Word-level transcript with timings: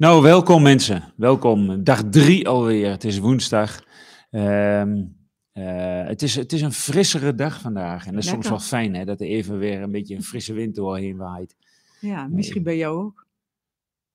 Nou, 0.00 0.22
welkom 0.22 0.62
mensen. 0.62 1.12
Welkom. 1.16 1.84
Dag 1.84 2.02
drie 2.10 2.48
alweer. 2.48 2.90
Het 2.90 3.04
is 3.04 3.18
woensdag. 3.18 3.84
Ehm, 4.30 5.04
eh, 5.52 6.06
het, 6.06 6.22
is, 6.22 6.34
het 6.34 6.52
is 6.52 6.62
een 6.62 6.72
frissere 6.72 7.34
dag 7.34 7.60
vandaag. 7.60 8.06
En 8.06 8.14
dat 8.14 8.22
is 8.22 8.28
soms 8.28 8.48
wel 8.48 8.58
fijn 8.58 8.94
hè, 8.94 9.04
dat 9.04 9.20
er 9.20 9.26
even 9.26 9.58
weer 9.58 9.82
een 9.82 9.90
beetje 9.90 10.14
een 10.14 10.22
frisse 10.22 10.52
wind 10.52 10.74
doorheen 10.74 11.16
waait. 11.16 11.56
Ja, 12.00 12.26
misschien 12.26 12.62
bij 12.62 12.76
jou 12.76 13.04
ook. 13.04 13.26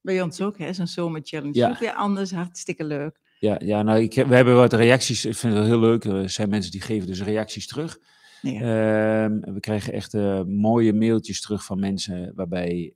Bij 0.01 0.21
ons 0.21 0.41
ook, 0.41 0.57
hè? 0.57 0.73
Zo'n 0.73 0.87
zomerchallenge. 0.87 1.57
Ja. 1.57 1.69
Ook 1.69 1.79
weer 1.79 1.93
anders, 1.93 2.31
hartstikke 2.31 2.83
leuk. 2.83 3.19
Ja, 3.39 3.59
ja 3.63 3.81
nou, 3.81 3.99
ik, 3.99 4.13
we 4.13 4.35
hebben 4.35 4.55
wat 4.55 4.73
reacties. 4.73 5.25
Ik 5.25 5.35
vind 5.35 5.53
het 5.53 5.65
heel 5.65 5.79
leuk. 5.79 6.03
Er 6.03 6.29
zijn 6.29 6.49
mensen 6.49 6.71
die 6.71 6.81
geven 6.81 7.07
dus 7.07 7.21
reacties 7.21 7.67
terug. 7.67 7.97
Ja. 8.41 8.59
Ehm, 8.59 9.53
we 9.53 9.59
krijgen 9.59 9.93
echt 9.93 10.13
eh, 10.13 10.43
mooie 10.43 10.93
mailtjes 10.93 11.41
terug 11.41 11.65
van 11.65 11.79
mensen 11.79 12.31
waarbij 12.35 12.93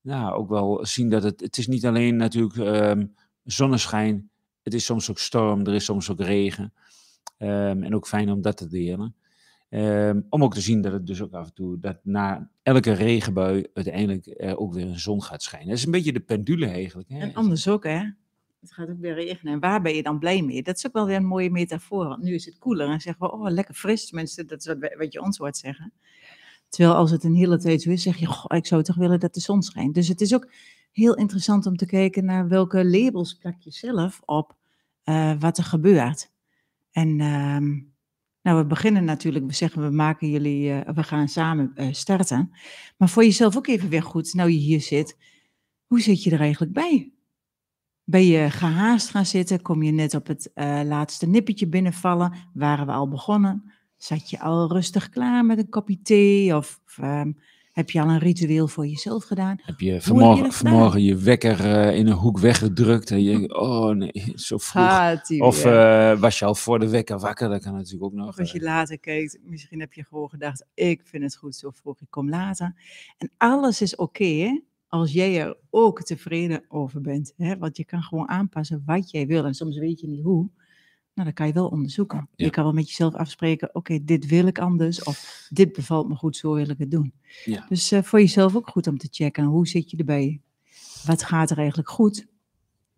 nou, 0.00 0.34
ook 0.34 0.48
wel 0.48 0.86
zien 0.86 1.08
dat 1.08 1.22
het, 1.22 1.40
het 1.40 1.58
is 1.58 1.66
niet 1.66 1.86
alleen 1.86 2.16
natuurlijk 2.16 2.56
ehm, 2.56 3.06
zonneschijn, 3.44 4.30
het 4.62 4.74
is 4.74 4.84
soms 4.84 5.10
ook 5.10 5.18
storm, 5.18 5.66
er 5.66 5.74
is 5.74 5.84
soms 5.84 6.10
ook 6.10 6.20
regen. 6.20 6.72
Ehm, 7.38 7.82
en 7.82 7.94
ook 7.94 8.06
fijn 8.06 8.30
om 8.30 8.42
dat 8.42 8.56
te 8.56 8.66
delen. 8.66 9.14
Ehm, 9.68 10.20
om 10.28 10.42
ook 10.42 10.54
te 10.54 10.60
zien 10.60 10.80
dat 10.80 10.92
het 10.92 11.06
dus 11.06 11.22
ook 11.22 11.32
af 11.32 11.46
en 11.46 11.54
toe, 11.54 11.78
dat 11.78 11.98
na 12.02 12.50
elke 12.62 12.92
regenbui 12.92 13.66
uiteindelijk 13.74 14.34
er 14.36 14.58
ook 14.58 14.74
weer 14.74 14.86
een 14.86 15.00
zon 15.00 15.22
gaat 15.22 15.42
schijnen. 15.42 15.68
Dat 15.68 15.78
is 15.78 15.84
een 15.84 15.90
beetje 15.90 16.12
de 16.12 16.20
pendule 16.20 16.66
eigenlijk. 16.66 17.08
Hè? 17.08 17.18
En 17.18 17.34
anders 17.34 17.68
ook, 17.68 17.84
hè? 17.84 18.10
Het 18.60 18.72
gaat 18.72 18.88
ook 18.88 19.00
weer 19.00 19.14
regenen. 19.14 19.52
En 19.52 19.60
waar 19.60 19.82
ben 19.82 19.94
je 19.94 20.02
dan 20.02 20.18
blij 20.18 20.42
mee? 20.42 20.62
Dat 20.62 20.76
is 20.76 20.86
ook 20.86 20.92
wel 20.92 21.06
weer 21.06 21.16
een 21.16 21.26
mooie 21.26 21.50
metafoor. 21.50 22.08
Want 22.08 22.22
nu 22.22 22.34
is 22.34 22.44
het 22.44 22.58
koeler 22.58 22.88
en 22.88 23.00
zeggen 23.00 23.26
we, 23.26 23.32
oh, 23.32 23.50
lekker 23.50 23.74
fris. 23.74 24.06
Tenminste, 24.06 24.44
dat 24.44 24.58
is 24.58 24.66
wat, 24.66 24.94
wat 24.98 25.12
je 25.12 25.22
ons 25.22 25.38
hoort 25.38 25.56
zeggen. 25.56 25.92
Terwijl 26.68 26.96
als 26.96 27.10
het 27.10 27.24
een 27.24 27.34
hele 27.34 27.58
tijd 27.58 27.82
zo 27.82 27.90
is, 27.90 28.02
zeg 28.02 28.16
je, 28.16 28.26
goh, 28.26 28.56
ik 28.58 28.66
zou 28.66 28.82
toch 28.82 28.96
willen 28.96 29.20
dat 29.20 29.34
de 29.34 29.40
zon 29.40 29.62
schijnt. 29.62 29.94
Dus 29.94 30.08
het 30.08 30.20
is 30.20 30.34
ook 30.34 30.50
heel 30.92 31.14
interessant 31.14 31.66
om 31.66 31.76
te 31.76 31.86
kijken 31.86 32.24
naar 32.24 32.48
welke 32.48 32.86
labels 32.86 33.34
plak 33.34 33.54
je 33.58 33.70
zelf 33.70 34.20
op 34.24 34.56
eh, 35.02 35.32
wat 35.38 35.58
er 35.58 35.64
gebeurt. 35.64 36.30
En 36.90 37.20
ehm, 37.20 37.80
nou, 38.42 38.58
we 38.58 38.66
beginnen 38.66 39.04
natuurlijk, 39.04 39.46
we 39.46 39.52
zeggen 39.52 39.82
we 39.82 39.90
maken 39.90 40.30
jullie, 40.30 40.72
eh, 40.72 40.94
we 40.94 41.02
gaan 41.02 41.28
samen 41.28 41.72
eh, 41.74 41.92
starten. 41.92 42.52
Maar 42.96 43.08
voor 43.08 43.24
jezelf 43.24 43.56
ook 43.56 43.66
even 43.66 43.88
weer 43.88 44.02
goed, 44.02 44.34
nou 44.34 44.50
je 44.50 44.58
hier 44.58 44.80
zit, 44.80 45.16
hoe 45.86 46.00
zit 46.00 46.22
je 46.22 46.30
er 46.30 46.40
eigenlijk 46.40 46.72
bij? 46.72 47.12
Ben 48.04 48.26
je 48.26 48.50
gehaast 48.50 49.10
gaan 49.10 49.26
zitten? 49.26 49.62
Kom 49.62 49.82
je 49.82 49.92
net 49.92 50.14
op 50.14 50.26
het 50.26 50.50
laatste 50.84 51.26
nippertje 51.26 51.68
binnenvallen? 51.68 52.34
Waren 52.54 52.86
we 52.86 52.92
al 52.92 53.08
begonnen? 53.08 53.72
Zat 53.98 54.30
je 54.30 54.40
al 54.40 54.72
rustig 54.72 55.08
klaar 55.08 55.44
met 55.44 55.58
een 55.58 55.68
kopje 55.68 56.02
thee? 56.02 56.56
Of, 56.56 56.80
ehm, 56.96 57.32
heb 57.78 57.90
je 57.90 58.00
al 58.00 58.08
een 58.08 58.18
ritueel 58.18 58.68
voor 58.68 58.86
jezelf 58.86 59.24
gedaan? 59.24 59.56
Heb 59.62 59.80
je 59.80 60.00
vanmorgen, 60.00 60.36
gedaan? 60.36 60.52
vanmorgen 60.52 61.02
je 61.02 61.16
wekker 61.16 61.60
eh, 61.64 61.96
in 61.96 62.06
een 62.06 62.12
hoek 62.12 62.38
weggedrukt 62.38 63.10
en 63.10 63.22
je, 63.22 63.54
oh 63.68 63.90
nee, 63.90 64.32
zo 64.34 64.58
vroeg. 64.58 65.40
Of 65.40 65.64
eh, 65.64 66.20
was 66.20 66.38
je 66.38 66.44
al 66.44 66.54
voor 66.54 66.78
de 66.78 66.88
wekker 66.88 67.18
wakker? 67.18 67.48
Dat 67.48 67.62
kan 67.62 67.72
natuurlijk 67.72 68.04
ook 68.04 68.12
nog. 68.12 68.28
Of 68.28 68.38
als 68.38 68.52
je 68.52 68.58
eh. 68.58 68.64
later 68.64 68.98
kijkt, 68.98 69.38
misschien 69.42 69.80
heb 69.80 69.92
je 69.92 70.04
gewoon 70.04 70.28
gedacht, 70.28 70.66
ik 70.74 71.00
vind 71.04 71.22
het 71.22 71.36
goed 71.36 71.54
zo 71.54 71.70
vroeg, 71.70 72.00
ik 72.00 72.10
kom 72.10 72.28
later. 72.28 72.74
En 73.18 73.30
alles 73.36 73.82
is 73.82 73.96
oké, 73.96 74.60
als 74.88 75.12
jij 75.12 75.40
er 75.40 75.56
ook 75.70 76.02
tevreden 76.02 76.64
over 76.68 77.00
bent. 77.00 77.32
Hè? 77.36 77.58
Want 77.58 77.76
je 77.76 77.84
kan 77.84 78.02
gewoon 78.02 78.28
aanpassen 78.28 78.82
wat 78.86 79.10
jij 79.10 79.26
wil. 79.26 79.44
En 79.44 79.54
soms 79.54 79.78
weet 79.78 80.00
je 80.00 80.08
niet 80.08 80.24
hoe. 80.24 80.50
Nou, 81.18 81.30
dan 81.30 81.38
kan 81.38 81.46
je 81.46 81.60
wel 81.60 81.68
onderzoeken. 81.68 82.28
Ja. 82.36 82.44
Je 82.44 82.50
kan 82.50 82.64
wel 82.64 82.72
met 82.72 82.88
jezelf 82.88 83.14
afspreken, 83.14 83.70
oké, 83.72 84.04
dit 84.04 84.26
wil 84.26 84.46
ik 84.46 84.58
anders. 84.58 85.02
Of 85.02 85.46
dit 85.48 85.72
bevalt 85.72 86.08
me 86.08 86.14
goed, 86.14 86.36
zo 86.36 86.54
wil 86.54 86.68
ik 86.68 86.78
het 86.78 86.90
doen. 86.90 87.12
Ja. 87.44 87.66
Dus 87.68 87.92
eh, 87.92 88.02
voor 88.02 88.20
jezelf 88.20 88.56
ook 88.56 88.68
goed 88.68 88.86
om 88.86 88.98
te 88.98 89.08
checken, 89.10 89.44
hoe 89.44 89.68
zit 89.68 89.90
je 89.90 89.96
erbij? 89.96 90.40
Wat 91.04 91.22
gaat 91.22 91.50
er 91.50 91.58
eigenlijk 91.58 91.88
goed? 91.88 92.26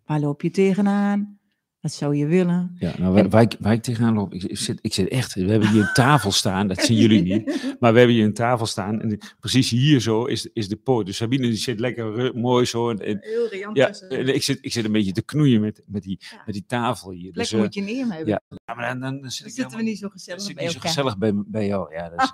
Waar 0.04 0.20
loop 0.20 0.42
je 0.42 0.50
tegenaan? 0.50 1.38
Wat 1.80 1.92
zou 1.92 2.16
je 2.16 2.26
willen? 2.26 2.76
Ja, 2.78 2.94
nou, 2.98 3.14
waar, 3.14 3.28
waar, 3.28 3.42
ik, 3.42 3.56
waar 3.60 3.72
ik 3.72 3.82
tegenaan 3.82 4.14
loop, 4.14 4.34
ik, 4.34 4.42
ik 4.42 4.58
zit, 4.58 4.78
ik 4.82 4.94
zit 4.94 5.08
echt, 5.08 5.34
we 5.34 5.50
hebben 5.50 5.68
hier 5.70 5.80
een 5.80 5.92
tafel 5.94 6.32
staan, 6.32 6.66
dat 6.68 6.80
zien 6.80 6.96
jullie 6.96 7.22
niet, 7.22 7.46
maar 7.80 7.92
we 7.92 7.98
hebben 7.98 8.16
hier 8.16 8.24
een 8.24 8.34
tafel 8.34 8.66
staan 8.66 9.00
en 9.00 9.18
precies 9.40 9.70
hier 9.70 10.00
zo 10.00 10.24
is, 10.24 10.46
is 10.52 10.68
de 10.68 10.76
poort. 10.76 11.06
Dus 11.06 11.16
Sabine 11.16 11.42
die 11.46 11.56
zit 11.56 11.80
lekker 11.80 12.34
mooi 12.36 12.64
zo 12.64 12.90
en, 12.90 12.98
en- 12.98 13.18
Heel 13.20 13.48
riant 13.48 13.76
ja, 13.76 13.88
en 14.08 14.34
ik, 14.34 14.42
zit, 14.42 14.58
ik 14.60 14.72
zit 14.72 14.84
een 14.84 14.92
beetje 14.92 15.12
te 15.12 15.22
knoeien 15.22 15.60
met, 15.60 15.82
met, 15.86 16.02
die, 16.02 16.16
Ja. 16.30 16.42
met 16.46 16.54
die 16.54 16.64
tafel 16.66 17.10
hier. 17.10 17.32
Dus, 17.32 17.32
Plekken 17.32 17.56
eh, 17.56 17.62
moet 17.64 17.74
je 17.74 17.80
neer 17.80 18.06
hebben. 18.06 18.28
ja, 18.28 18.40
ja, 18.66 18.74
maar 18.74 18.88
dan, 18.88 19.00
dan, 19.00 19.20
dan 19.20 19.30
zit 19.30 19.38
Dan 19.40 19.48
ik 19.48 19.54
zitten 19.54 19.76
we 19.78 19.84
niet 19.84 19.98
zo 19.98 20.08
gezellig 20.08 20.54
bij 20.54 20.64
niet 20.64 20.72
zo 20.72 20.80
gezellig 20.80 21.18
bij, 21.18 21.32
bij 21.46 21.66
jou. 21.66 21.94
Ja, 21.94 22.08
dat 22.08 22.20
is, 22.22 22.30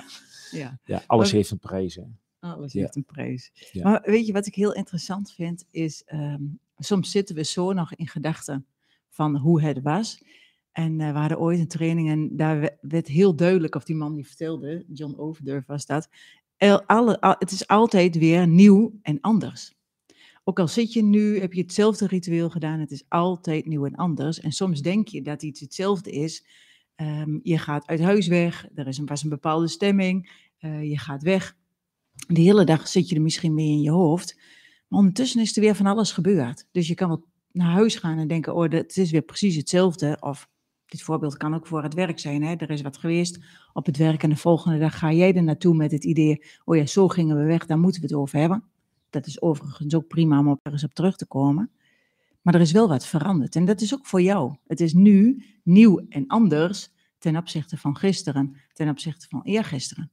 Ja, 0.60 0.80
ja, 0.84 1.04
alles 1.08 1.26
Maar- 1.28 1.36
heeft 1.36 1.52
een 1.52 1.60
prijs. 1.60 1.96
Hè. 1.96 2.02
alles 2.40 2.74
Ja. 2.74 2.80
heeft 2.82 2.96
een 2.96 3.06
prijs. 3.06 3.52
Ja. 3.72 3.84
Maar 3.84 4.02
weet 4.06 4.26
je 4.26 4.34
wat 4.34 4.46
ik 4.48 4.56
heel 4.56 4.74
interessant 4.74 5.32
vind? 5.32 5.66
Is 5.72 6.04
ehm, 6.06 6.42
soms 6.80 7.12
zitten 7.12 7.36
we 7.36 7.44
zo 7.44 7.74
nog 7.74 7.94
in 7.96 8.08
gedachten 8.08 8.66
van 9.10 9.36
hoe 9.38 9.62
het 9.62 9.82
was. 9.82 10.24
En 10.72 11.00
eh, 11.02 11.12
we 11.12 11.18
hadden 11.20 11.40
ooit 11.40 11.60
een 11.60 11.68
training 11.68 12.10
en 12.10 12.36
daar 12.38 12.60
we- 12.60 12.78
werd 12.82 13.08
heel 13.08 13.36
duidelijk, 13.36 13.76
of 13.76 13.84
die 13.84 13.96
man 13.96 14.16
die 14.16 14.28
vertelde, 14.28 14.86
John 14.94 15.16
Overdurf 15.18 15.66
was 15.66 15.86
dat. 15.86 16.10
alle, 16.86 17.22
al- 17.22 17.36
het 17.40 17.52
is 17.52 17.68
altijd 17.68 18.18
weer 18.18 18.48
nieuw 18.48 19.00
en 19.02 19.22
anders. 19.22 19.74
Ook 20.44 20.60
al 20.60 20.68
zit 20.68 20.94
je 20.94 21.04
nu, 21.04 21.40
heb 21.40 21.54
je 21.54 21.62
hetzelfde 21.62 22.08
ritueel 22.08 22.50
gedaan, 22.50 22.80
het 22.80 22.92
is 22.92 23.04
altijd 23.08 23.66
nieuw 23.66 23.86
en 23.86 23.96
anders. 23.96 24.40
En 24.40 24.52
soms 24.52 24.82
denk 24.82 25.08
je 25.08 25.22
dat 25.22 25.44
iets 25.44 25.60
hetzelfde 25.60 26.12
is. 26.12 26.46
Ehm, 26.96 27.40
je 27.44 27.58
gaat 27.58 27.88
uit 27.88 28.00
huis 28.02 28.28
weg, 28.28 28.68
er 28.76 28.88
is 28.88 28.98
een, 28.98 29.06
was 29.06 29.24
een 29.24 29.30
bepaalde 29.30 29.68
stemming, 29.68 30.32
eh, 30.58 30.90
je 30.90 30.98
gaat 30.98 31.24
weg. 31.24 31.58
De 32.28 32.42
hele 32.42 32.64
dag 32.64 32.88
zit 32.88 33.10
je 33.10 33.16
er 33.16 33.22
misschien 33.22 33.54
mee 33.54 33.68
in 33.70 33.82
je 33.82 33.92
hoofd. 33.92 34.40
Maar 34.90 35.00
ondertussen 35.00 35.42
is 35.42 35.56
er 35.56 35.62
weer 35.62 35.76
van 35.76 35.86
alles 35.86 36.12
gebeurd. 36.12 36.68
Dus 36.72 36.88
je 36.88 36.96
kan 36.96 37.08
wel 37.08 37.26
naar 37.52 37.72
huis 37.72 37.96
gaan 37.96 38.18
en 38.18 38.28
denken, 38.28 38.56
oh, 38.56 38.72
het 38.72 38.98
is 38.98 39.12
weer 39.12 39.22
precies 39.22 39.56
hetzelfde. 39.56 40.18
Of 40.20 40.50
dit 40.86 41.02
voorbeeld 41.02 41.38
kan 41.38 41.54
ook 41.54 41.68
voor 41.68 41.84
het 41.84 41.94
werk 41.94 42.20
zijn. 42.20 42.44
Hè? 42.44 42.56
Er 42.56 42.70
is 42.70 42.82
wat 42.82 42.98
geweest 42.98 43.40
op 43.74 43.86
het 43.86 43.98
werk 43.98 44.24
en 44.24 44.30
de 44.30 44.36
volgende 44.36 44.80
dag 44.80 44.98
ga 44.98 45.12
jij 45.12 45.34
er 45.34 45.44
naartoe 45.44 45.76
met 45.76 45.92
het 45.92 46.04
idee, 46.04 46.44
oh 46.66 46.76
ja, 46.76 46.86
zo 46.86 47.08
gingen 47.08 47.38
we 47.38 47.44
weg, 47.44 47.66
daar 47.66 47.80
moeten 47.80 48.02
we 48.02 48.08
het 48.08 48.16
over 48.16 48.40
hebben. 48.40 48.64
Dat 49.10 49.26
is 49.26 49.42
overigens 49.42 49.96
ook 49.96 50.08
prima 50.08 50.40
om 50.40 50.48
op 50.48 50.60
ergens 50.64 50.84
op 50.84 50.94
terug 50.94 51.16
te 51.16 51.28
komen. 51.28 51.72
Maar 52.42 52.54
er 52.54 52.62
is 52.62 52.72
wel 52.72 52.88
wat 52.88 53.06
veranderd. 53.06 53.56
En 53.56 53.66
dat 53.66 53.82
is 53.82 53.94
ook 53.94 54.06
voor 54.06 54.22
jou. 54.22 54.56
Het 54.68 54.80
is 54.80 54.94
nu 54.94 55.46
nieuw 55.64 56.06
en 56.10 56.28
anders 56.28 56.92
ten 57.18 57.38
opzichte 57.38 57.78
van 57.78 57.98
gisteren, 57.98 58.56
ten 58.74 58.90
opzichte 58.90 59.28
van 59.30 59.42
eergisteren. 59.44 60.12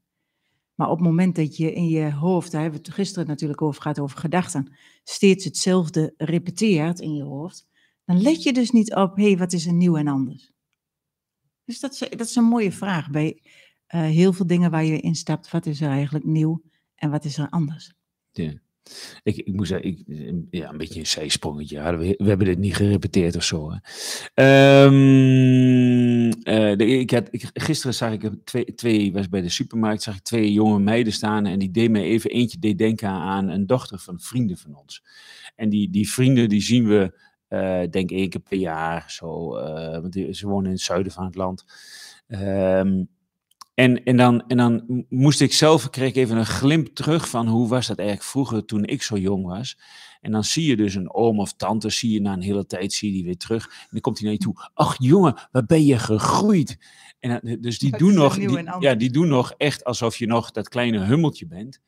Maar 0.76 0.90
op 0.90 0.98
het 0.98 1.06
moment 1.06 1.36
dat 1.36 1.56
je 1.56 1.72
in 1.72 1.88
je 1.88 2.12
hoofd, 2.12 2.52
daar 2.52 2.62
hebben 2.62 2.80
we 2.80 2.86
het 2.86 2.94
gisteren 2.94 3.28
natuurlijk 3.28 3.62
over 3.62 3.82
gehad, 3.82 3.98
over 3.98 4.18
gedachten, 4.18 4.72
steeds 5.04 5.44
hetzelfde 5.44 6.14
repeteert 6.16 7.00
in 7.00 7.14
je 7.14 7.22
hoofd, 7.22 7.66
dan 8.04 8.22
let 8.22 8.42
je 8.42 8.52
dus 8.52 8.70
niet 8.70 8.94
op, 8.94 9.16
hé, 9.16 9.22
hey, 9.22 9.36
wat 9.36 9.52
is 9.52 9.66
er 9.66 9.72
nieuw 9.72 9.96
en 9.96 10.08
anders? 10.08 10.52
Dus 11.64 11.80
dat 11.80 11.92
is, 11.92 11.98
dat 11.98 12.28
is 12.28 12.36
een 12.36 12.44
mooie 12.44 12.72
vraag 12.72 13.10
bij 13.10 13.42
eh, 13.86 14.00
heel 14.00 14.32
veel 14.32 14.46
dingen 14.46 14.70
waar 14.70 14.84
je 14.84 15.00
instapt. 15.00 15.50
Wat 15.50 15.66
is 15.66 15.80
er 15.80 15.90
eigenlijk 15.90 16.24
nieuw 16.24 16.62
en 16.94 17.10
wat 17.10 17.24
is 17.24 17.38
er 17.38 17.48
anders? 17.48 17.92
Ja. 18.32 18.52
Ik, 19.22 19.36
ik 19.36 19.52
moet 19.54 19.66
zeggen, 19.66 19.88
ik, 19.88 20.02
ja, 20.50 20.68
een 20.68 20.76
beetje 20.76 21.00
een 21.00 21.06
zijsprongetje. 21.06 21.96
We, 21.96 22.14
we 22.18 22.28
hebben 22.28 22.46
dit 22.46 22.58
niet 22.58 22.74
gerepeteerd 22.74 23.36
of 23.36 23.44
zo. 23.44 23.72
Ik 26.80 27.10
had, 27.10 27.28
gisteren 27.52 27.94
zag 27.94 28.12
ik 28.12 28.30
twee, 28.44 28.74
twee, 28.74 29.12
was 29.12 29.28
bij 29.28 29.40
de 29.40 29.48
supermarkt, 29.48 30.02
zag 30.02 30.16
ik 30.16 30.22
twee 30.22 30.52
jonge 30.52 30.78
meiden 30.78 31.12
staan 31.12 31.46
en 31.46 31.58
die 31.58 31.70
deed 31.70 31.90
mij 31.90 32.02
even, 32.02 32.30
eentje 32.30 32.58
deed 32.58 32.78
denken 32.78 33.08
aan 33.08 33.48
een 33.48 33.66
dochter 33.66 33.98
van 33.98 34.20
vrienden 34.20 34.56
van 34.56 34.74
ons. 34.74 35.02
En 35.56 35.68
die, 35.68 35.90
die 35.90 36.10
vrienden, 36.10 36.48
die 36.48 36.62
zien 36.62 36.86
we, 36.86 37.20
eh, 37.48 37.90
denk 37.90 38.10
ik, 38.10 38.16
één 38.16 38.28
keer 38.28 38.40
per 38.40 38.58
jaar, 38.58 39.04
zo, 39.10 39.56
eh, 39.56 40.00
want 40.00 40.14
ze 40.30 40.46
wonen 40.46 40.66
in 40.66 40.72
het 40.72 40.80
zuiden 40.80 41.12
van 41.12 41.24
het 41.24 41.34
land. 41.34 41.64
Ehm, 42.28 43.04
en, 43.74 44.04
en, 44.04 44.16
dan, 44.16 44.46
en 44.46 44.56
dan 44.56 45.04
moest 45.08 45.40
ik 45.40 45.52
zelf, 45.52 45.90
kreeg 45.90 46.08
ik 46.08 46.16
even 46.16 46.36
een 46.36 46.46
glimp 46.46 46.86
terug 46.86 47.28
van 47.28 47.46
hoe 47.48 47.68
was 47.68 47.86
dat 47.86 47.98
eigenlijk 47.98 48.28
vroeger 48.28 48.64
toen 48.64 48.84
ik 48.84 49.02
zo 49.02 49.16
jong 49.16 49.46
was. 49.46 49.78
En 50.20 50.32
dan 50.32 50.44
zie 50.44 50.66
je 50.66 50.76
dus 50.76 50.94
een 50.94 51.12
oom 51.14 51.40
of 51.40 51.52
tante, 51.52 51.90
zie 51.90 52.10
je 52.12 52.20
na 52.20 52.32
een 52.32 52.40
hele 52.42 52.66
tijd, 52.66 52.92
zie 52.92 53.08
je 53.08 53.14
die 53.14 53.24
weer 53.24 53.36
terug. 53.36 53.64
En 53.66 53.86
dan 53.90 54.00
komt 54.00 54.16
hij 54.18 54.24
naar 54.26 54.36
je 54.36 54.42
toe. 54.42 54.70
Ach 54.74 54.94
jongen, 54.98 55.34
waar 55.52 55.66
ben 55.66 55.84
je 55.84 55.98
gegroeid? 55.98 56.78
En 57.20 57.40
dan- 57.42 57.56
dus 57.60 57.78
die 57.78 57.96
doen 57.96 58.14
nog, 58.14 58.34
die, 58.34 58.48
ja, 58.80 58.94
die 58.94 59.10
doen 59.10 59.28
nog 59.28 59.52
echt 59.56 59.84
alsof 59.84 60.16
je 60.16 60.26
nog 60.26 60.50
dat 60.50 60.68
kleine 60.68 61.04
hummeltje 61.04 61.46
bent. 61.46 61.80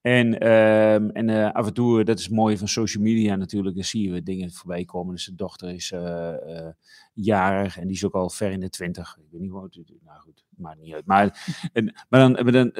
En, 0.00 0.38
ehm, 0.38 1.08
en 1.08 1.28
eh, 1.28 1.52
af 1.52 1.66
en 1.66 1.74
toe, 1.74 2.04
dat 2.04 2.18
is 2.18 2.24
het 2.24 2.34
mooie 2.34 2.58
van 2.58 2.68
social 2.68 3.02
media 3.02 3.36
natuurlijk, 3.36 3.74
dan 3.74 3.84
zie 3.84 4.10
je 4.10 4.22
dingen 4.22 4.52
voorbij 4.52 4.84
komen. 4.84 5.14
Dus 5.14 5.24
de 5.24 5.34
dochter 5.34 5.68
is 5.68 5.92
eh, 5.92 6.58
eh, 6.58 6.72
jarig 7.14 7.78
en 7.78 7.86
die 7.86 7.96
is 7.96 8.04
ook 8.04 8.14
al 8.14 8.30
ver 8.30 8.50
in 8.50 8.60
de 8.60 8.70
twintig. 8.70 9.16
Ik 9.18 9.30
weet 9.30 9.40
niet 9.40 9.50
hoe 9.50 9.60
oud, 9.60 9.80
nou 10.04 10.20
goed, 10.20 10.44
maakt 10.56 10.80
niet 10.80 10.94
uit. 10.94 11.06
Maar, 11.06 11.46
en, 11.72 11.84
maar 12.08 12.20
dan, 12.20 12.32
maar 12.32 12.52
dan 12.52 12.72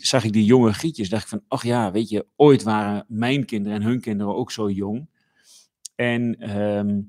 zag 0.00 0.24
ik 0.24 0.32
die 0.32 0.44
jonge 0.44 0.72
gietjes, 0.72 1.08
dacht 1.08 1.22
ik 1.22 1.28
van, 1.28 1.42
ach 1.48 1.62
ja, 1.62 1.90
weet 1.90 2.08
je, 2.08 2.26
ooit 2.36 2.62
waren 2.62 3.04
mijn 3.08 3.44
kinderen 3.44 3.80
en 3.80 3.86
hun 3.86 4.00
kinderen 4.00 4.34
ook 4.34 4.50
zo 4.50 4.70
jong. 4.70 5.08
En 5.94 6.38
ehm, 6.38 7.00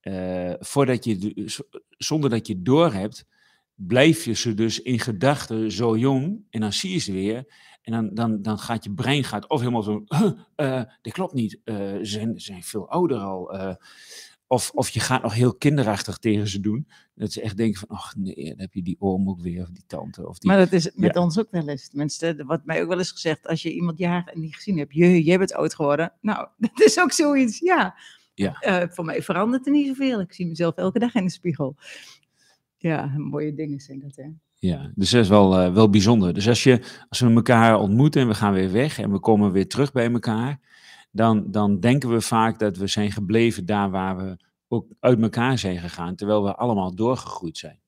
eh, 0.00 0.54
voordat 0.58 1.04
je, 1.04 1.44
zonder 1.88 2.30
dat 2.30 2.46
je 2.46 2.62
doorhebt, 2.62 3.26
blijf 3.74 4.24
je 4.24 4.32
ze 4.32 4.54
dus 4.54 4.82
in 4.82 4.98
gedachten 4.98 5.72
zo 5.72 5.96
jong 5.96 6.46
en 6.50 6.60
dan 6.60 6.72
zie 6.72 6.92
je 6.92 6.98
ze 6.98 7.12
weer 7.12 7.44
En 7.84 7.92
dan, 7.92 8.14
dan, 8.14 8.42
dan 8.42 8.58
gaat 8.58 8.84
je 8.84 8.92
brein 8.92 9.24
gaat 9.24 9.48
of 9.48 9.58
helemaal 9.58 9.82
zo, 9.82 10.04
uh, 10.56 10.82
dit 11.02 11.12
klopt 11.12 11.32
niet, 11.32 11.60
uh, 11.64 11.76
ze, 11.76 12.04
zijn, 12.04 12.40
zijn 12.40 12.62
veel 12.62 12.88
ouder 12.88 13.18
al. 13.18 13.54
Uh, 13.54 13.74
of, 14.46 14.70
of 14.70 14.88
je 14.88 15.00
gaat 15.00 15.22
nog 15.22 15.34
heel 15.34 15.54
kinderachtig 15.54 16.18
tegen 16.18 16.48
ze 16.48 16.60
doen. 16.60 16.88
Dat 17.14 17.32
ze 17.32 17.40
echt 17.40 17.56
denken 17.56 17.80
van, 17.80 17.88
ach 17.88 18.16
nee, 18.16 18.48
dan 18.48 18.58
heb 18.58 18.74
je 18.74 18.82
die 18.82 18.96
oom 18.98 19.28
ook 19.28 19.40
weer, 19.40 19.62
of 19.62 19.70
die 19.70 19.84
tante. 19.86 20.28
Of 20.28 20.38
die... 20.38 20.50
Maar 20.50 20.58
dat 20.58 20.72
is 20.72 20.90
met 20.94 21.14
ja. 21.14 21.20
ons 21.20 21.38
ook 21.38 21.50
wel 21.50 21.68
eens. 21.68 21.88
Tenminste, 21.88 22.44
wat 22.46 22.64
mij 22.64 22.82
ook 22.82 22.88
wel 22.88 22.98
eens 22.98 23.10
gezegd, 23.10 23.46
als 23.46 23.62
je 23.62 23.72
iemand 23.72 23.98
jaren 23.98 24.40
niet 24.40 24.54
gezien 24.54 24.78
hebt, 24.78 24.94
je, 24.94 25.22
jij 25.22 25.38
bent 25.38 25.54
oud 25.54 25.74
geworden. 25.74 26.12
Nou, 26.20 26.48
dat 26.58 26.80
is 26.80 27.00
ook 27.00 27.12
zoiets, 27.12 27.58
ja. 27.58 27.96
ja. 28.34 28.88
Voor 28.90 29.04
mij 29.04 29.22
verandert 29.22 29.66
er 29.66 29.72
niet 29.72 29.86
zoveel. 29.86 30.20
Ik 30.20 30.32
zie 30.32 30.46
mezelf 30.46 30.74
elke 30.74 30.98
dag 30.98 31.14
in 31.14 31.24
de 31.24 31.30
spiegel. 31.30 31.76
Ja, 32.78 33.14
mooie 33.16 33.54
dingen 33.54 33.80
zijn 33.80 34.00
dat, 34.00 34.16
hè. 34.16 34.28
Ja, 34.64 34.90
dus 34.94 35.10
dat 35.10 35.22
is 35.22 35.28
wel, 35.28 35.66
uh, 35.66 35.72
wel 35.72 35.90
bijzonder. 35.90 36.34
Dus 36.34 36.48
als, 36.48 36.62
je, 36.62 37.04
als 37.08 37.20
we 37.20 37.30
elkaar 37.30 37.78
ontmoeten 37.78 38.20
en 38.20 38.28
we 38.28 38.34
gaan 38.34 38.52
weer 38.52 38.72
weg 38.72 38.98
en 38.98 39.12
we 39.12 39.18
komen 39.18 39.52
weer 39.52 39.68
terug 39.68 39.92
bij 39.92 40.12
elkaar, 40.12 40.60
dan, 41.10 41.50
dan 41.50 41.80
denken 41.80 42.10
we 42.10 42.20
vaak 42.20 42.58
dat 42.58 42.76
we 42.76 42.86
zijn 42.86 43.12
gebleven 43.12 43.66
daar 43.66 43.90
waar 43.90 44.16
we 44.16 44.36
ook 44.68 44.86
uit 45.00 45.22
elkaar 45.22 45.58
zijn 45.58 45.78
gegaan, 45.78 46.14
terwijl 46.14 46.44
we 46.44 46.54
allemaal 46.54 46.94
doorgegroeid 46.94 47.58
zijn. 47.58 47.80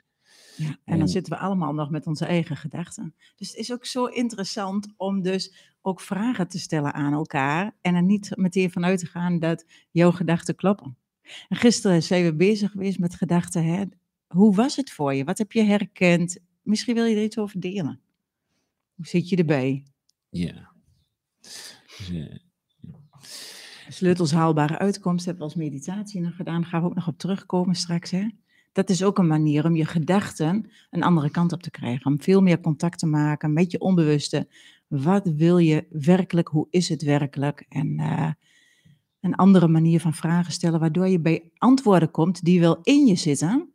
Ja, 0.56 0.66
en, 0.66 0.78
en 0.84 0.98
dan 0.98 1.08
zitten 1.08 1.32
we 1.32 1.38
allemaal 1.38 1.72
nog 1.72 1.90
met 1.90 2.06
onze 2.06 2.26
eigen 2.26 2.56
gedachten. 2.56 3.14
Dus 3.36 3.48
het 3.48 3.56
is 3.56 3.72
ook 3.72 3.86
zo 3.86 4.04
interessant 4.04 4.94
om 4.96 5.22
dus 5.22 5.74
ook 5.82 6.00
vragen 6.00 6.48
te 6.48 6.58
stellen 6.58 6.94
aan 6.94 7.12
elkaar 7.12 7.76
en 7.80 7.94
er 7.94 8.02
niet 8.02 8.32
meteen 8.34 8.70
vanuit 8.70 8.98
te 8.98 9.06
gaan 9.06 9.38
dat 9.38 9.64
jouw 9.90 10.10
gedachten 10.10 10.54
kloppen. 10.54 10.96
En 11.48 11.56
gisteren 11.56 12.02
zijn 12.02 12.24
we 12.24 12.34
bezig 12.34 12.70
geweest 12.70 12.98
met 12.98 13.14
gedachten, 13.14 13.64
hè? 13.64 13.84
hoe 14.26 14.54
was 14.54 14.76
het 14.76 14.90
voor 14.90 15.14
je? 15.14 15.24
Wat 15.24 15.38
heb 15.38 15.52
je 15.52 15.62
herkend? 15.62 16.38
Misschien 16.66 16.94
wil 16.94 17.04
je 17.04 17.16
er 17.16 17.22
iets 17.22 17.38
over 17.38 17.60
delen. 17.60 18.00
Hoe 18.94 19.06
zit 19.06 19.28
je 19.28 19.36
erbij? 19.36 19.84
Ja. 20.28 20.72
Dus, 21.40 22.10
uh, 22.12 22.36
Sleutels 23.88 24.32
haalbare 24.32 24.78
uitkomst 24.78 25.24
hebben 25.24 25.46
we 25.46 25.52
als 25.52 25.62
meditatie 25.62 26.20
nog 26.20 26.36
gedaan. 26.36 26.60
Daar 26.60 26.70
gaan 26.70 26.80
we 26.80 26.86
ook 26.86 26.94
nog 26.94 27.08
op 27.08 27.18
terugkomen 27.18 27.74
straks. 27.74 28.10
Hè? 28.10 28.28
Dat 28.72 28.90
is 28.90 29.04
ook 29.04 29.18
een 29.18 29.26
manier 29.26 29.64
om 29.64 29.76
je 29.76 29.84
gedachten 29.84 30.70
een 30.90 31.02
andere 31.02 31.30
kant 31.30 31.52
op 31.52 31.62
te 31.62 31.70
krijgen. 31.70 32.06
Om 32.06 32.22
veel 32.22 32.40
meer 32.40 32.60
contact 32.60 32.98
te 32.98 33.06
maken 33.06 33.52
met 33.52 33.70
je 33.70 33.80
onbewuste. 33.80 34.48
Wat 34.86 35.26
wil 35.26 35.58
je 35.58 35.86
werkelijk? 35.90 36.48
Hoe 36.48 36.66
is 36.70 36.88
het 36.88 37.02
werkelijk? 37.02 37.66
En 37.68 38.00
uh, 38.00 38.30
een 39.20 39.34
andere 39.34 39.68
manier 39.68 40.00
van 40.00 40.14
vragen 40.14 40.52
stellen, 40.52 40.80
waardoor 40.80 41.08
je 41.08 41.20
bij 41.20 41.50
antwoorden 41.58 42.10
komt 42.10 42.44
die 42.44 42.60
wel 42.60 42.78
in 42.82 43.06
je 43.06 43.14
zitten, 43.16 43.72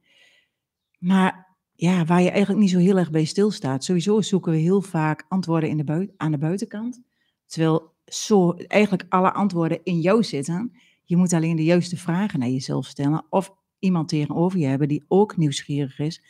maar 0.98 1.51
ja, 1.82 2.06
waar 2.06 2.22
je 2.22 2.30
eigenlijk 2.30 2.60
niet 2.60 2.70
zo 2.70 2.78
heel 2.78 2.98
erg 2.98 3.12
bij 3.12 3.24
stilstaat. 3.26 3.84
Sowieso 3.84 4.22
zoeken 4.22 4.52
we 4.52 4.58
heel 4.58 4.82
vaak 4.82 5.26
antwoorden 5.28 5.70
in 5.70 5.78
de 5.78 5.84
buit 5.84 6.12
aan 6.18 6.32
de 6.32 6.38
buitenkant. 6.38 7.02
Terwijl 7.46 7.94
zo 8.06 8.52
eigenlijk 8.52 9.06
alle 9.10 9.34
antwoorden 9.34 9.80
in 9.84 10.00
jou 10.00 10.24
zitten. 10.24 10.72
Je 11.04 11.18
moet 11.18 11.34
alleen 11.34 11.56
de 11.56 11.64
juiste 11.64 11.98
vragen 11.98 12.40
naar 12.40 12.50
jezelf 12.50 12.86
stellen. 12.86 13.26
Of 13.30 13.54
iemand 13.80 14.08
tegenover 14.08 14.60
je 14.60 14.66
hebben 14.66 14.88
die 14.88 15.04
ook 15.08 15.38
nieuwsgierig 15.38 16.00
is. 16.00 16.24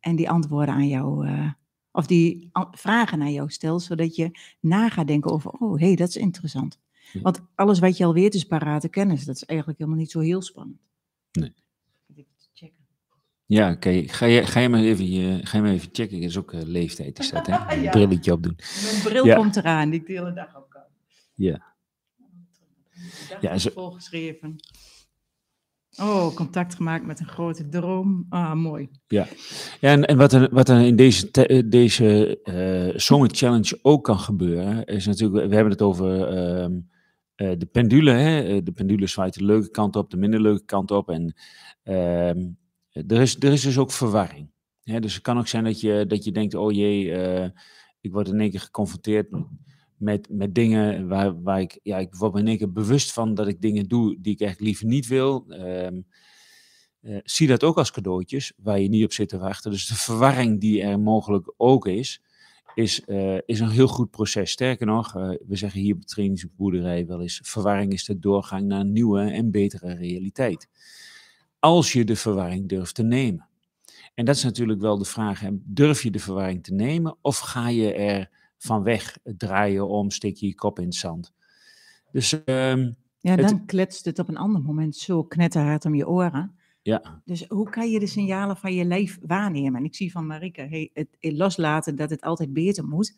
En 0.00 0.16
die 0.16 0.30
antwoorden 0.30 0.74
aan 0.74 0.88
jou, 0.88 1.26
uh, 1.26 1.50
of 1.92 2.06
die 2.06 2.50
vragen 2.70 3.18
naar 3.18 3.30
jou 3.30 3.50
stelt. 3.50 3.82
Zodat 3.82 4.16
je 4.16 4.38
na 4.60 4.88
gaat 4.88 5.06
denken 5.06 5.30
over, 5.30 5.50
oh 5.50 5.78
hé, 5.78 5.86
hey, 5.86 5.96
dat 5.96 6.08
is 6.08 6.16
interessant. 6.16 6.78
Want 7.22 7.40
alles 7.54 7.78
wat 7.78 7.96
je 7.96 8.04
al 8.04 8.14
weet 8.14 8.34
is 8.34 8.44
parate 8.44 8.88
kennis. 8.88 9.24
Dat 9.24 9.36
is 9.36 9.44
eigenlijk 9.44 9.78
helemaal 9.78 10.00
niet 10.00 10.10
zo 10.10 10.20
heel 10.20 10.42
spannend. 10.42 10.80
Nee. 11.32 11.52
Ja, 13.52 13.70
oké. 13.70 14.02
Ga, 14.06 14.26
je, 14.26 14.46
ga, 14.46 14.60
je 14.60 14.68
maar 14.68 14.80
even, 14.80 15.46
ga 15.46 15.56
je 15.56 15.62
maar 15.62 15.72
even 15.72 15.88
checken. 15.92 16.22
Is 16.22 16.38
ook 16.38 16.52
uh, 16.52 16.62
leeftijd, 16.62 17.18
is 17.18 17.30
dat, 17.30 17.46
hè? 17.46 17.56
Een 17.74 17.82
ja. 17.82 17.90
brilletje 17.90 18.32
opdoen. 18.32 18.56
Mijn 18.82 19.02
bril 19.02 19.26
ja. 19.26 19.36
komt 19.36 19.56
eraan, 19.56 19.90
die 19.90 20.00
ik 20.00 20.06
de 20.06 20.12
hele 20.12 20.32
dag 20.32 20.56
op 20.56 20.66
kan. 20.68 20.82
Ja. 21.34 21.62
Ja, 23.40 23.58
zo... 23.58 23.70
volgeschreven. 23.70 24.56
Oh, 25.96 26.34
contact 26.34 26.74
gemaakt 26.74 27.06
met 27.06 27.20
een 27.20 27.28
grote 27.28 27.68
droom. 27.68 28.26
Ah, 28.28 28.52
mooi. 28.52 28.88
Ja, 29.06 29.26
ja 29.80 29.90
en, 29.90 30.04
en 30.04 30.16
wat, 30.16 30.32
er, 30.32 30.48
wat 30.52 30.68
er 30.68 30.80
in 30.80 30.96
deze, 30.96 31.30
te, 31.30 31.68
deze 31.68 32.40
uh, 32.44 32.98
Summer 32.98 33.30
Challenge 33.32 33.78
ook 33.82 34.04
kan 34.04 34.18
gebeuren, 34.18 34.84
is 34.84 35.06
natuurlijk, 35.06 35.48
we 35.48 35.54
hebben 35.54 35.72
het 35.72 35.82
over 35.82 36.08
uh, 36.10 36.66
de 37.36 37.68
pendule. 37.72 38.10
Hè? 38.10 38.62
De 38.62 38.72
pendule 38.72 39.06
zwaait 39.06 39.34
de 39.34 39.44
leuke 39.44 39.70
kant 39.70 39.96
op, 39.96 40.10
de 40.10 40.16
minder 40.16 40.40
leuke 40.40 40.64
kant 40.64 40.90
op. 40.90 41.10
En 41.10 41.34
ehm, 41.82 42.38
er, 42.92 43.20
is, 43.20 43.36
er 43.38 43.52
is 43.52 43.62
dus 43.62 43.78
ook 43.78 43.90
verwarring. 43.90 44.50
Dus 44.82 45.14
het 45.14 45.22
kan 45.22 45.38
ook 45.38 45.48
zijn 45.48 45.64
dat 45.64 45.80
je, 45.80 46.04
dat 46.08 46.24
je 46.24 46.32
denkt, 46.32 46.54
oh 46.54 46.72
jee, 46.72 47.12
ik 48.00 48.12
word 48.12 48.28
in 48.28 48.40
één 48.40 48.50
keer 48.50 48.60
geconfronteerd 48.60 49.28
met, 49.96 50.28
met 50.30 50.54
dingen 50.54 51.08
waar, 51.08 51.42
waar 51.42 51.60
ik, 51.60 51.78
ja, 51.82 51.98
ik 51.98 52.14
word 52.14 52.36
in 52.36 52.46
één 52.46 52.58
keer 52.58 52.72
bewust 52.72 53.12
van 53.12 53.34
dat 53.34 53.48
ik 53.48 53.60
dingen 53.60 53.88
doe 53.88 54.16
die 54.20 54.32
ik 54.32 54.40
echt 54.40 54.60
liever 54.60 54.86
niet 54.86 55.06
wil. 55.06 55.44
Um, 55.48 56.06
uh, 57.02 57.18
zie 57.22 57.46
dat 57.46 57.64
ook 57.64 57.76
als 57.76 57.90
cadeautjes 57.90 58.52
waar 58.56 58.80
je 58.80 58.88
niet 58.88 59.04
op 59.04 59.12
zit 59.12 59.28
te 59.28 59.38
wachten. 59.38 59.70
Dus 59.70 59.86
de 59.86 59.94
verwarring 59.94 60.60
die 60.60 60.82
er 60.82 61.00
mogelijk 61.00 61.52
ook 61.56 61.86
is, 61.86 62.22
is, 62.74 63.02
uh, 63.06 63.38
is 63.46 63.60
een 63.60 63.70
heel 63.70 63.88
goed 63.88 64.10
proces. 64.10 64.50
Sterker 64.50 64.86
nog, 64.86 65.12
we 65.12 65.56
zeggen 65.56 65.80
hier 65.80 65.94
op 65.94 66.02
trainingsboerderij 66.02 67.06
wel 67.06 67.22
eens, 67.22 67.40
verwarring 67.42 67.92
is 67.92 68.04
de 68.04 68.18
doorgang 68.18 68.66
naar 68.66 68.80
een 68.80 68.92
nieuwe 68.92 69.20
en 69.20 69.50
betere 69.50 69.94
realiteit. 69.94 70.68
Als 71.64 71.92
je 71.92 72.04
de 72.04 72.16
verwarring 72.16 72.68
durft 72.68 72.94
te 72.94 73.02
nemen. 73.02 73.48
En 74.14 74.24
dat 74.24 74.36
is 74.36 74.42
natuurlijk 74.42 74.80
wel 74.80 74.98
de 74.98 75.04
vraag, 75.04 75.42
durf 75.52 76.02
je 76.02 76.10
de 76.10 76.18
verwarring 76.18 76.64
te 76.64 76.74
nemen 76.74 77.16
of 77.20 77.38
ga 77.38 77.68
je 77.68 77.94
er 77.94 78.30
van 78.58 78.82
weg 78.82 79.18
draaien 79.22 79.88
om, 79.88 80.10
steek 80.10 80.36
je 80.36 80.46
je 80.46 80.54
kop 80.54 80.78
in 80.78 80.84
het 80.84 80.94
zand. 80.94 81.32
Dus, 82.12 82.32
um, 82.32 82.96
ja, 83.20 83.36
dan 83.36 83.44
het, 83.44 83.62
kletst 83.66 84.04
het 84.04 84.18
op 84.18 84.28
een 84.28 84.36
ander 84.36 84.62
moment 84.62 84.96
zo 84.96 85.24
knetterhard 85.24 85.84
om 85.84 85.94
je 85.94 86.08
oren. 86.08 86.56
Ja. 86.82 87.22
Dus 87.24 87.44
hoe 87.48 87.70
kan 87.70 87.90
je 87.90 87.98
de 87.98 88.06
signalen 88.06 88.56
van 88.56 88.74
je 88.74 88.84
lijf 88.84 89.18
waarnemen? 89.22 89.74
En 89.74 89.84
ik 89.84 89.94
zie 89.94 90.12
van 90.12 90.26
Marike, 90.26 90.60
hey, 90.62 90.90
het, 90.92 91.08
het 91.18 91.32
loslaten 91.32 91.96
dat 91.96 92.10
het 92.10 92.22
altijd 92.22 92.52
beter 92.52 92.84
moet. 92.84 93.16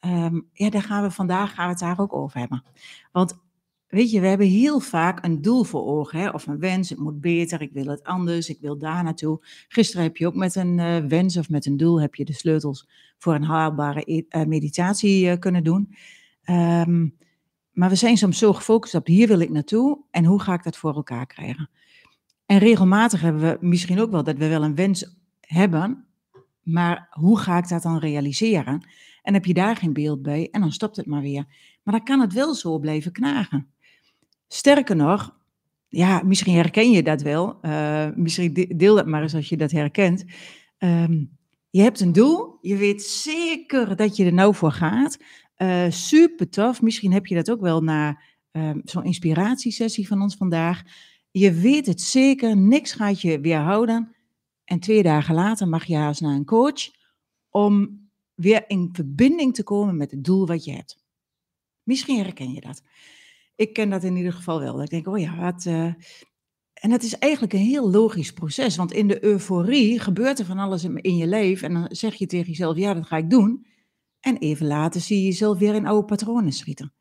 Um, 0.00 0.48
ja, 0.52 0.70
daar 0.70 0.82
gaan 0.82 1.02
we 1.02 1.10
vandaag 1.10 1.54
gaan 1.54 1.64
we 1.64 1.70
het 1.70 1.80
daar 1.80 2.00
ook 2.00 2.14
over 2.14 2.38
hebben. 2.38 2.62
Want 3.12 3.38
weet 3.90 4.10
je, 4.10 4.20
we 4.20 4.26
hebben 4.26 4.46
heel 4.46 4.80
vaak 4.80 5.24
een 5.24 5.42
doel 5.42 5.64
voor 5.64 5.84
ogen, 5.84 6.18
hè? 6.18 6.28
of 6.28 6.46
een 6.46 6.58
wens, 6.58 6.88
het 6.88 6.98
moet 6.98 7.20
beter, 7.20 7.60
ik 7.60 7.72
wil 7.72 7.86
het 7.86 8.04
anders, 8.04 8.48
ik 8.48 8.58
wil 8.60 8.78
daar 8.78 9.04
naartoe. 9.04 9.38
Gisteren 9.68 10.02
heb 10.02 10.16
je 10.16 10.26
ook 10.26 10.34
met 10.34 10.54
een 10.54 10.78
uh, 10.78 10.96
wens 10.96 11.36
of 11.36 11.48
met 11.48 11.66
een 11.66 11.76
doel, 11.76 12.00
heb 12.00 12.14
je 12.14 12.24
de 12.24 12.32
sleutels 12.32 12.88
voor 13.18 13.34
een 13.34 13.44
haalbare 13.44 14.24
uh, 14.28 14.44
meditatie 14.44 15.24
uh, 15.24 15.38
kunnen 15.38 15.64
doen. 15.64 15.94
Um, 16.50 17.18
maar 17.72 17.88
we 17.88 17.94
zijn 17.94 18.16
soms 18.16 18.38
zo 18.38 18.52
gefocust 18.52 18.94
op 18.94 19.06
hier 19.06 19.28
wil 19.28 19.40
ik 19.40 19.50
naartoe 19.50 19.98
en 20.10 20.24
hoe 20.24 20.40
ga 20.40 20.54
ik 20.54 20.62
dat 20.62 20.76
voor 20.76 20.94
elkaar 20.94 21.26
krijgen. 21.26 21.70
En 22.46 22.58
regelmatig 22.58 23.20
hebben 23.20 23.42
we 23.42 23.66
misschien 23.66 24.00
ook 24.00 24.10
wel 24.10 24.24
dat 24.24 24.36
we 24.36 24.48
wel 24.48 24.62
een 24.62 24.74
wens 24.74 25.16
hebben, 25.40 26.04
maar 26.62 27.08
hoe 27.10 27.38
ga 27.38 27.58
ik 27.58 27.68
dat 27.68 27.82
dan 27.82 27.98
realiseren? 27.98 28.88
En 29.22 29.34
heb 29.34 29.44
je 29.44 29.54
daar 29.54 29.76
geen 29.76 29.92
beeld 29.92 30.22
bij 30.22 30.48
en 30.50 30.60
dan 30.60 30.72
stopt 30.72 30.96
het 30.96 31.06
maar 31.06 31.20
weer. 31.22 31.44
Maar 31.82 31.94
dan 31.94 32.04
kan 32.04 32.20
het 32.20 32.32
wel 32.32 32.54
zo 32.54 32.78
blijven 32.78 33.12
knagen. 33.12 33.70
Sterker 34.52 34.96
nog, 34.96 35.36
ja, 35.88 36.22
misschien 36.22 36.54
herken 36.54 36.90
je 36.90 37.02
dat 37.02 37.22
wel. 37.22 37.58
Uh, 37.62 38.08
misschien 38.14 38.74
deel 38.76 38.94
dat 38.94 39.06
maar 39.06 39.22
eens 39.22 39.34
als 39.34 39.48
je 39.48 39.56
dat 39.56 39.70
herkent. 39.70 40.24
Um, 40.78 41.38
je 41.70 41.80
hebt 41.80 42.00
een 42.00 42.12
doel, 42.12 42.58
je 42.60 42.76
weet 42.76 43.02
zeker 43.02 43.96
dat 43.96 44.16
je 44.16 44.24
er 44.24 44.32
nou 44.32 44.54
voor 44.54 44.72
gaat. 44.72 45.18
Uh, 45.56 45.90
super 45.90 46.48
tof. 46.48 46.82
Misschien 46.82 47.12
heb 47.12 47.26
je 47.26 47.34
dat 47.34 47.50
ook 47.50 47.60
wel 47.60 47.82
na 47.82 48.20
um, 48.52 48.80
zo'n 48.84 49.04
inspiratiesessie 49.04 50.06
van 50.06 50.22
ons 50.22 50.36
vandaag. 50.36 50.82
Je 51.30 51.52
weet 51.52 51.86
het 51.86 52.00
zeker, 52.00 52.56
niks 52.56 52.92
gaat 52.92 53.20
je 53.20 53.40
weerhouden. 53.40 54.14
En 54.64 54.80
twee 54.80 55.02
dagen 55.02 55.34
later 55.34 55.68
mag 55.68 55.84
je 55.84 55.96
haast 55.96 56.20
naar 56.20 56.34
een 56.34 56.44
coach 56.44 56.90
om 57.50 58.00
weer 58.34 58.64
in 58.66 58.88
verbinding 58.92 59.54
te 59.54 59.62
komen 59.62 59.96
met 59.96 60.10
het 60.10 60.24
doel 60.24 60.46
wat 60.46 60.64
je 60.64 60.72
hebt. 60.72 60.98
Misschien 61.82 62.18
herken 62.18 62.52
je 62.52 62.60
dat. 62.60 62.82
Ik 63.60 63.72
ken 63.72 63.90
dat 63.90 64.04
in 64.04 64.16
ieder 64.16 64.32
geval 64.32 64.60
wel. 64.60 64.82
Ik 64.82 64.90
denk, 64.90 65.08
oh 65.08 65.18
ja, 65.18 65.36
wat. 65.36 65.64
Uh... 65.64 65.92
En 66.74 66.90
het 66.90 67.02
is 67.02 67.18
eigenlijk 67.18 67.52
een 67.52 67.58
heel 67.58 67.90
logisch 67.90 68.32
proces, 68.32 68.76
want 68.76 68.92
in 68.92 69.08
de 69.08 69.24
euforie 69.24 70.00
gebeurt 70.00 70.38
er 70.38 70.44
van 70.44 70.58
alles 70.58 70.84
in 70.84 71.16
je 71.16 71.26
leven 71.26 71.68
en 71.68 71.74
dan 71.74 71.86
zeg 71.90 72.14
je 72.14 72.26
tegen 72.26 72.46
jezelf, 72.46 72.76
ja, 72.76 72.94
dat 72.94 73.06
ga 73.06 73.16
ik 73.16 73.30
doen. 73.30 73.66
En 74.20 74.36
even 74.36 74.66
later 74.66 75.00
zie 75.00 75.18
je 75.18 75.24
jezelf 75.24 75.58
weer 75.58 75.74
in 75.74 75.86
oude 75.86 76.04
patronen 76.04 76.52
schieten. 76.52 76.92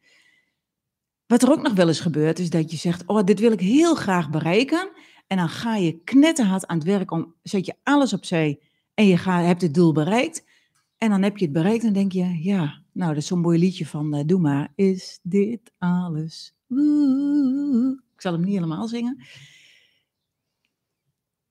Wat 1.26 1.42
er 1.42 1.52
ook 1.52 1.62
nog 1.62 1.74
wel 1.74 1.88
eens 1.88 2.00
gebeurt, 2.00 2.40
is 2.40 2.50
dat 2.50 2.72
je 2.72 2.78
zegt, 2.78 3.04
oh, 3.06 3.24
dit 3.24 3.40
wil 3.40 3.52
ik 3.52 3.60
heel 3.60 3.96
graag 3.96 4.30
bereiken. 4.30 4.92
En 5.28 5.38
dan 5.38 5.50
ga 5.50 5.76
je 5.76 6.04
knetterhard 6.04 6.68
aan 6.68 6.78
het 6.78 6.88
werk 6.88 7.12
om, 7.12 7.36
zet 7.44 7.66
je 7.66 7.76
alles 7.84 8.14
opzij 8.14 8.60
en 8.94 9.08
je 9.08 9.18
hebt 9.18 9.62
het 9.62 9.74
doel 9.74 9.94
bereikt. 9.94 10.46
En 10.98 11.10
dan 11.10 11.24
heb 11.24 11.38
je 11.38 11.46
het 11.46 11.54
bereikt 11.54 11.84
en 11.84 11.94
denk 11.94 12.12
je, 12.12 12.44
ja, 12.44 12.84
nou, 13.00 13.14
dat 13.14 13.22
is 13.22 13.28
zo'n 13.28 13.40
mooi 13.40 13.60
liedje 13.60 13.86
van 13.86 14.16
uh, 14.16 14.22
Doe 14.26 14.40
maar. 14.40 14.72
Is 14.76 15.20
dit 15.24 15.72
alles? 15.78 16.54
Ik 18.14 18.22
zal 18.22 18.34
hem 18.34 18.42
niet 18.42 18.54
helemaal 18.54 18.88
zingen. 18.88 19.24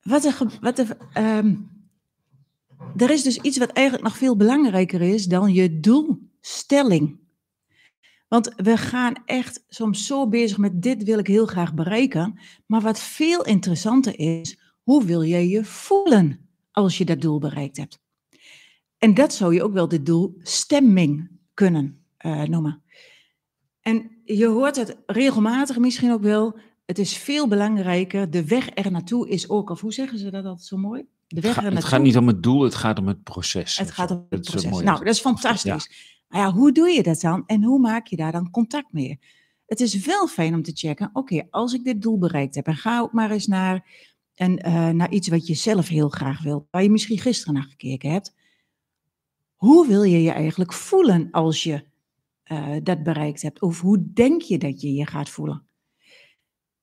Wat 0.02 0.24
er, 0.24 0.58
wat 0.60 0.78
er, 0.78 0.96
um, 1.38 1.70
er 2.96 3.10
is 3.10 3.22
dus 3.22 3.38
iets 3.40 3.58
wat 3.58 3.70
eigenlijk 3.70 4.06
nog 4.06 4.16
veel 4.16 4.36
belangrijker 4.36 5.00
is 5.00 5.26
dan 5.26 5.52
je 5.52 5.80
doel 5.80 6.18
stelling. 6.40 7.18
Want 8.28 8.52
we 8.56 8.76
gaan 8.76 9.14
echt 9.24 9.64
soms 9.68 10.06
zo 10.06 10.28
bezig 10.28 10.58
met 10.58 10.82
dit 10.82 11.04
wil 11.04 11.18
ik 11.18 11.26
heel 11.26 11.46
graag 11.46 11.74
bereiken. 11.74 12.38
Maar 12.66 12.80
wat 12.80 13.00
veel 13.00 13.44
interessanter 13.44 14.18
is, 14.18 14.58
hoe 14.82 15.04
wil 15.04 15.22
je 15.22 15.48
je 15.48 15.64
voelen 15.64 16.48
als 16.70 16.98
je 16.98 17.04
dat 17.04 17.20
doel 17.20 17.38
bereikt 17.38 17.76
hebt? 17.76 18.00
En 18.98 19.14
dat 19.14 19.34
zou 19.34 19.54
je 19.54 19.62
ook 19.62 19.72
wel 19.72 19.88
de 19.88 20.02
doelstemming 20.02 21.37
kunnen 21.58 22.02
uh, 22.26 22.42
noemen. 22.42 22.82
En 23.80 24.10
je 24.24 24.46
hoort 24.46 24.76
het 24.76 24.96
regelmatig 25.06 25.78
misschien 25.78 26.12
ook 26.12 26.22
wel. 26.22 26.58
Het 26.86 26.98
is 26.98 27.16
veel 27.16 27.48
belangrijker. 27.48 28.30
De 28.30 28.44
weg 28.44 28.68
er 28.74 28.90
naartoe 28.90 29.28
is 29.28 29.48
ook, 29.48 29.70
of 29.70 29.80
hoe 29.80 29.92
zeggen 29.92 30.18
ze 30.18 30.30
dat 30.30 30.44
altijd 30.44 30.66
zo 30.66 30.76
mooi? 30.76 31.04
De 31.26 31.40
weg 31.40 31.56
er 31.56 31.62
naartoe. 31.62 31.80
Het 31.80 31.88
gaat 31.88 32.02
niet 32.02 32.16
om 32.16 32.26
het 32.26 32.42
doel, 32.42 32.62
het 32.62 32.74
gaat 32.74 32.98
om 32.98 33.06
het 33.06 33.22
proces. 33.22 33.78
Het 33.78 33.90
gaat 33.90 34.10
om 34.10 34.26
het 34.28 34.40
proces. 34.40 34.80
nou, 34.80 34.98
dat 34.98 35.14
is 35.14 35.20
fantastisch. 35.20 35.90
Maar 36.28 36.40
ja, 36.40 36.52
hoe 36.52 36.72
doe 36.72 36.88
je 36.88 37.02
dat 37.02 37.20
dan 37.20 37.42
en 37.46 37.62
hoe 37.62 37.78
maak 37.78 38.06
je 38.06 38.16
daar 38.16 38.32
dan 38.32 38.50
contact 38.50 38.92
mee? 38.92 39.18
Het 39.66 39.80
is 39.80 40.06
wel 40.06 40.26
fijn 40.26 40.54
om 40.54 40.62
te 40.62 40.72
checken, 40.74 41.10
oké, 41.12 41.46
als 41.50 41.72
ik 41.72 41.84
dit 41.84 42.02
doel 42.02 42.18
bereikt 42.18 42.54
heb 42.54 42.66
en 42.66 42.76
ga 42.76 43.00
ook 43.00 43.12
maar 43.12 43.30
eens 43.30 43.46
naar, 43.46 43.86
en, 44.34 44.66
uh, 44.66 44.88
naar 44.88 45.10
iets 45.10 45.28
wat 45.28 45.46
je 45.46 45.54
zelf 45.54 45.88
heel 45.88 46.08
graag 46.08 46.42
wilt, 46.42 46.66
waar 46.70 46.82
je 46.82 46.90
misschien 46.90 47.18
gisteren 47.18 47.54
naar 47.54 47.66
gekeken 47.68 48.10
hebt. 48.10 48.34
Hoe 49.58 49.86
wil 49.86 50.02
je 50.02 50.22
je 50.22 50.30
eigenlijk 50.30 50.72
voelen 50.72 51.28
als 51.30 51.62
je 51.62 51.84
uh, 52.52 52.76
dat 52.82 53.02
bereikt 53.02 53.42
hebt? 53.42 53.60
Of 53.60 53.80
hoe 53.80 54.12
denk 54.12 54.42
je 54.42 54.58
dat 54.58 54.80
je 54.80 54.94
je 54.94 55.06
gaat 55.06 55.28
voelen? 55.28 55.66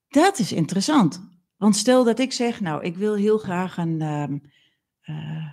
Dat 0.08 0.40
is 0.40 0.52
interessant. 0.52 1.30
Want 1.58 1.76
stel 1.76 2.04
dat 2.04 2.20
ik 2.20 2.32
zeg, 2.32 2.62
nou, 2.62 2.84
ik 2.84 2.98
wil 2.98 3.16
heel 3.16 3.38
graag 3.38 3.78
een, 3.78 4.02
um, 4.02 4.42
uh, 5.06 5.52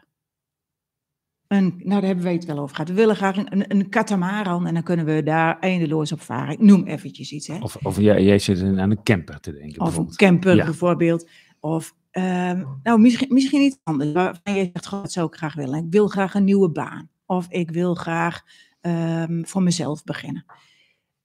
een, 1.46 1.74
nou, 1.78 2.00
daar 2.00 2.02
hebben 2.02 2.24
we 2.24 2.30
het 2.30 2.44
wel 2.44 2.58
over 2.58 2.74
gehad. 2.74 2.90
We 2.90 2.96
willen 2.96 3.16
graag 3.16 3.36
een, 3.36 3.70
een, 3.70 3.88
katamaran 3.88 4.66
en 4.66 4.74
dan 4.74 4.82
kunnen 4.82 5.04
we 5.04 5.22
daar 5.22 5.58
eindeloos 5.58 6.12
op 6.12 6.20
varen. 6.20 6.52
Ik 6.52 6.60
noem 6.60 6.86
eventjes 6.86 7.32
iets. 7.32 7.46
Hè. 7.46 7.58
Of, 7.58 7.76
of 7.76 7.98
jij, 7.98 8.24
jij 8.24 8.38
zit 8.38 8.62
aan 8.62 8.90
een 8.90 9.02
camper 9.02 9.40
te 9.40 9.52
denken. 9.52 9.80
Of 9.80 9.96
een 9.96 10.14
camper 10.14 10.56
bijvoorbeeld. 10.56 11.28
Of, 11.60 11.94
um, 12.12 12.80
nou, 12.82 13.00
misschien, 13.00 13.34
misschien 13.34 13.60
iets 13.60 13.78
anders. 13.82 14.12
Waarvan 14.12 14.54
je 14.54 14.70
zegt, 14.72 14.90
dat 14.90 15.12
zou 15.12 15.26
ik 15.26 15.34
graag 15.34 15.54
willen. 15.54 15.84
Ik 15.84 15.90
wil 15.90 16.08
graag 16.08 16.34
een 16.34 16.44
nieuwe 16.44 16.70
baan. 16.70 17.10
Of 17.26 17.46
ik 17.48 17.70
wil 17.70 17.94
graag 17.94 18.42
um, 18.80 19.46
voor 19.46 19.62
mezelf 19.62 20.04
beginnen. 20.04 20.44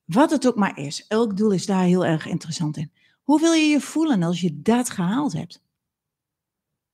Wat 0.05 0.31
het 0.31 0.47
ook 0.47 0.55
maar 0.55 0.77
is. 0.77 1.07
Elk 1.07 1.37
doel 1.37 1.51
is 1.51 1.65
daar 1.65 1.83
heel 1.83 2.05
erg 2.05 2.25
interessant 2.25 2.77
in. 2.77 2.91
Hoe 3.23 3.39
wil 3.39 3.53
je 3.53 3.65
je 3.65 3.81
voelen 3.81 4.23
als 4.23 4.41
je 4.41 4.61
dat 4.61 4.89
gehaald 4.89 5.33
hebt? 5.33 5.65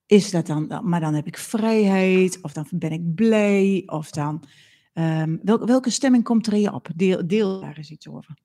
is 0.06 0.30
dat 0.30 0.46
dan, 0.46 0.80
maar 0.82 1.00
dan 1.00 1.14
heb 1.14 1.26
ik 1.26 1.38
vrijheid, 1.38 2.38
of 2.42 2.52
dan 2.52 2.66
ben 2.70 2.92
ik 2.92 3.14
blij, 3.14 3.82
of 3.86 4.10
dan, 4.10 4.44
um, 4.92 5.40
welke 5.42 5.90
stemming 5.90 6.24
komt 6.24 6.46
er 6.46 6.52
in 6.52 6.60
je 6.60 6.72
op? 6.72 6.88
Deel, 6.96 7.26
deel 7.26 7.60
daar 7.60 7.76
eens 7.76 7.90
iets 7.90 8.08
over. 8.08 8.38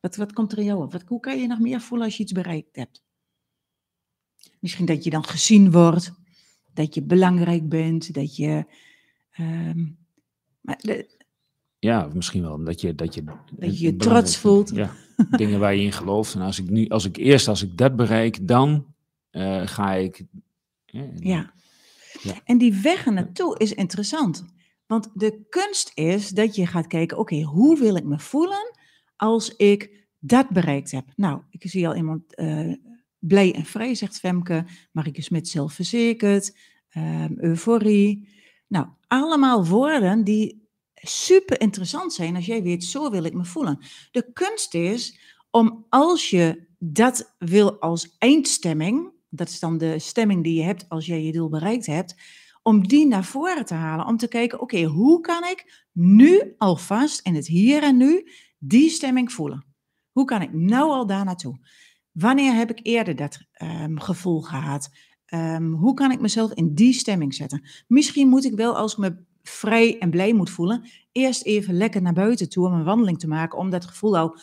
Wat, 0.00 0.16
wat 0.16 0.32
komt 0.32 0.52
er 0.52 0.58
in 0.58 0.64
jou 0.64 0.82
op? 0.82 0.92
Wat, 0.92 1.02
hoe 1.06 1.20
kan 1.20 1.38
je 1.38 1.46
nog 1.46 1.58
meer 1.58 1.80
voelen 1.80 2.06
als 2.06 2.16
je 2.16 2.22
iets 2.22 2.32
bereikt 2.32 2.76
hebt? 2.76 3.04
Misschien 4.60 4.86
dat 4.86 5.04
je 5.04 5.10
dan 5.10 5.24
gezien 5.24 5.70
wordt, 5.70 6.12
dat 6.72 6.94
je 6.94 7.02
belangrijk 7.02 7.68
bent, 7.68 8.14
dat 8.14 8.36
je. 8.36 8.64
Um, 9.38 10.04
maar 10.66 10.78
de, 10.80 11.16
ja, 11.78 12.08
misschien 12.14 12.42
wel 12.42 12.64
dat 12.64 12.80
je 12.80 12.94
dat 12.94 13.14
je, 13.14 13.24
dat 13.52 13.78
je, 13.78 13.86
je 13.86 13.96
trots 13.96 14.36
voelt. 14.36 14.70
Ja, 14.74 14.92
dingen 15.30 15.60
waar 15.60 15.74
je 15.74 15.82
in 15.82 15.92
gelooft. 15.92 16.34
En 16.34 16.40
als 16.40 16.58
ik 16.58 16.70
nu, 16.70 16.88
als 16.88 17.04
ik 17.04 17.16
eerst 17.16 17.48
als 17.48 17.62
ik 17.62 17.76
dat 17.76 17.96
bereik, 17.96 18.48
dan 18.48 18.94
uh, 19.30 19.66
ga 19.66 19.92
ik 19.92 20.24
ja. 21.20 21.52
ja. 22.22 22.40
En 22.44 22.58
die 22.58 22.74
weg 22.74 23.06
naartoe 23.06 23.58
is 23.58 23.72
interessant. 23.72 24.44
Want 24.86 25.10
de 25.14 25.46
kunst 25.48 25.90
is 25.94 26.30
dat 26.30 26.54
je 26.54 26.66
gaat 26.66 26.86
kijken, 26.86 27.18
oké, 27.18 27.42
hoe 27.42 27.78
wil 27.78 27.96
ik 27.96 28.04
me 28.04 28.18
voelen 28.18 28.76
als 29.16 29.56
ik 29.56 30.06
dat 30.18 30.48
bereikt 30.48 30.90
heb? 30.90 31.04
Nou, 31.16 31.42
ik 31.50 31.70
zie 31.70 31.88
al 31.88 31.96
iemand 31.96 32.22
uh, 32.38 32.74
blij 33.18 33.54
en 33.54 33.64
vrij, 33.64 33.94
zegt 33.94 34.18
Femke. 34.18 34.64
Marike 34.92 35.22
Smit 35.22 35.48
zelfverzekerd, 35.48 36.56
um, 36.96 37.36
euforie. 37.38 38.28
Nou, 38.66 38.86
allemaal 39.06 39.66
woorden 39.66 40.24
die 40.24 40.68
super 40.94 41.60
interessant 41.60 42.12
zijn 42.12 42.36
als 42.36 42.46
jij 42.46 42.62
weet, 42.62 42.84
zo 42.84 43.10
wil 43.10 43.24
ik 43.24 43.34
me 43.34 43.44
voelen. 43.44 43.78
De 44.10 44.32
kunst 44.32 44.74
is 44.74 45.18
om 45.50 45.86
als 45.88 46.30
je 46.30 46.66
dat 46.78 47.34
wil 47.38 47.80
als 47.80 48.16
eindstemming, 48.18 49.12
dat 49.28 49.48
is 49.48 49.60
dan 49.60 49.78
de 49.78 49.98
stemming 49.98 50.44
die 50.44 50.54
je 50.54 50.62
hebt 50.62 50.88
als 50.88 51.06
jij 51.06 51.22
je 51.22 51.32
doel 51.32 51.48
bereikt 51.48 51.86
hebt, 51.86 52.14
om 52.62 52.88
die 52.88 53.06
naar 53.06 53.24
voren 53.24 53.64
te 53.64 53.74
halen. 53.74 54.06
Om 54.06 54.16
te 54.16 54.28
kijken, 54.28 54.60
oké, 54.60 54.82
hoe 54.82 55.20
kan 55.20 55.44
ik 55.44 55.86
nu 55.92 56.54
alvast 56.58 57.26
in 57.26 57.34
het 57.34 57.46
hier 57.46 57.82
en 57.82 57.96
nu 57.96 58.28
die 58.58 58.90
stemming 58.90 59.32
voelen? 59.32 59.66
Hoe 60.12 60.24
kan 60.24 60.42
ik 60.42 60.52
nou 60.52 60.90
al 60.90 61.06
daar 61.06 61.24
naartoe? 61.24 61.58
Wanneer 62.12 62.54
heb 62.54 62.70
ik 62.70 62.80
eerder 62.82 63.16
dat 63.16 63.38
um, 63.62 64.00
gevoel 64.00 64.40
gehad? 64.40 64.90
Um, 65.34 65.72
hoe 65.72 65.94
kan 65.94 66.10
ik 66.10 66.20
mezelf 66.20 66.52
in 66.52 66.74
die 66.74 66.92
stemming 66.92 67.34
zetten? 67.34 67.62
Misschien 67.86 68.28
moet 68.28 68.44
ik 68.44 68.54
wel, 68.54 68.76
als 68.76 68.92
ik 68.92 68.98
me 68.98 69.16
vrij 69.42 69.98
en 69.98 70.10
blij 70.10 70.32
moet 70.32 70.50
voelen, 70.50 70.88
eerst 71.12 71.44
even 71.44 71.74
lekker 71.74 72.02
naar 72.02 72.12
buiten 72.12 72.48
toe 72.48 72.66
om 72.66 72.72
een 72.72 72.84
wandeling 72.84 73.18
te 73.18 73.28
maken, 73.28 73.58
om 73.58 73.70
dat 73.70 73.86
gevoel 73.86 74.18
al 74.18 74.38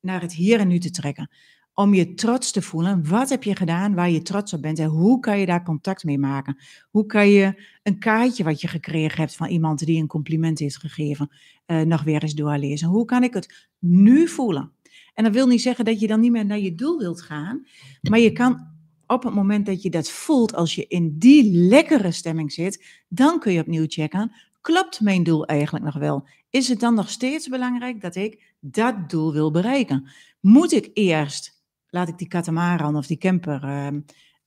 naar 0.00 0.20
het 0.20 0.32
hier 0.32 0.60
en 0.60 0.68
nu 0.68 0.78
te 0.78 0.90
trekken 0.90 1.30
om 1.78 1.94
je 1.94 2.14
trots 2.14 2.52
te 2.52 2.62
voelen. 2.62 3.08
Wat 3.08 3.28
heb 3.28 3.42
je 3.42 3.56
gedaan 3.56 3.94
waar 3.94 4.10
je 4.10 4.22
trots 4.22 4.52
op 4.52 4.62
bent 4.62 4.78
en 4.78 4.88
hoe 4.88 5.20
kan 5.20 5.38
je 5.38 5.46
daar 5.46 5.64
contact 5.64 6.04
mee 6.04 6.18
maken? 6.18 6.56
Hoe 6.90 7.06
kan 7.06 7.28
je 7.28 7.62
een 7.82 7.98
kaartje 7.98 8.44
wat 8.44 8.60
je 8.60 8.68
gekregen 8.68 9.18
hebt 9.20 9.36
van 9.36 9.48
iemand 9.48 9.86
die 9.86 10.00
een 10.00 10.06
compliment 10.06 10.58
heeft 10.58 10.76
gegeven, 10.76 11.30
uh, 11.66 11.80
nog 11.80 12.02
weer 12.02 12.22
eens 12.22 12.34
doorlezen? 12.34 12.88
Hoe 12.88 13.04
kan 13.04 13.22
ik 13.22 13.34
het 13.34 13.68
nu 13.78 14.28
voelen? 14.28 14.72
En 15.14 15.24
dat 15.24 15.32
wil 15.32 15.46
niet 15.46 15.62
zeggen 15.62 15.84
dat 15.84 16.00
je 16.00 16.06
dan 16.06 16.20
niet 16.20 16.32
meer 16.32 16.46
naar 16.46 16.58
je 16.58 16.74
doel 16.74 16.98
wilt 16.98 17.22
gaan, 17.22 17.66
maar 18.10 18.18
je 18.18 18.32
kan 18.32 18.66
op 19.08 19.22
het 19.22 19.34
moment 19.34 19.66
dat 19.66 19.82
je 19.82 19.90
dat 19.90 20.10
voelt, 20.10 20.54
als 20.54 20.74
je 20.74 20.86
in 20.86 21.18
die 21.18 21.52
lekkere 21.52 22.12
stemming 22.12 22.52
zit, 22.52 23.02
dan 23.08 23.38
kun 23.38 23.52
je 23.52 23.60
opnieuw 23.60 23.86
checken, 23.88 24.32
klopt 24.60 25.00
mijn 25.00 25.22
doel 25.22 25.46
eigenlijk 25.46 25.84
nog 25.84 25.94
wel? 25.94 26.26
Is 26.50 26.68
het 26.68 26.80
dan 26.80 26.94
nog 26.94 27.10
steeds 27.10 27.48
belangrijk 27.48 28.00
dat 28.00 28.14
ik 28.14 28.54
dat 28.60 29.10
doel 29.10 29.32
wil 29.32 29.50
bereiken? 29.50 30.10
Moet 30.40 30.72
ik 30.72 30.90
eerst 30.94 31.58
laat 31.90 32.08
ik 32.08 32.18
die 32.18 32.28
katamaran 32.28 32.96
of 32.96 33.06
die 33.06 33.18
camper 33.18 33.86
um, 33.86 34.04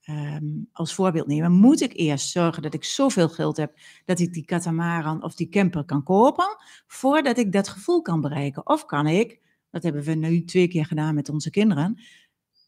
um, 0.08 0.68
als 0.72 0.94
voorbeeld 0.94 1.26
nemen, 1.26 1.52
moet 1.52 1.80
ik 1.80 1.92
eerst 1.96 2.30
zorgen 2.30 2.62
dat 2.62 2.74
ik 2.74 2.84
zoveel 2.84 3.28
geld 3.28 3.56
heb 3.56 3.78
dat 4.04 4.18
ik 4.18 4.32
die 4.32 4.44
katamaran 4.44 5.22
of 5.22 5.34
die 5.34 5.48
camper 5.48 5.84
kan 5.84 6.02
kopen, 6.02 6.56
voordat 6.86 7.38
ik 7.38 7.52
dat 7.52 7.68
gevoel 7.68 8.02
kan 8.02 8.20
bereiken. 8.20 8.66
Of 8.66 8.86
kan 8.86 9.06
ik, 9.06 9.40
dat 9.70 9.82
hebben 9.82 10.02
we 10.02 10.14
nu 10.14 10.44
twee 10.44 10.68
keer 10.68 10.86
gedaan 10.86 11.14
met 11.14 11.28
onze 11.28 11.50
kinderen, 11.50 12.00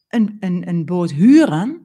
een, 0.09 0.37
een, 0.39 0.67
een 0.67 0.85
boot 0.85 1.11
huren 1.11 1.84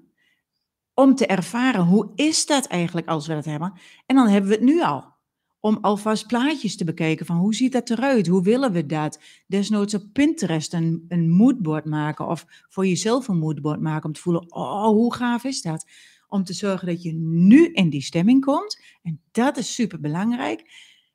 om 0.95 1.15
te 1.15 1.27
ervaren 1.27 1.85
hoe 1.85 2.13
is 2.15 2.47
dat 2.47 2.67
eigenlijk 2.67 3.09
als 3.09 3.27
we 3.27 3.35
dat 3.35 3.45
hebben. 3.45 3.73
En 4.07 4.17
dan 4.17 4.29
hebben 4.29 4.51
we 4.51 4.57
het 4.57 4.65
nu 4.65 4.83
al 4.83 5.19
om 5.61 5.79
alvast 5.81 6.27
plaatjes 6.27 6.77
te 6.77 6.85
bekijken 6.85 7.27
van 7.27 7.37
hoe 7.37 7.55
ziet 7.55 7.73
dat 7.73 7.91
eruit, 7.91 8.27
hoe 8.27 8.43
willen 8.43 8.73
we 8.73 8.87
dat. 8.87 9.21
Desnoods 9.47 9.95
op 9.95 10.05
Pinterest 10.13 10.73
een, 10.73 11.05
een 11.09 11.31
moodboard 11.31 11.85
maken 11.85 12.27
of 12.27 12.47
voor 12.69 12.87
jezelf 12.87 13.29
een 13.29 13.39
moodboard 13.39 13.81
maken 13.81 14.07
om 14.07 14.13
te 14.13 14.21
voelen, 14.21 14.55
oh, 14.55 14.87
hoe 14.87 15.15
gaaf 15.15 15.45
is 15.45 15.63
dat? 15.63 15.87
Om 16.29 16.45
te 16.45 16.53
zorgen 16.53 16.87
dat 16.87 17.03
je 17.03 17.13
nu 17.15 17.73
in 17.73 17.91
die 17.91 18.03
stemming 18.03 18.45
komt. 18.45 18.83
En 19.03 19.21
dat 19.31 19.57
is 19.57 19.75
super 19.75 20.01
belangrijk. 20.01 20.71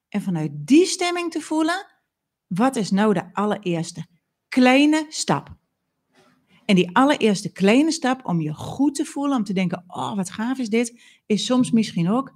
En 0.10 0.22
vanuit 0.22 0.52
die 0.54 0.86
stemming 0.86 1.32
te 1.32 1.42
voelen, 1.42 1.86
wat 2.48 2.76
is 2.76 2.92
nou 2.92 3.14
de 3.14 3.34
allereerste 3.34 4.06
kleine 4.50 5.06
stap? 5.10 5.56
En 6.66 6.76
die 6.76 6.96
allereerste 6.96 7.52
kleine 7.52 7.92
stap 7.92 8.26
om 8.26 8.42
je 8.42 8.54
goed 8.54 8.96
te 8.96 9.06
voelen, 9.06 9.38
om 9.38 9.44
te 9.44 9.54
denken, 9.54 9.84
oh, 9.88 10.16
wat 10.16 10.30
gaaf 10.30 10.58
is 10.58 10.70
dit, 10.70 11.02
is 11.26 11.46
soms 11.46 11.72
misschien 11.72 12.10
ook, 12.10 12.34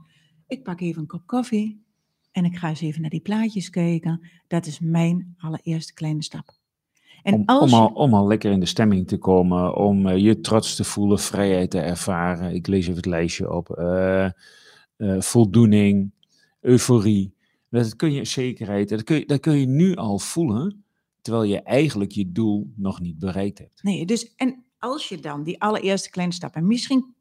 ik 0.47 0.63
pak 0.63 0.81
even 0.81 1.01
een 1.01 1.07
kop 1.07 1.27
koffie, 1.27 1.83
en 2.31 2.45
ik 2.45 2.57
ga 2.57 2.69
eens 2.69 2.81
even 2.81 3.01
naar 3.01 3.09
die 3.09 3.19
plaatjes 3.19 3.69
kijken. 3.69 4.29
Dat 4.47 4.65
is 4.65 4.79
mijn 4.79 5.35
allereerste 5.37 5.93
kleine 5.93 6.23
stap. 6.23 6.57
En 7.23 7.33
om, 7.33 7.43
als 7.45 7.71
om, 7.71 7.79
al, 7.79 7.87
om 7.87 8.13
al 8.13 8.27
lekker 8.27 8.51
in 8.51 8.59
de 8.59 8.65
stemming 8.65 9.07
te 9.07 9.17
komen, 9.17 9.75
om 9.75 10.07
uh, 10.07 10.17
je 10.17 10.39
trots 10.39 10.75
te 10.75 10.83
voelen, 10.83 11.19
vrijheid 11.19 11.71
te 11.71 11.79
ervaren. 11.79 12.53
Ik 12.53 12.67
lees 12.67 12.81
even 12.81 12.95
het 12.95 13.05
lijstje 13.05 13.53
op. 13.53 13.77
Uh, 13.79 14.29
uh, 14.97 15.21
voldoening, 15.21 16.11
euforie. 16.61 17.33
Dat 17.69 17.95
kun 17.95 18.11
je 18.11 18.25
zekerheid, 18.25 18.89
dat 18.89 19.03
kun 19.03 19.15
je, 19.15 19.25
dat 19.25 19.39
kun 19.39 19.59
je 19.59 19.67
nu 19.67 19.95
al 19.95 20.19
voelen, 20.19 20.83
terwijl 21.21 21.43
je 21.43 21.61
eigenlijk 21.61 22.11
je 22.11 22.31
doel 22.31 22.73
nog 22.75 22.99
niet 22.99 23.19
bereikt 23.19 23.57
hebt. 23.57 23.83
Nee, 23.83 24.05
dus 24.05 24.35
en 24.35 24.63
als 24.77 25.09
je 25.09 25.19
dan 25.19 25.43
die 25.43 25.61
allereerste 25.61 26.09
kleine 26.09 26.33
stap, 26.33 26.55
en 26.55 26.67
misschien 26.67 27.15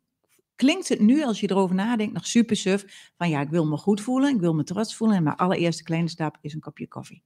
klinkt 0.55 0.89
het 0.89 1.01
nu, 1.01 1.25
als 1.25 1.41
je 1.41 1.51
erover 1.51 1.75
nadenkt, 1.75 2.13
nog 2.13 2.27
super 2.27 2.57
suf. 2.57 3.11
Van 3.17 3.29
ja, 3.29 3.41
ik 3.41 3.49
wil 3.49 3.67
me 3.67 3.77
goed 3.77 4.01
voelen, 4.01 4.35
ik 4.35 4.41
wil 4.41 4.55
me 4.55 4.65
trots 4.65 4.97
voelen. 4.97 5.17
En 5.17 5.23
mijn 5.23 5.37
allereerste 5.37 5.83
kleine 5.83 6.09
stap 6.09 6.39
is 6.41 6.55
een 6.55 6.61
kopje 6.61 6.89
koffie. 6.89 7.23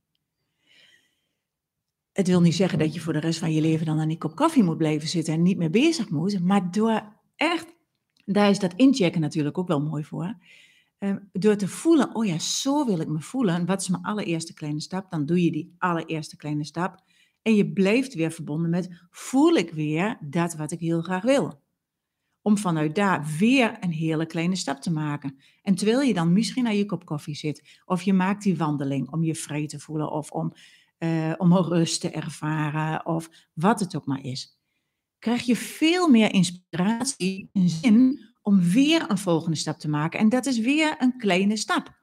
Het 2.13 2.27
wil 2.27 2.41
niet 2.41 2.55
zeggen 2.55 2.79
dat 2.79 2.95
je 2.95 3.01
voor 3.01 3.13
de 3.13 3.21
rest 3.21 3.39
van 3.39 3.53
je 3.53 3.61
leven 3.61 3.87
dan 3.87 4.01
aan 4.01 4.09
die 4.09 4.19
kop 4.19 4.37
koffie 4.37 4.63
moet 4.63 4.77
blijven 4.77 5.09
zitten 5.09 5.35
en 5.35 5.43
niet 5.43 5.57
meer 5.57 5.71
bezig 5.71 6.11
moet. 6.11 6.41
Maar 6.41 6.71
door 6.71 7.03
echt, 7.37 7.67
daar 8.25 8.51
is 8.51 8.59
dat 8.59 8.75
inchecken 8.77 9.21
natuurlijk 9.21 9.59
ook 9.59 9.69
wel 9.69 9.81
mooi 9.81 10.05
voor. 10.05 10.37
Ehm, 11.03 11.19
door 11.33 11.57
te 11.57 11.69
voelen, 11.69 12.15
oh 12.15 12.25
ja, 12.27 12.39
zo 12.39 12.87
wil 12.87 13.01
ik 13.01 13.09
me 13.09 13.21
voelen. 13.21 13.67
Wat 13.67 13.81
is 13.81 13.89
mijn 13.89 14.03
allereerste 14.03 14.55
kleine 14.55 14.81
stap? 14.81 15.11
Dan 15.11 15.27
doe 15.27 15.45
je 15.45 15.51
die 15.51 15.75
allereerste 15.79 16.37
kleine 16.37 16.65
stap. 16.65 17.05
En 17.43 17.55
je 17.55 17.73
blijft 17.73 18.15
weer 18.15 18.31
verbonden 18.31 18.71
met, 18.71 19.07
voel 19.11 19.55
ik 19.55 19.71
weer 19.71 20.19
dat 20.21 20.55
wat 20.55 20.71
ik 20.71 20.81
heel 20.81 21.03
graag 21.03 21.23
wil? 21.23 21.63
Om 22.43 22.59
vanuit 22.59 22.95
daar 22.95 23.27
weer 23.39 23.77
een 23.81 23.93
hele 23.93 24.27
kleine 24.27 24.57
stap 24.57 24.81
te 24.81 24.93
maken. 24.93 25.37
En 25.63 25.75
terwijl 25.75 26.01
je 26.01 26.15
dan 26.15 26.33
misschien 26.33 26.65
naar 26.65 26.75
je 26.75 26.87
kop 26.87 27.05
koffie 27.05 27.37
zit, 27.37 27.81
of 27.85 28.03
je 28.03 28.13
maakt 28.13 28.43
die 28.43 28.57
wandeling 28.57 29.11
om 29.11 29.23
je 29.23 29.35
vrij 29.35 29.67
te 29.67 29.79
voelen, 29.79 30.11
of 30.11 30.31
om, 30.31 30.53
uh, 30.99 31.33
om 31.37 31.57
rust 31.57 32.01
te 32.01 32.11
ervaren, 32.11 33.07
of 33.07 33.31
wat 33.53 33.81
het 33.81 33.97
ook 33.97 34.07
maar 34.07 34.25
is, 34.25 34.59
krijg 35.19 35.43
je 35.43 35.57
veel 35.57 36.09
meer 36.09 36.33
inspiratie 36.33 37.49
en 37.53 37.69
zin 37.69 38.32
om 38.43 38.61
weer 38.61 39.11
een 39.11 39.19
volgende 39.19 39.57
stap 39.57 39.79
te 39.79 39.89
maken. 39.89 40.21
En 40.21 40.29
dat 40.29 40.47
is 40.47 40.59
weer 40.59 40.95
een 40.99 41.17
kleine 41.17 41.57
stap. 41.57 42.01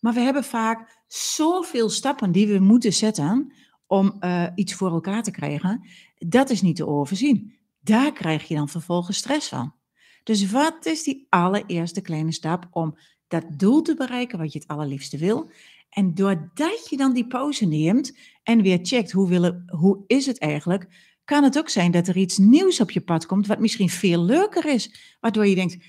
Maar 0.00 0.12
we 0.12 0.20
hebben 0.20 0.44
vaak 0.44 1.02
zoveel 1.06 1.88
stappen 1.88 2.32
die 2.32 2.46
we 2.46 2.58
moeten 2.58 2.92
zetten 2.92 3.52
om 3.86 4.16
uh, 4.20 4.46
iets 4.54 4.74
voor 4.74 4.90
elkaar 4.90 5.22
te 5.22 5.30
krijgen. 5.30 5.88
Dat 6.14 6.50
is 6.50 6.62
niet 6.62 6.76
te 6.76 6.86
overzien. 6.86 7.54
Daar 7.80 8.12
krijg 8.12 8.48
je 8.48 8.54
dan 8.54 8.68
vervolgens 8.68 9.16
stress 9.16 9.48
van. 9.48 9.74
Dus 10.22 10.50
wat 10.50 10.86
is 10.86 11.02
die 11.02 11.26
allereerste 11.28 12.00
kleine 12.00 12.32
stap 12.32 12.68
om 12.70 12.98
dat 13.28 13.44
doel 13.56 13.82
te 13.82 13.94
bereiken 13.94 14.38
wat 14.38 14.52
je 14.52 14.58
het 14.58 14.68
allerliefste 14.68 15.18
wil? 15.18 15.50
En 15.90 16.14
doordat 16.14 16.88
je 16.90 16.96
dan 16.96 17.12
die 17.12 17.26
pauze 17.26 17.66
neemt 17.66 18.16
en 18.42 18.62
weer 18.62 18.78
checkt 18.82 19.12
hoe, 19.12 19.28
wil 19.28 19.62
hoe 19.66 20.04
is 20.06 20.26
het 20.26 20.38
eigenlijk, 20.38 21.13
kan 21.24 21.42
het 21.42 21.58
ook 21.58 21.68
zijn 21.68 21.90
dat 21.90 22.08
er 22.08 22.16
iets 22.16 22.38
nieuws 22.38 22.80
op 22.80 22.90
je 22.90 23.00
pad 23.00 23.26
komt 23.26 23.46
wat 23.46 23.58
misschien 23.58 23.88
veel 23.88 24.24
leuker 24.24 24.66
is. 24.66 25.16
Waardoor 25.20 25.46
je 25.46 25.54
denkt, 25.54 25.84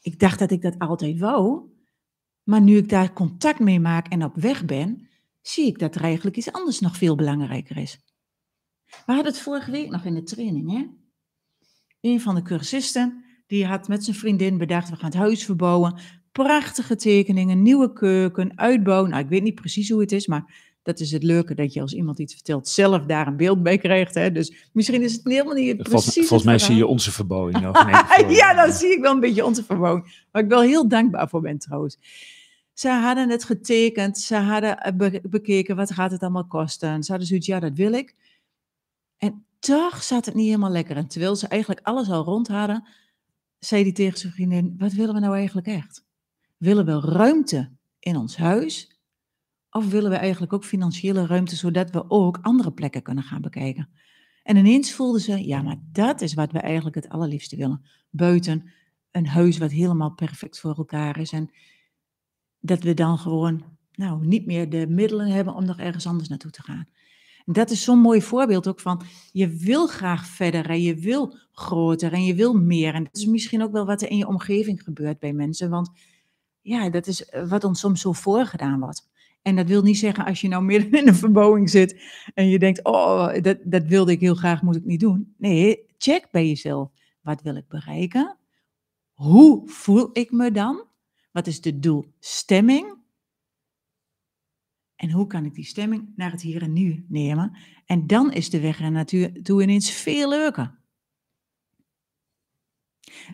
ik 0.00 0.18
dacht 0.18 0.38
dat 0.38 0.50
ik 0.50 0.62
dat 0.62 0.78
altijd 0.78 1.18
wou, 1.18 1.70
maar 2.42 2.60
nu 2.60 2.76
ik 2.76 2.88
daar 2.88 3.12
contact 3.12 3.58
mee 3.58 3.80
maak 3.80 4.08
en 4.08 4.24
op 4.24 4.34
weg 4.34 4.64
ben, 4.64 5.08
zie 5.40 5.66
ik 5.66 5.78
dat 5.78 5.94
er 5.94 6.02
eigenlijk 6.02 6.36
iets 6.36 6.52
anders 6.52 6.80
nog 6.80 6.96
veel 6.96 7.14
belangrijker 7.14 7.76
is. 7.76 7.98
We 8.84 9.12
hadden 9.12 9.32
het 9.32 9.38
vorige 9.38 9.70
week 9.70 9.90
nog 9.90 10.04
in 10.04 10.14
de 10.14 10.22
training, 10.22 10.70
hè? 10.70 10.86
Een 12.00 12.20
van 12.20 12.34
de 12.34 12.42
cursisten, 12.42 13.24
die 13.46 13.66
had 13.66 13.88
met 13.88 14.04
zijn 14.04 14.16
vriendin 14.16 14.58
bedacht, 14.58 14.90
we 14.90 14.96
gaan 14.96 15.10
het 15.10 15.18
huis 15.18 15.44
verbouwen. 15.44 16.00
Prachtige 16.32 16.96
tekeningen, 16.96 17.62
nieuwe 17.62 17.92
keuken, 17.92 18.58
uitbouw. 18.58 19.06
Nou, 19.06 19.22
ik 19.22 19.28
weet 19.28 19.42
niet 19.42 19.54
precies 19.54 19.90
hoe 19.90 20.00
het 20.00 20.12
is, 20.12 20.26
maar 20.26 20.73
dat 20.84 21.00
is 21.00 21.10
het 21.10 21.22
leuke 21.22 21.54
dat 21.54 21.72
je 21.72 21.80
als 21.80 21.92
iemand 21.92 22.18
iets 22.18 22.34
vertelt 22.34 22.68
zelf 22.68 23.04
daar 23.04 23.26
een 23.26 23.36
beeld 23.36 23.62
bij 23.62 23.78
krijgt. 23.78 24.14
Hè? 24.14 24.32
Dus 24.32 24.68
misschien 24.72 25.02
is 25.02 25.12
het 25.12 25.24
helemaal 25.24 25.54
niet 25.54 25.78
het 25.78 25.88
volgens, 25.88 26.04
precies. 26.04 26.28
Volgens 26.28 26.48
mij 26.48 26.58
zie 26.58 26.76
je 26.76 26.86
onze 26.86 27.12
verbouwing 27.12 27.60
nog. 27.60 27.90
ja, 28.40 28.54
dan 28.54 28.72
zie 28.72 28.92
ik 28.92 29.00
wel 29.00 29.12
een 29.12 29.20
beetje 29.20 29.44
onze 29.44 29.64
verbouwing. 29.64 30.26
Waar 30.30 30.42
ik 30.42 30.48
wel 30.48 30.62
heel 30.62 30.88
dankbaar 30.88 31.28
voor 31.28 31.40
ben 31.40 31.58
trouwens. 31.58 31.98
Ze 32.72 32.88
hadden 32.88 33.30
het 33.30 33.44
getekend, 33.44 34.18
ze 34.18 34.36
hadden 34.36 34.78
eh, 34.78 35.20
bekeken 35.22 35.76
wat 35.76 35.92
gaat 35.92 36.10
het 36.10 36.22
allemaal 36.22 36.46
kosten. 36.46 37.02
Ze 37.02 37.10
hadden 37.10 37.28
zoiets, 37.28 37.46
ja 37.46 37.60
dat 37.60 37.72
wil 37.74 37.92
ik. 37.92 38.14
En 39.16 39.44
toch 39.58 40.02
zat 40.02 40.24
het 40.24 40.34
niet 40.34 40.46
helemaal 40.46 40.70
lekker. 40.70 40.96
En 40.96 41.06
terwijl 41.06 41.36
ze 41.36 41.48
eigenlijk 41.48 41.86
alles 41.86 42.10
al 42.10 42.24
rond 42.24 42.48
hadden, 42.48 42.86
zei 43.58 43.82
hij 43.82 43.92
tegen 43.92 44.18
zijn 44.18 44.32
vriendin, 44.32 44.74
wat 44.78 44.92
willen 44.92 45.14
we 45.14 45.20
nou 45.20 45.36
eigenlijk 45.36 45.66
echt? 45.66 46.04
Willen 46.56 46.84
we 46.84 47.00
ruimte 47.00 47.70
in 47.98 48.16
ons 48.16 48.36
huis? 48.36 48.93
Of 49.76 49.90
willen 49.90 50.10
we 50.10 50.16
eigenlijk 50.16 50.52
ook 50.52 50.64
financiële 50.64 51.26
ruimte, 51.26 51.56
zodat 51.56 51.90
we 51.90 52.10
ook 52.10 52.38
andere 52.42 52.72
plekken 52.72 53.02
kunnen 53.02 53.24
gaan 53.24 53.40
bekijken? 53.40 53.88
En 54.42 54.56
ineens 54.56 54.92
voelden 54.92 55.20
ze, 55.20 55.46
ja, 55.46 55.62
maar 55.62 55.76
dat 55.92 56.20
is 56.20 56.34
wat 56.34 56.52
we 56.52 56.58
eigenlijk 56.58 56.94
het 56.96 57.08
allerliefste 57.08 57.56
willen. 57.56 57.84
Buiten 58.10 58.72
een 59.10 59.26
huis 59.26 59.58
wat 59.58 59.70
helemaal 59.70 60.10
perfect 60.10 60.60
voor 60.60 60.76
elkaar 60.76 61.18
is. 61.18 61.32
En 61.32 61.50
dat 62.60 62.82
we 62.82 62.94
dan 62.94 63.18
gewoon, 63.18 63.64
nou, 63.92 64.26
niet 64.26 64.46
meer 64.46 64.70
de 64.70 64.86
middelen 64.86 65.26
hebben 65.26 65.54
om 65.54 65.64
nog 65.64 65.78
ergens 65.78 66.06
anders 66.06 66.28
naartoe 66.28 66.50
te 66.50 66.62
gaan. 66.62 66.88
Dat 67.44 67.70
is 67.70 67.82
zo'n 67.82 67.98
mooi 67.98 68.22
voorbeeld 68.22 68.68
ook 68.68 68.80
van, 68.80 69.02
je 69.32 69.48
wil 69.48 69.86
graag 69.86 70.26
verder 70.26 70.70
en 70.70 70.82
je 70.82 70.94
wil 70.94 71.36
groter 71.52 72.12
en 72.12 72.24
je 72.24 72.34
wil 72.34 72.54
meer. 72.54 72.94
En 72.94 73.04
dat 73.04 73.16
is 73.16 73.26
misschien 73.26 73.62
ook 73.62 73.72
wel 73.72 73.86
wat 73.86 74.02
er 74.02 74.10
in 74.10 74.16
je 74.16 74.26
omgeving 74.26 74.82
gebeurt 74.82 75.18
bij 75.18 75.32
mensen, 75.32 75.70
want 75.70 75.90
ja, 76.60 76.90
dat 76.90 77.06
is 77.06 77.30
wat 77.48 77.64
ons 77.64 77.80
soms 77.80 78.00
zo 78.00 78.12
voorgedaan 78.12 78.80
wordt. 78.80 79.12
En 79.44 79.56
dat 79.56 79.66
wil 79.66 79.82
niet 79.82 79.98
zeggen 79.98 80.24
als 80.24 80.40
je 80.40 80.48
nou 80.48 80.64
midden 80.64 81.00
in 81.00 81.08
een 81.08 81.14
verbouwing 81.14 81.70
zit 81.70 82.02
en 82.34 82.48
je 82.48 82.58
denkt, 82.58 82.84
oh, 82.84 83.34
dat, 83.40 83.58
dat 83.64 83.84
wilde 83.84 84.12
ik 84.12 84.20
heel 84.20 84.34
graag, 84.34 84.62
moet 84.62 84.76
ik 84.76 84.84
niet 84.84 85.00
doen. 85.00 85.34
Nee, 85.38 85.84
check 85.98 86.28
bij 86.30 86.46
jezelf. 86.46 86.90
Wat 87.20 87.42
wil 87.42 87.56
ik 87.56 87.68
bereiken? 87.68 88.36
Hoe 89.12 89.68
voel 89.68 90.10
ik 90.12 90.30
me 90.30 90.50
dan? 90.50 90.84
Wat 91.32 91.46
is 91.46 91.60
de 91.60 91.78
doelstemming? 91.78 92.96
En 94.96 95.10
hoe 95.10 95.26
kan 95.26 95.44
ik 95.44 95.54
die 95.54 95.64
stemming 95.64 96.12
naar 96.16 96.30
het 96.30 96.42
hier 96.42 96.62
en 96.62 96.72
nu 96.72 97.04
nemen? 97.08 97.56
En 97.86 98.06
dan 98.06 98.32
is 98.32 98.50
de 98.50 98.60
weg 98.60 98.80
er 98.80 98.90
naartoe 98.90 99.62
ineens 99.62 99.90
veel 99.90 100.28
leuker. 100.28 100.78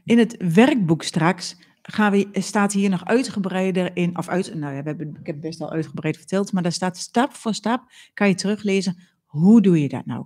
In 0.05 0.19
het 0.19 0.53
werkboek 0.55 1.03
straks 1.03 1.57
gaan 1.91 2.13
we, 2.13 2.29
staat 2.33 2.73
hier 2.73 2.91
nog 2.91 3.05
uitgebreider 3.05 3.97
in, 3.97 4.19
of 4.19 4.29
uit, 4.29 4.55
nou 4.55 4.75
ja, 4.75 4.83
we 4.83 4.89
hebben, 4.89 5.17
ik 5.21 5.27
heb 5.27 5.41
best 5.41 5.61
al 5.61 5.71
uitgebreid 5.71 6.17
verteld, 6.17 6.53
maar 6.53 6.63
daar 6.63 6.73
staat 6.73 6.97
stap 6.97 7.33
voor 7.33 7.55
stap, 7.55 7.83
kan 8.15 8.29
je 8.29 8.35
teruglezen, 8.35 8.97
hoe 9.25 9.63
doe 9.63 9.81
je 9.81 9.89
dat 9.89 10.07
nou? 10.07 10.25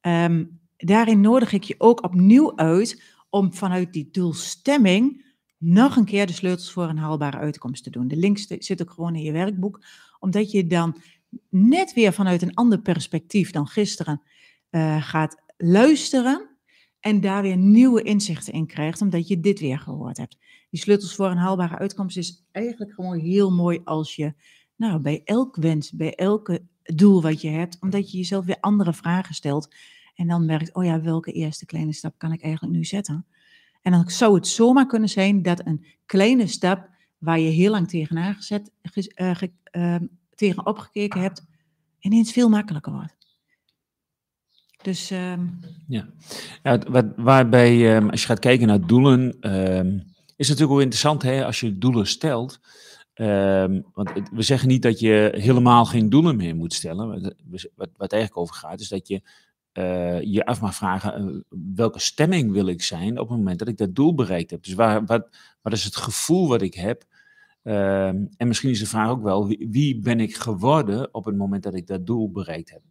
Um, 0.00 0.60
daarin 0.76 1.20
nodig 1.20 1.52
ik 1.52 1.62
je 1.62 1.74
ook 1.78 2.04
opnieuw 2.04 2.56
uit 2.56 3.02
om 3.30 3.54
vanuit 3.54 3.92
die 3.92 4.08
doelstemming 4.10 5.24
nog 5.58 5.96
een 5.96 6.04
keer 6.04 6.26
de 6.26 6.32
sleutels 6.32 6.72
voor 6.72 6.88
een 6.88 6.98
haalbare 6.98 7.36
uitkomst 7.36 7.84
te 7.84 7.90
doen. 7.90 8.08
De 8.08 8.16
link 8.16 8.38
zit 8.38 8.82
ook 8.82 8.90
gewoon 8.90 9.14
in 9.14 9.22
je 9.22 9.32
werkboek, 9.32 9.84
omdat 10.18 10.50
je 10.50 10.66
dan 10.66 10.96
net 11.48 11.92
weer 11.92 12.12
vanuit 12.12 12.42
een 12.42 12.54
ander 12.54 12.80
perspectief 12.80 13.50
dan 13.50 13.66
gisteren 13.66 14.22
uh, 14.70 15.02
gaat 15.02 15.42
luisteren 15.56 16.48
en 17.00 17.20
daar 17.20 17.42
weer 17.42 17.56
nieuwe 17.56 18.02
inzichten 18.02 18.52
in 18.52 18.66
krijgt, 18.66 19.00
omdat 19.00 19.28
je 19.28 19.40
dit 19.40 19.60
weer 19.60 19.78
gehoord 19.78 20.16
hebt. 20.16 20.36
Die 20.72 20.80
sleutels 20.80 21.14
voor 21.14 21.30
een 21.30 21.36
haalbare 21.36 21.78
uitkomst 21.78 22.16
is 22.16 22.44
eigenlijk 22.52 22.92
gewoon 22.92 23.18
heel 23.18 23.50
mooi 23.50 23.80
als 23.84 24.16
je 24.16 24.34
nou, 24.76 24.98
bij 24.98 25.22
elk 25.24 25.56
wens, 25.56 25.90
bij 25.90 26.14
elke 26.14 26.62
doel 26.82 27.22
wat 27.22 27.40
je 27.40 27.48
hebt, 27.48 27.76
omdat 27.80 28.10
je 28.10 28.16
jezelf 28.16 28.44
weer 28.44 28.60
andere 28.60 28.92
vragen 28.92 29.34
stelt 29.34 29.74
en 30.14 30.26
dan 30.26 30.46
merkt, 30.46 30.74
oh 30.74 30.84
ja, 30.84 31.00
welke 31.00 31.32
eerste 31.32 31.66
kleine 31.66 31.92
stap 31.92 32.14
kan 32.18 32.32
ik 32.32 32.42
eigenlijk 32.42 32.74
nu 32.74 32.84
zetten? 32.84 33.26
En 33.82 33.92
dan 33.92 34.10
zou 34.10 34.34
het 34.34 34.46
zomaar 34.46 34.86
kunnen 34.86 35.08
zijn 35.08 35.42
dat 35.42 35.66
een 35.66 35.84
kleine 36.06 36.46
stap 36.46 36.88
waar 37.18 37.38
je 37.38 37.50
heel 37.50 37.70
lang 37.70 37.88
tegenaan 37.88 38.34
gezet, 38.34 38.70
uh, 39.16 39.34
uh, 39.72 39.96
tegen 40.34 40.66
opgekeken 40.66 41.20
hebt, 41.20 41.46
ineens 41.98 42.32
veel 42.32 42.48
makkelijker 42.48 42.92
wordt. 42.92 43.16
Dus, 44.82 45.10
um... 45.10 45.60
Ja, 45.86 46.08
waarbij 47.16 47.96
um, 47.96 48.10
als 48.10 48.20
je 48.20 48.26
gaat 48.26 48.38
kijken 48.38 48.66
naar 48.66 48.86
doelen, 48.86 49.36
is 50.42 50.48
natuurlijk 50.48 50.76
ook 50.76 50.80
interessant 50.80 51.22
hè, 51.22 51.44
als 51.44 51.60
je 51.60 51.78
doelen 51.78 52.06
stelt. 52.06 52.60
want 53.92 54.10
we 54.32 54.42
zeggen 54.42 54.68
niet 54.68 54.82
dat 54.82 55.00
je 55.00 55.32
helemaal 55.34 55.84
geen 55.84 56.08
doelen 56.08 56.36
meer 56.36 56.56
moet 56.56 56.74
stellen. 56.74 57.34
Wat, 57.76 57.90
wat, 57.96 58.12
eigenlijk 58.12 58.36
over 58.36 58.54
gaat, 58.54 58.80
is 58.80 58.88
dat 58.88 59.08
je 59.08 59.22
uh, 59.78 60.20
je 60.22 60.44
af 60.44 60.60
mag 60.60 60.74
vragen 60.74 61.24
uh, 61.24 61.40
welke 61.74 61.98
stemming 61.98 62.52
wil 62.52 62.66
ik 62.66 62.82
zijn 62.82 63.18
op 63.18 63.28
het 63.28 63.38
moment 63.38 63.58
dat 63.58 63.68
ik 63.68 63.76
dat 63.76 63.94
doel 63.94 64.14
bereikt 64.14 64.50
heb. 64.50 64.62
Dus 64.62 64.74
waar, 64.74 65.04
wat, 65.04 65.28
wat 65.62 65.72
is 65.72 65.84
het 65.84 65.96
gevoel 65.96 66.48
wat 66.48 66.62
ik 66.62 66.74
heb? 66.74 67.04
Uh, 67.64 68.06
en 68.06 68.32
misschien 68.36 68.70
is 68.70 68.78
de 68.78 68.86
vraag 68.86 69.08
ook 69.08 69.22
wel, 69.22 69.46
wie, 69.46 69.66
wie, 69.70 69.98
ben 69.98 70.20
ik 70.20 70.34
geworden 70.34 71.14
op 71.14 71.24
het 71.24 71.36
moment 71.36 71.62
dat 71.62 71.74
ik 71.74 71.86
dat 71.86 72.06
doel 72.06 72.30
bereikt 72.30 72.70
heb? 72.70 72.82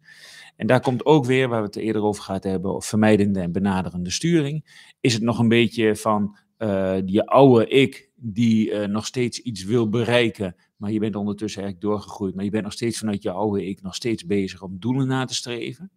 En 0.55 0.67
daar 0.67 0.81
komt 0.81 1.05
ook 1.05 1.25
weer, 1.25 1.47
waar 1.47 1.59
we 1.59 1.65
het 1.65 1.75
eerder 1.75 2.01
over 2.01 2.23
gehad 2.23 2.43
hebben, 2.43 2.75
of 2.75 2.85
vermijdende 2.85 3.39
en 3.39 3.51
benaderende 3.51 4.09
sturing. 4.09 4.65
Is 4.99 5.13
het 5.13 5.23
nog 5.23 5.39
een 5.39 5.47
beetje 5.47 5.95
van 5.95 6.37
uh, 6.61 6.97
die 7.05 7.21
oude 7.21 7.67
ik 7.67 8.09
die 8.15 8.87
nog 8.87 9.05
steeds 9.05 9.39
iets 9.39 9.63
wil 9.63 9.89
bereiken, 9.89 10.55
maar 10.75 10.91
je 10.91 10.99
bent 10.99 11.15
ondertussen 11.15 11.61
eigenlijk 11.61 11.91
doorgegroeid, 11.91 12.35
maar 12.35 12.43
je 12.43 12.51
bent 12.51 12.63
nog 12.63 12.73
steeds 12.73 12.97
vanuit 12.99 13.23
je 13.23 13.31
oude 13.31 13.65
ik 13.65 13.81
nog 13.81 13.95
steeds 13.95 14.25
bezig 14.25 14.61
om 14.61 14.79
doelen 14.79 15.07
na 15.07 15.25
te 15.25 15.35
streven? 15.35 15.91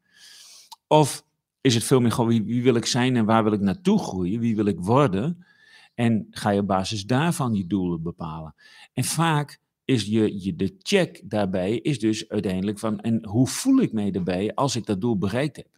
Of 0.86 1.24
is 1.60 1.74
het 1.74 1.84
veel 1.84 2.00
meer 2.00 2.12
gewoon 2.12 2.44
wie, 2.44 2.62
wil 2.62 2.74
ik 2.74 2.86
zijn 2.86 3.16
en 3.16 3.24
waar 3.24 3.44
wil 3.44 3.52
ik 3.52 3.60
naartoe 3.60 3.98
groeien? 3.98 4.40
Wie 4.40 4.56
wil 4.56 4.66
ik 4.66 4.78
worden? 4.78 5.44
En 5.94 6.26
ga 6.30 6.50
je 6.50 6.60
op 6.60 6.66
basis 6.66 7.06
daarvan 7.06 7.54
je 7.54 7.66
doelen 7.66 8.02
bepalen. 8.02 8.54
En 8.92 9.04
vaak 9.04 9.60
is 9.84 10.04
je, 10.04 10.42
je, 10.42 10.56
de 10.56 10.76
check 10.78 11.20
daarbij 11.24 11.76
is 11.76 11.98
dus 11.98 12.28
uiteindelijk 12.28 12.78
van, 12.78 13.00
en 13.00 13.26
hoe 13.26 13.46
voel 13.46 13.80
ik 13.80 13.92
mij 13.92 14.12
erbij 14.12 14.54
als 14.54 14.76
ik 14.76 14.86
dat 14.86 15.00
doel 15.00 15.18
bereikt 15.18 15.56
heb? 15.56 15.68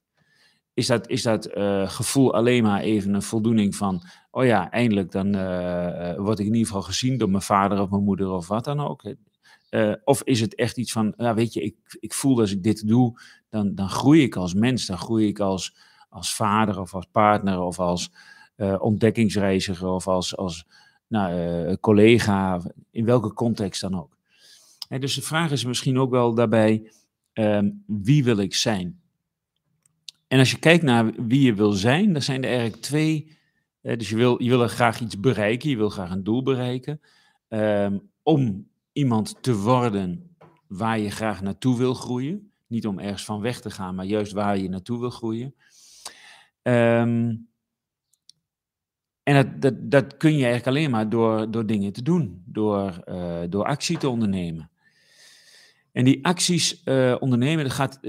Is 0.76 0.86
dat, 0.86 1.08
is 1.08 1.22
dat 1.22 1.56
uh, 1.56 1.88
gevoel 1.88 2.34
alleen 2.34 2.62
maar 2.62 2.80
even 2.80 3.14
een 3.14 3.22
voldoening 3.22 3.76
van, 3.76 4.02
oh 4.30 4.44
ja, 4.44 4.70
eindelijk 4.70 5.10
dan 5.10 5.36
uh, 5.36 6.16
word 6.16 6.38
ik 6.38 6.46
in 6.46 6.52
ieder 6.52 6.66
geval 6.66 6.82
gezien 6.82 7.18
door 7.18 7.30
mijn 7.30 7.42
vader 7.42 7.80
of 7.80 7.90
mijn 7.90 8.02
moeder 8.02 8.30
of 8.30 8.48
wat 8.48 8.64
dan 8.64 8.80
ook. 8.80 9.14
Of 10.04 10.22
is 10.22 10.40
het 10.40 10.54
echt 10.54 10.76
iets 10.76 10.92
van, 10.92 11.14
ja, 11.16 11.34
weet 11.34 11.52
je, 11.52 11.62
ik, 11.62 11.76
ik 12.00 12.12
voel 12.12 12.34
dat 12.34 12.40
als 12.40 12.52
ik 12.52 12.62
dit 12.62 12.88
doe, 12.88 13.20
dan, 13.48 13.74
dan 13.74 13.88
groei 13.88 14.22
ik 14.22 14.36
als 14.36 14.54
mens, 14.54 14.86
dan 14.86 14.98
groei 14.98 15.26
ik 15.26 15.40
als, 15.40 15.76
als 16.08 16.34
vader 16.34 16.80
of 16.80 16.94
als 16.94 17.06
partner 17.12 17.60
of 17.60 17.78
als 17.78 18.12
ontdekkingsreiziger 18.78 19.88
of 19.88 20.08
als, 20.08 20.36
als 20.36 20.66
nou, 21.06 21.76
collega, 21.76 22.60
in 22.90 23.04
welke 23.04 23.32
context 23.32 23.80
dan 23.80 23.98
ook. 23.98 24.16
Dus 24.88 25.14
de 25.14 25.22
vraag 25.22 25.50
is 25.50 25.64
misschien 25.64 25.98
ook 25.98 26.10
wel 26.10 26.34
daarbij, 26.34 26.92
ehm, 27.32 27.70
wie 27.86 28.24
wil 28.24 28.38
ik 28.38 28.54
zijn? 28.54 29.04
En 30.28 30.38
als 30.38 30.50
je 30.50 30.58
kijkt 30.58 30.82
naar 30.82 31.12
wie 31.26 31.42
je 31.42 31.54
wil 31.54 31.72
zijn, 31.72 32.12
dan 32.12 32.22
zijn 32.22 32.42
er 32.42 32.50
eigenlijk 32.50 32.82
twee. 32.82 33.38
dus 33.80 34.08
je 34.08 34.16
wil, 34.16 34.42
je 34.42 34.48
wil 34.48 34.68
graag 34.68 35.00
iets 35.00 35.20
bereiken, 35.20 35.70
je 35.70 35.76
wil 35.76 35.90
graag 35.90 36.10
een 36.10 36.24
doel 36.24 36.42
bereiken. 36.42 37.00
Ehm, 37.48 37.98
om 38.22 38.68
iemand 38.92 39.42
te 39.42 39.56
worden 39.56 40.36
waar 40.68 40.98
je 40.98 41.10
graag 41.10 41.42
naartoe 41.42 41.78
wil 41.78 41.94
groeien. 41.94 42.50
Niet 42.66 42.86
om 42.86 42.98
ergens 42.98 43.24
van 43.24 43.40
weg 43.40 43.60
te 43.60 43.70
gaan, 43.70 43.94
maar 43.94 44.04
juist 44.04 44.32
waar 44.32 44.58
je 44.58 44.68
naartoe 44.68 45.00
wil 45.00 45.10
groeien. 45.10 45.54
Ehm, 46.62 47.34
en 49.22 49.34
dat, 49.34 49.60
dat, 49.62 49.90
dat, 49.90 50.16
kun 50.16 50.36
je 50.36 50.44
eigenlijk 50.44 50.66
alleen 50.66 50.90
maar 50.90 51.08
door, 51.08 51.50
door 51.50 51.66
dingen 51.66 51.92
te 51.92 52.02
doen, 52.02 52.42
door, 52.46 53.02
uh, 53.08 53.40
door 53.48 53.64
actie 53.64 53.98
te 53.98 54.08
ondernemen. 54.08 54.70
En 55.96 56.04
die 56.04 56.24
acties 56.24 56.82
uh, 56.84 57.16
ondernemen, 57.18 57.64
dat 57.64 57.72
gaat, 57.72 58.00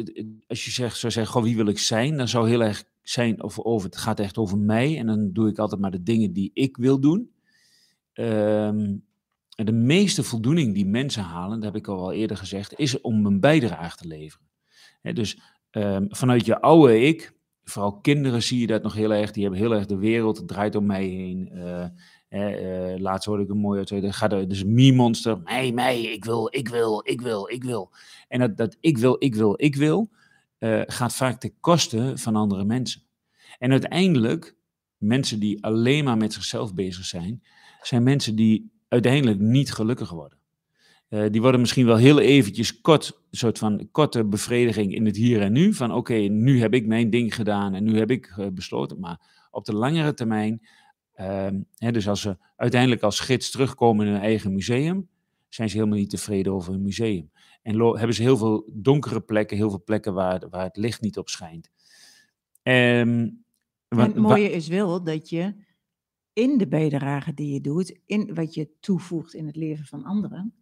als 0.48 0.66
je 0.66 0.72
zegt, 0.72 0.98
zou 0.98 1.12
zeggen, 1.12 1.34
goh, 1.34 1.44
wie 1.44 1.56
wil 1.56 1.68
ik 1.68 1.80
zijn, 1.80 2.18
dan 2.18 2.28
zou 2.28 2.50
heel 2.50 2.64
erg 2.64 2.84
zijn, 3.02 3.44
of 3.44 3.60
over, 3.60 3.90
het 3.90 3.98
gaat 3.98 4.20
echt 4.20 4.38
over 4.38 4.58
mij. 4.58 4.98
En 4.98 5.06
dan 5.06 5.34
doe 5.34 5.50
ik 5.50 5.58
altijd 5.58 5.82
maar 5.82 5.92
de 5.92 6.04
dingen 6.04 6.34
die 6.34 6.52
ik 6.54 6.78
wil 6.78 7.00
doen. 7.00 7.32
Um, 8.14 9.06
en 9.56 9.66
de 9.66 9.72
meeste 9.72 10.24
voldoening 10.24 10.74
die 10.74 10.86
mensen 10.86 11.24
halen, 11.24 11.60
dat 11.60 11.74
heb 11.74 11.76
ik 11.76 11.88
al 11.88 12.14
eerder 12.14 12.38
gezegd, 12.38 12.80
is 12.80 13.02
om 13.02 13.26
een 13.26 13.40
bijdrage 13.40 13.98
te 13.98 14.08
leveren. 14.08 14.48
dus 15.02 15.40
um, 15.72 16.06
vanuit 16.10 16.46
je 16.46 16.62
oude 16.62 17.02
ik, 17.02 17.34
vooral 17.64 18.00
kinderen 18.00 18.44
zie 18.44 18.60
je 18.60 18.68
dat 18.68 18.84
nog 18.84 18.94
heel 18.94 19.14
erg, 19.14 19.32
die 19.32 19.44
hebben 19.44 19.62
heel 19.62 19.74
erg 19.74 19.86
de 19.86 19.98
wereld, 19.98 20.38
het 20.38 20.48
draait 20.48 20.76
om 20.76 20.86
mij 20.86 21.06
heen. 21.06 21.50
Uh, 21.54 21.86
uh, 22.30 22.98
laatst 22.98 23.26
hoorde 23.26 23.44
ik 23.44 23.50
een 23.50 23.58
mooie 23.58 23.86
uit, 23.90 24.16
gaat 24.16 24.34
er 24.34 24.48
dus 24.48 24.64
me-monster, 24.64 25.40
mij, 25.44 25.72
mij, 25.72 26.02
ik 26.02 26.26
wil, 26.26 26.48
ik 26.52 26.70
wil, 26.70 27.02
ik 27.04 27.22
wil, 27.22 27.50
ik 27.50 27.64
wil. 27.64 27.92
En 28.28 28.40
dat, 28.40 28.58
dat 28.58 28.78
ik 28.80 28.98
wil, 28.98 29.16
ik 29.20 29.36
wil, 29.36 29.54
ik 29.58 29.76
wil, 29.76 30.10
uh, 30.60 30.82
gaat 30.86 31.16
vaak 31.16 31.40
ten 31.40 31.54
koste 31.60 32.12
van 32.16 32.36
andere 32.36 32.64
mensen. 32.64 33.02
En 33.60 33.72
uiteindelijk, 33.72 34.56
mensen 34.98 35.40
die 35.40 35.64
alleen 35.64 36.04
maar 36.04 36.18
met 36.18 36.34
zichzelf 36.34 36.74
bezig 36.74 37.06
zijn, 37.06 37.44
zijn 37.82 38.04
mensen 38.04 38.36
die 38.36 38.72
uiteindelijk 38.88 39.40
niet 39.40 39.74
gelukkig 39.74 40.10
worden. 40.10 40.38
Uh, 41.10 41.26
die 41.32 41.42
worden 41.42 41.60
misschien 41.60 41.86
wel 41.86 41.98
heel 41.98 42.20
eventjes 42.20 42.82
kort, 42.82 43.22
een 43.32 43.38
soort 43.38 43.58
van 43.58 43.88
korte 43.92 44.26
bevrediging 44.26 44.94
in 44.94 45.06
het 45.06 45.16
hier 45.16 45.42
en 45.42 45.52
nu. 45.52 45.74
Van 45.74 45.94
oké, 45.94 46.14
nu 46.14 46.60
heb 46.60 46.74
ik 46.74 46.88
mijn 46.88 47.10
ding 47.10 47.36
gedaan 47.36 47.74
en 47.74 47.84
nu 47.84 47.98
heb 47.98 48.12
ik 48.12 48.50
besloten. 48.54 49.00
Maar 49.00 49.48
op 49.52 49.66
de 49.66 49.76
langere 49.76 50.14
termijn, 50.14 50.62
hè, 51.76 51.92
dus 51.92 52.08
als 52.08 52.22
ze 52.22 52.38
uiteindelijk 52.56 53.02
als 53.02 53.20
gids 53.20 53.52
terugkomen 53.52 54.06
in 54.06 54.12
hun 54.12 54.22
eigen 54.22 54.54
museum, 54.54 55.10
zijn 55.50 55.70
ze 55.70 55.78
helemaal 55.78 55.98
niet 55.98 56.10
tevreden 56.10 56.54
over 56.54 56.72
hun 56.72 56.82
museum. 56.82 57.32
En 57.62 57.80
hebben 57.80 58.16
ze 58.16 58.22
heel 58.22 58.38
veel 58.38 58.70
donkere 58.74 59.22
plekken, 59.22 59.58
heel 59.58 59.70
veel 59.70 59.84
plekken 59.84 60.14
waar, 60.14 60.50
waar 60.50 60.64
het 60.64 60.78
licht 60.78 61.02
niet 61.02 61.18
op 61.18 61.30
schijnt. 61.30 61.72
Um, 62.64 63.46
en 63.88 64.00
het 64.00 64.16
mooie 64.16 64.52
is 64.52 64.68
wel 64.68 65.04
dat 65.04 65.30
je 65.30 65.56
in 66.34 66.58
de 66.58 66.68
bijdrage 66.68 67.34
die 67.34 67.54
je 67.54 67.62
doet, 67.62 68.00
in 68.06 68.34
wat 68.34 68.54
je 68.54 68.70
toevoegt 68.80 69.34
in 69.34 69.46
het 69.46 69.56
leven 69.56 69.86
van 69.86 70.04
anderen, 70.04 70.54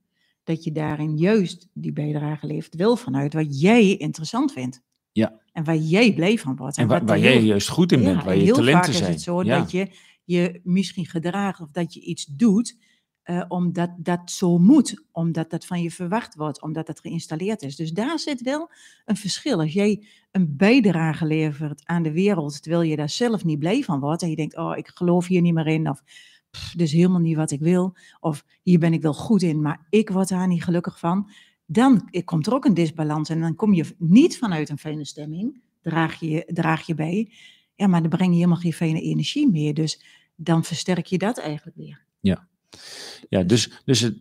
dat 0.44 0.64
je 0.64 0.72
daarin 0.72 1.18
juist 1.18 1.70
die 1.74 1.94
bijdrage 1.94 2.48
levert 2.48 2.76
wel 2.76 2.96
vanuit 2.96 3.34
wat 3.34 3.62
jij 3.62 3.96
interessant 3.96 4.52
vindt. 4.52 4.82
Ja. 5.12 5.40
En 5.52 5.64
waar 5.64 5.78
jij 5.78 6.14
blij 6.14 6.38
van 6.38 6.56
wordt. 6.56 6.78
En, 6.78 6.84
en 6.84 6.90
waar, 6.90 7.06
waar 7.06 7.20
jij 7.20 7.42
juist 7.42 7.70
goed 7.70 7.92
in 7.92 8.04
bent, 8.04 8.24
waar 8.24 8.38
je 8.38 8.52
talenten 8.52 8.64
zijn. 8.64 8.76
Heel 8.76 8.84
vaak 8.84 9.10
is 9.10 9.16
het 9.16 9.22
zo 9.22 9.44
dat 9.44 9.72
je 9.72 9.90
je 10.26 10.60
misschien 10.64 11.06
gedraagt 11.06 11.60
of 11.60 11.72
dat 11.72 11.94
je 11.94 12.00
iets 12.00 12.26
doet 12.26 12.78
uh, 13.26 13.44
omdat 13.48 13.90
dat 13.98 14.32
zo 14.32 14.58
moet, 14.58 15.04
omdat 15.12 15.50
dat 15.50 15.66
van 15.66 15.82
je 15.82 15.92
verwacht 15.92 16.36
wordt, 16.36 16.62
omdat 16.62 16.88
dat 16.88 17.00
geïnstalleerd 17.00 17.62
is. 17.62 17.76
Dus 17.76 17.92
daar 17.92 18.20
zit 18.20 18.42
wel 18.42 18.72
een 19.06 19.16
verschil. 19.16 19.60
Als 19.60 19.74
jij 19.74 20.06
een 20.32 20.56
bijdrage 20.58 21.26
levert 21.26 21.86
aan 21.86 22.04
de 22.04 22.12
wereld, 22.12 22.62
terwijl 22.62 22.84
je 22.84 22.96
daar 22.96 23.10
zelf 23.10 23.44
niet 23.44 23.60
blij 23.60 23.84
van 23.84 24.00
wordt 24.00 24.22
en 24.22 24.30
je 24.30 24.36
denkt, 24.36 24.58
oh, 24.58 24.78
ik 24.78 24.88
geloof 24.88 25.28
hier 25.28 25.42
niet 25.42 25.54
meer 25.54 25.68
in, 25.68 25.90
of 25.90 26.04
dus 26.76 26.92
helemaal 26.92 27.20
niet 27.20 27.36
wat 27.36 27.52
ik 27.52 27.60
wil, 27.60 27.96
of 28.20 28.46
hier 28.62 28.80
ben 28.80 28.94
ik 28.94 29.02
wel 29.02 29.14
goed 29.14 29.42
in, 29.42 29.62
maar 29.62 29.86
ik 29.90 30.10
word 30.10 30.30
daar 30.30 30.48
niet 30.48 30.64
gelukkig 30.64 31.00
van, 31.00 31.30
dan 31.66 32.10
komt 32.26 32.48
er 32.48 32.54
ook 32.54 32.66
een 32.66 32.74
disbalans 32.74 33.30
en 33.30 33.40
dan 33.40 33.56
kom 33.56 33.74
je 33.74 33.96
niet 33.98 34.38
vanuit 34.38 34.70
een 34.70 34.78
fijne 34.78 35.06
stemming, 35.06 35.62
draag 35.82 36.20
je, 36.20 36.50
draag 36.54 36.86
je 36.86 36.96
bij, 36.96 37.32
ja, 37.76 37.88
maar 37.88 38.02
dan 38.02 38.10
breng 38.10 38.30
je 38.30 38.36
helemaal 38.36 38.58
geen 38.58 38.74
fijne 38.74 39.02
energie 39.02 39.50
meer. 39.50 39.74
Dus 39.74 40.04
dan 40.36 40.64
versterk 40.64 41.06
je 41.06 41.18
dat 41.18 41.40
eigenlijk 41.40 41.78
weer. 41.78 42.06
Ja. 42.20 42.48
Ja, 43.30 43.44
dus, 43.44 43.82
dus 43.86 44.00
het, 44.00 44.18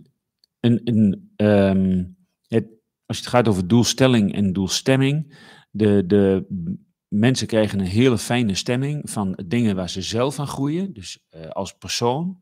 een, 0.61 0.81
een, 0.85 1.31
um, 1.37 2.17
het, 2.47 2.67
als 3.07 3.19
het 3.19 3.27
gaat 3.27 3.49
over 3.49 3.69
doelstelling 3.69 4.35
en 4.35 4.53
doelstemming, 4.53 5.37
de, 5.71 6.05
de 6.07 6.47
mensen 7.09 7.47
krijgen 7.47 7.79
een 7.79 7.87
hele 7.87 8.19
fijne 8.19 8.55
stemming 8.55 9.11
van 9.11 9.39
dingen 9.47 9.77
waar 9.77 9.91
ze 9.91 10.03
zelf 10.03 10.39
aan 10.39 10.47
groeien, 10.47 10.93
dus 10.93 11.25
uh, 11.31 11.49
als 11.49 11.77
persoon, 11.77 12.41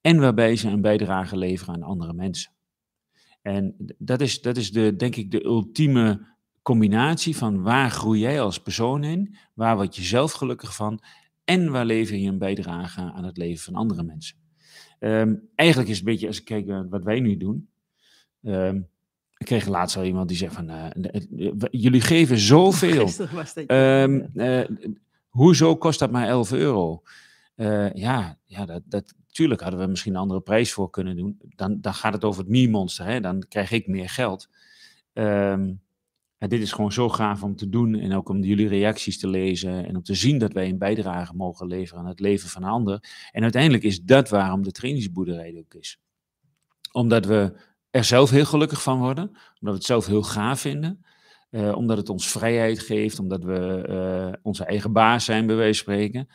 en 0.00 0.18
waarbij 0.18 0.56
ze 0.56 0.68
een 0.68 0.80
bijdrage 0.80 1.36
leveren 1.36 1.74
aan 1.74 1.82
andere 1.82 2.12
mensen. 2.12 2.52
En 3.42 3.74
dat 3.98 4.20
is, 4.20 4.40
dat 4.40 4.56
is 4.56 4.72
de, 4.72 4.96
denk 4.96 5.16
ik 5.16 5.30
de 5.30 5.44
ultieme 5.44 6.31
combinatie 6.62 7.36
van 7.36 7.62
waar 7.62 7.90
groei 7.90 8.20
jij 8.20 8.40
als 8.40 8.60
persoon 8.60 9.04
in, 9.04 9.36
waar 9.54 9.76
word 9.76 9.96
je 9.96 10.02
zelf 10.02 10.32
gelukkig 10.32 10.74
van 10.74 11.00
en 11.44 11.70
waar 11.70 11.84
lever 11.84 12.16
je 12.16 12.28
een 12.28 12.38
bijdrage 12.38 13.00
aan 13.00 13.24
het 13.24 13.36
leven 13.36 13.64
van 13.64 13.74
andere 13.74 14.02
mensen. 14.02 14.36
Um, 14.98 15.48
eigenlijk 15.54 15.90
is 15.90 15.98
het 15.98 16.06
een 16.06 16.12
beetje, 16.12 16.26
als 16.26 16.38
ik 16.38 16.44
kijk 16.44 16.66
naar 16.66 16.88
wat 16.88 17.02
wij 17.02 17.20
nu 17.20 17.36
doen. 17.36 17.68
Um, 18.42 18.88
ik 19.36 19.46
kreeg 19.46 19.66
laatst 19.66 19.96
al 19.96 20.04
iemand 20.04 20.28
die 20.28 20.36
zegt 20.36 20.54
van, 20.54 20.70
uh, 20.70 20.86
jullie 21.70 22.00
geven 22.00 22.38
zoveel. 22.38 23.04
Was 23.32 23.54
dat 23.54 23.70
um, 23.70 24.30
uh, 24.34 24.64
hoezo 25.28 25.76
kost 25.76 25.98
dat 25.98 26.10
maar 26.10 26.28
11 26.28 26.52
euro? 26.52 27.02
Uh, 27.56 27.92
ja, 27.92 28.38
ja 28.46 28.66
dat, 28.66 28.82
dat, 28.84 29.14
tuurlijk 29.26 29.60
hadden 29.60 29.80
we 29.80 29.86
misschien 29.86 30.14
een 30.14 30.20
andere 30.20 30.40
prijs 30.40 30.72
voor 30.72 30.90
kunnen 30.90 31.16
doen. 31.16 31.38
Dan, 31.48 31.80
dan 31.80 31.94
gaat 31.94 32.12
het 32.12 32.24
over 32.24 32.40
het 32.40 32.50
me-monster, 32.50 33.22
dan 33.22 33.44
krijg 33.48 33.70
ik 33.70 33.86
meer 33.86 34.08
geld. 34.08 34.48
Um, 35.12 35.81
ja, 36.42 36.48
dit 36.48 36.62
is 36.62 36.72
gewoon 36.72 36.92
zo 36.92 37.08
gaaf 37.08 37.42
om 37.42 37.56
te 37.56 37.68
doen 37.68 37.94
en 37.94 38.14
ook 38.14 38.28
om 38.28 38.42
jullie 38.42 38.68
reacties 38.68 39.18
te 39.18 39.28
lezen 39.28 39.86
en 39.86 39.96
om 39.96 40.02
te 40.02 40.14
zien 40.14 40.38
dat 40.38 40.52
wij 40.52 40.68
een 40.68 40.78
bijdrage 40.78 41.34
mogen 41.34 41.66
leveren 41.66 42.02
aan 42.02 42.08
het 42.08 42.20
leven 42.20 42.48
van 42.48 42.62
een 42.62 42.68
ander. 42.68 43.04
En 43.32 43.42
uiteindelijk 43.42 43.82
is 43.82 44.02
dat 44.02 44.28
waarom 44.28 44.62
de 44.62 44.72
trainingsboerderij 44.72 45.54
ook 45.58 45.74
is. 45.74 46.00
Omdat 46.92 47.24
we 47.26 47.52
er 47.90 48.04
zelf 48.04 48.30
heel 48.30 48.44
gelukkig 48.44 48.82
van 48.82 48.98
worden, 48.98 49.24
omdat 49.28 49.40
we 49.60 49.70
het 49.70 49.84
zelf 49.84 50.06
heel 50.06 50.22
gaaf 50.22 50.60
vinden, 50.60 51.04
uh, 51.50 51.76
omdat 51.76 51.96
het 51.96 52.08
ons 52.08 52.30
vrijheid 52.30 52.78
geeft, 52.78 53.18
omdat 53.18 53.44
we 53.44 53.86
uh, 53.88 54.38
onze 54.42 54.64
eigen 54.64 54.92
baas 54.92 55.24
zijn, 55.24 55.46
bij 55.46 55.56
wijze 55.56 55.84
van 55.84 55.94
spreken. 55.94 56.28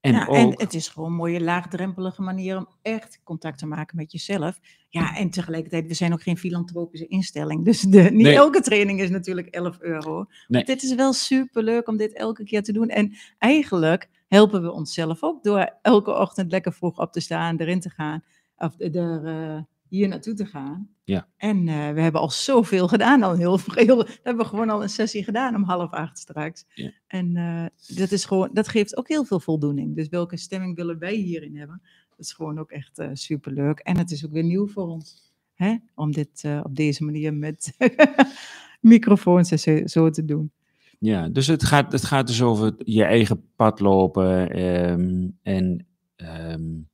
En, 0.00 0.12
ja, 0.12 0.26
ook... 0.26 0.36
en 0.36 0.60
het 0.60 0.74
is 0.74 0.88
gewoon 0.88 1.10
een 1.10 1.16
mooie 1.16 1.40
laagdrempelige 1.40 2.22
manier 2.22 2.56
om 2.56 2.68
echt 2.82 3.20
contact 3.24 3.58
te 3.58 3.66
maken 3.66 3.96
met 3.96 4.12
jezelf. 4.12 4.58
Ja, 4.96 5.16
en 5.16 5.30
tegelijkertijd, 5.30 5.86
we 5.86 5.94
zijn 5.94 6.12
ook 6.12 6.22
geen 6.22 6.38
filantropische 6.38 7.06
instelling. 7.06 7.64
Dus 7.64 7.80
de, 7.80 8.00
niet 8.00 8.26
elke 8.26 8.60
training 8.60 9.00
is 9.00 9.10
natuurlijk 9.10 9.46
11 9.46 9.80
euro. 9.80 10.26
Nee. 10.48 10.64
Dit 10.64 10.82
is 10.82 10.94
wel 10.94 11.12
super 11.12 11.62
leuk 11.62 11.88
om 11.88 11.96
dit 11.96 12.12
elke 12.12 12.44
keer 12.44 12.62
te 12.62 12.72
doen. 12.72 12.88
En 12.88 13.12
eigenlijk 13.38 14.08
helpen 14.28 14.62
we 14.62 14.72
onszelf 14.72 15.22
ook 15.22 15.42
door 15.42 15.70
elke 15.82 16.12
ochtend 16.12 16.50
lekker 16.50 16.72
vroeg 16.72 16.98
op 16.98 17.12
te 17.12 17.20
staan, 17.20 17.56
erin 17.56 17.80
te 17.80 17.90
gaan. 17.90 18.22
Of 18.56 18.74
er, 18.78 19.24
uh, 19.24 19.60
hier 19.88 20.08
naartoe 20.08 20.34
te 20.34 20.46
gaan. 20.46 20.88
Ja. 21.04 21.28
En 21.36 21.66
uh, 21.66 21.90
we 21.90 22.00
hebben 22.00 22.20
al 22.20 22.30
zoveel 22.30 22.88
gedaan 22.88 23.22
al 23.22 23.36
heel 23.36 23.58
veel. 23.58 23.96
We 23.96 24.18
hebben 24.22 24.46
gewoon 24.46 24.70
al 24.70 24.82
een 24.82 24.88
sessie 24.88 25.24
gedaan 25.24 25.54
om 25.54 25.62
half 25.62 25.90
acht 25.90 26.18
straks. 26.18 26.64
Ja. 26.74 26.92
En 27.06 27.36
uh, 27.36 27.66
dat, 27.96 28.10
is 28.10 28.24
gewoon, 28.24 28.50
dat 28.52 28.68
geeft 28.68 28.96
ook 28.96 29.08
heel 29.08 29.24
veel 29.24 29.40
voldoening. 29.40 29.96
Dus 29.96 30.08
welke 30.08 30.36
stemming 30.36 30.76
willen 30.76 30.98
wij 30.98 31.14
hierin 31.14 31.56
hebben? 31.56 31.82
Dat 32.16 32.26
is 32.26 32.32
gewoon 32.32 32.58
ook 32.58 32.70
echt 32.70 32.98
uh, 32.98 33.08
superleuk. 33.12 33.78
En 33.78 33.98
het 33.98 34.10
is 34.10 34.24
ook 34.24 34.32
weer 34.32 34.44
nieuw 34.44 34.66
voor 34.66 34.86
ons. 34.86 35.32
Hè? 35.54 35.76
Om 35.94 36.12
dit 36.12 36.44
op 36.62 36.76
deze 36.76 37.04
manier 37.04 37.34
met 37.34 37.76
microfoons 38.80 39.48
zo, 39.48 39.86
zo 39.86 40.10
te 40.10 40.24
doen. 40.24 40.50
Ja, 40.98 41.28
dus 41.28 41.46
het 41.46 41.64
gaat, 41.64 41.92
het 41.92 42.04
gaat 42.04 42.26
dus 42.26 42.42
over 42.42 42.74
je 42.78 43.04
eigen 43.04 43.50
pad 43.56 43.80
lopen 43.80 44.60
um, 44.62 45.38
en 45.42 45.86
um, 46.16 46.88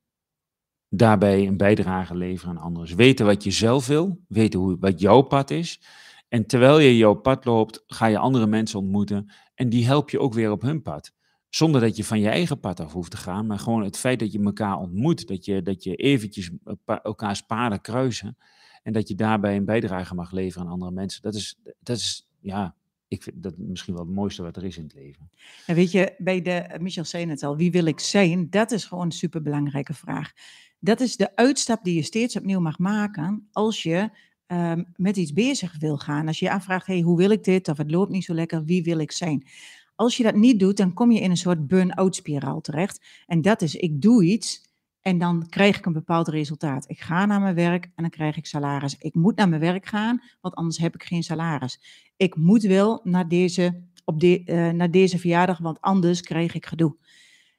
daarbij 0.89 1.47
een 1.47 1.57
bijdrage 1.57 2.17
leveren 2.17 2.57
aan 2.57 2.63
anderen. 2.63 2.87
Dus 2.87 2.97
weten 2.97 3.27
wat 3.27 3.45
je 3.45 3.51
zelf 3.51 3.87
wil, 3.87 4.21
weten 4.29 4.61
hoe, 4.61 4.77
wat 4.81 5.01
jouw 5.01 5.21
pad 5.23 5.51
is. 5.51 5.81
En 6.29 6.47
terwijl 6.47 6.79
je 6.79 6.97
jouw 6.97 7.15
pad 7.15 7.45
loopt, 7.45 7.85
ga 7.87 8.07
je 8.07 8.19
andere 8.19 8.47
mensen 8.47 8.79
ontmoeten 8.79 9.31
en 9.55 9.69
die 9.69 9.87
help 9.87 10.11
je 10.11 10.21
ook 10.21 10.35
weer 10.35 10.51
op 10.51 10.63
hun 10.63 10.83
pad. 10.83 11.13
Zonder 11.55 11.81
dat 11.81 11.97
je 11.97 12.05
van 12.05 12.21
je 12.21 12.29
eigen 12.29 12.61
pad 12.61 12.81
af 12.81 12.93
hoeft 12.93 13.11
te 13.11 13.17
gaan, 13.17 13.47
maar 13.47 13.59
gewoon 13.59 13.85
het 13.85 13.99
feit 13.99 14.19
dat 14.19 14.33
je 14.33 14.43
elkaar 14.43 14.79
ontmoet, 14.79 15.29
dat 15.29 15.45
je, 15.45 15.63
dat 15.63 15.85
je 15.85 15.95
eventjes 15.95 16.51
elkaars 16.85 17.41
paden 17.41 17.81
kruisen 17.81 18.37
en 18.83 18.93
dat 18.93 19.09
je 19.09 19.15
daarbij 19.15 19.57
een 19.57 19.65
bijdrage 19.65 20.15
mag 20.15 20.31
leveren 20.31 20.67
aan 20.67 20.73
andere 20.73 20.91
mensen. 20.91 21.23
Dat 21.23 21.35
is, 21.35 21.59
dat 21.79 21.97
is 21.97 22.29
ja, 22.41 22.75
ik 23.09 23.23
vind 23.23 23.43
dat 23.43 23.55
misschien 23.57 23.95
wel 23.95 24.05
het 24.05 24.15
mooiste 24.15 24.43
wat 24.43 24.57
er 24.57 24.65
is 24.65 24.77
in 24.77 24.83
het 24.83 24.95
leven. 24.95 25.31
En 25.67 25.75
weet 25.75 25.91
je, 25.91 26.15
bij 26.19 26.43
de, 26.43 26.77
Michel 26.81 27.05
zei 27.05 27.27
het 27.27 27.43
al, 27.43 27.57
wie 27.57 27.71
wil 27.71 27.85
ik 27.85 28.01
zijn? 28.01 28.51
Dat 28.51 28.71
is 28.71 28.85
gewoon 28.85 29.05
een 29.05 29.13
superbelangrijke 29.13 29.95
vraag 29.95 30.33
Dat 30.79 31.01
is 31.01 31.17
de 31.17 31.37
uitstap 31.37 31.85
die 31.85 31.95
je 31.95 32.03
steeds 32.03 32.37
opnieuw 32.37 32.61
mag 32.61 32.79
maken 32.79 33.49
als 33.53 33.83
je 33.83 34.11
ehm, 34.47 34.83
met 34.97 35.17
iets 35.17 35.33
bezig 35.33 35.79
wil 35.79 35.97
gaan. 35.99 36.27
Als 36.27 36.39
je 36.39 36.45
je 36.45 36.53
afvraagt, 36.53 36.87
hey, 36.87 37.01
hoe 37.01 37.17
wil 37.17 37.31
ik 37.31 37.45
dit? 37.45 37.69
Of 37.69 37.77
het 37.77 37.91
loopt 37.91 38.11
niet 38.11 38.25
zo 38.25 38.35
lekker, 38.35 38.65
wie 38.65 38.83
wil 38.83 38.99
ik 38.99 39.13
zijn? 39.13 39.47
Als 39.95 40.17
je 40.17 40.23
dat 40.23 40.35
niet 40.35 40.61
doet, 40.61 40.77
dan 40.77 40.93
kom 40.93 41.11
je 41.11 41.21
in 41.21 41.31
een 41.31 41.37
soort 41.37 41.67
burn-out 41.67 42.17
spiraal 42.17 42.61
terecht. 42.61 43.05
En 43.27 43.43
dat 43.43 43.63
is, 43.63 43.75
ik 43.75 44.03
doe 44.03 44.25
iets 44.25 44.71
en 45.01 45.19
dan 45.19 45.49
krijg 45.49 45.79
ik 45.79 45.87
een 45.87 45.93
bepaald 45.93 46.29
resultaat. 46.29 46.85
Ik 46.89 47.01
ga 47.01 47.27
naar 47.27 47.41
mijn 47.41 47.55
werk 47.55 47.85
en 47.85 48.03
dan 48.03 48.11
krijg 48.11 48.37
ik 48.37 48.47
salaris. 48.47 48.97
Ik 48.99 49.15
moet 49.15 49.37
naar 49.37 49.49
mijn 49.49 49.61
werk 49.61 49.87
gaan, 49.87 50.23
want 50.41 50.55
anders 50.55 50.79
heb 50.79 50.95
ik 50.95 51.03
geen 51.03 51.23
salaris. 51.23 51.81
Ik 52.17 52.37
moet 52.37 52.63
wel 52.63 53.01
naar 53.05 53.29
deze, 53.29 53.83
op 54.05 54.21
de, 54.21 54.43
uh, 54.47 54.71
naar 54.71 54.91
deze 54.91 55.19
verjaardag, 55.19 55.59
want 55.59 55.81
anders 55.81 56.21
krijg 56.21 56.55
ik 56.55 56.67
gedoe. 56.67 56.97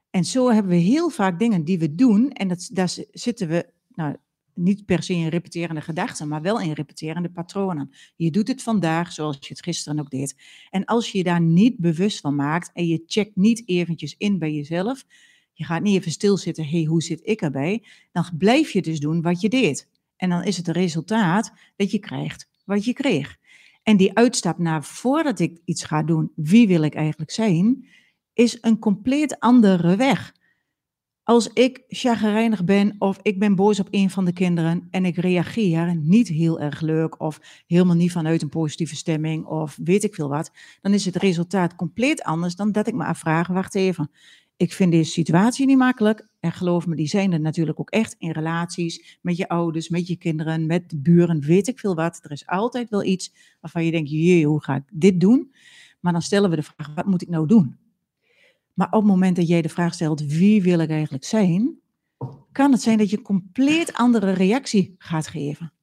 En 0.10 0.26
zo 0.26 0.52
hebben 0.52 0.72
we 0.72 0.78
heel 0.78 1.10
vaak 1.10 1.40
dingen 1.40 1.64
die 1.64 1.80
we 1.80 1.96
doen 1.96 2.32
en 2.32 2.48
dat, 2.48 2.70
daar 2.72 2.96
zitten 3.12 3.48
we 3.48 3.70
nou, 3.96 4.16
niet 4.56 4.86
per 4.86 5.04
se 5.04 5.14
in 5.14 5.28
repeterende 5.28 5.82
gedachten, 5.82 6.28
maar 6.28 6.42
wel 6.42 6.60
in 6.60 6.72
repeterende 6.72 7.30
patronen. 7.30 7.92
Je 8.16 8.32
doet 8.32 8.48
het 8.48 8.64
vandaag 8.64 9.12
zoals 9.12 9.38
je 9.40 9.48
het 9.48 9.64
gisteren 9.64 10.00
ook 10.00 10.10
deed. 10.10 10.36
En 10.70 10.86
als 10.86 11.12
je 11.12 11.18
je 11.18 11.24
daar 11.24 11.42
niet 11.42 11.78
bewust 11.78 12.20
van 12.20 12.36
maakt 12.36 12.70
en 12.74 12.88
je 12.88 13.04
checkt 13.06 13.36
niet 13.36 13.64
eventjes 13.66 14.16
in 14.18 14.40
bij 14.40 14.54
jezelf, 14.54 15.06
je 15.54 15.64
gaat 15.64 15.82
niet 15.82 15.96
even 15.96 16.12
stilzitten, 16.12 16.64
hé, 16.64 16.78
hey, 16.78 16.84
hoe 16.84 17.04
zit 17.04 17.22
ik 17.24 17.42
erbij? 17.42 17.84
Dan 18.12 18.26
blijf 18.38 18.72
je 18.72 18.82
dus 18.82 19.00
doen 19.00 19.22
wat 19.22 19.42
je 19.42 19.50
deed. 19.50 19.90
En 20.16 20.30
dan 20.30 20.44
is 20.44 20.58
het 20.58 20.68
resultaat 20.68 21.54
dat 21.76 21.92
je 21.92 22.00
krijgt 22.00 22.50
wat 22.66 22.86
je 22.86 22.94
kreeg. 22.94 23.38
En 23.84 23.98
die 23.98 24.18
uitstap 24.18 24.58
naar 24.58 24.84
voordat 24.84 25.40
ik 25.40 25.60
iets 25.66 25.84
ga 25.84 26.04
doen, 26.04 26.32
wie 26.36 26.68
wil 26.68 26.82
ik 26.82 26.96
eigenlijk 26.96 27.32
zijn, 27.32 27.86
is 28.34 28.58
een 28.62 28.80
compleet 28.80 29.40
andere 29.40 29.96
weg. 29.96 30.34
Als 31.24 31.48
ik 31.54 31.84
chagrijnig 31.88 32.64
ben 32.64 32.96
of 33.00 33.20
ik 33.22 33.40
ben 33.40 33.56
boos 33.56 33.80
op 33.80 33.88
een 33.92 34.10
van 34.10 34.26
de 34.26 34.34
kinderen 34.34 34.88
en 34.92 35.06
ik 35.06 35.16
reageer 35.16 35.96
niet 35.96 36.28
heel 36.28 36.60
erg 36.60 36.82
leuk 36.82 37.22
of 37.22 37.64
helemaal 37.68 37.96
niet 37.96 38.12
vanuit 38.12 38.42
een 38.42 38.50
positieve 38.50 38.96
stemming 38.96 39.46
of 39.46 39.78
weet 39.84 40.04
ik 40.04 40.16
veel 40.16 40.30
wat, 40.30 40.52
dan 40.82 40.94
is 40.94 41.06
het 41.06 41.16
resultaat 41.16 41.76
compleet 41.76 42.24
anders 42.24 42.56
dan 42.56 42.72
dat 42.72 42.88
ik 42.88 42.94
me 42.94 43.06
afvraag, 43.06 43.48
wacht 43.48 43.76
even, 43.76 44.10
ik 44.58 44.74
vind 44.74 44.92
deze 44.92 45.12
situatie 45.12 45.66
niet 45.66 45.78
makkelijk. 45.78 46.28
En 46.40 46.52
geloof 46.52 46.88
me, 46.88 46.96
die 46.96 47.08
zijn 47.08 47.34
er 47.34 47.40
natuurlijk 47.40 47.80
ook 47.80 47.90
echt 47.90 48.16
in 48.18 48.32
relaties 48.32 49.20
met 49.22 49.38
je 49.38 49.48
ouders, 49.48 49.90
met 49.90 50.08
je 50.08 50.16
kinderen, 50.16 50.66
met 50.66 50.90
de 50.90 50.98
buren, 50.98 51.42
weet 51.42 51.68
ik 51.68 51.80
veel 51.80 51.96
wat. 51.96 52.20
Er 52.24 52.32
is 52.32 52.48
altijd 52.48 52.90
wel 52.90 53.04
iets 53.04 53.34
waarvan 53.62 53.86
je 53.86 53.92
denkt, 53.92 54.10
jee, 54.10 54.46
hoe 54.46 54.64
ga 54.64 54.76
ik 54.76 54.84
dit 54.92 55.20
doen? 55.20 55.54
Maar 56.00 56.12
dan 56.12 56.22
stellen 56.22 56.50
we 56.50 56.56
de 56.56 56.64
vraag, 56.64 56.94
wat 56.96 57.06
moet 57.06 57.22
ik 57.22 57.30
nou 57.30 57.48
doen? 57.48 57.78
Maar 58.74 58.88
op 58.88 59.02
het 59.02 59.12
moment 59.12 59.36
dat 59.36 59.48
jij 59.48 59.62
de 59.62 59.70
vraag 59.70 59.94
stelt, 59.94 60.26
wie 60.26 60.62
wil 60.62 60.80
ik 60.80 60.90
eigenlijk 60.90 61.24
zijn? 61.24 61.80
Kan 62.52 62.72
het 62.72 62.82
zijn 62.82 62.98
dat 62.98 63.10
je 63.10 63.18
een 63.18 63.24
compleet 63.24 63.94
andere 63.94 64.32
reactie 64.32 64.96
gaat 64.98 65.28
geven. 65.28 65.74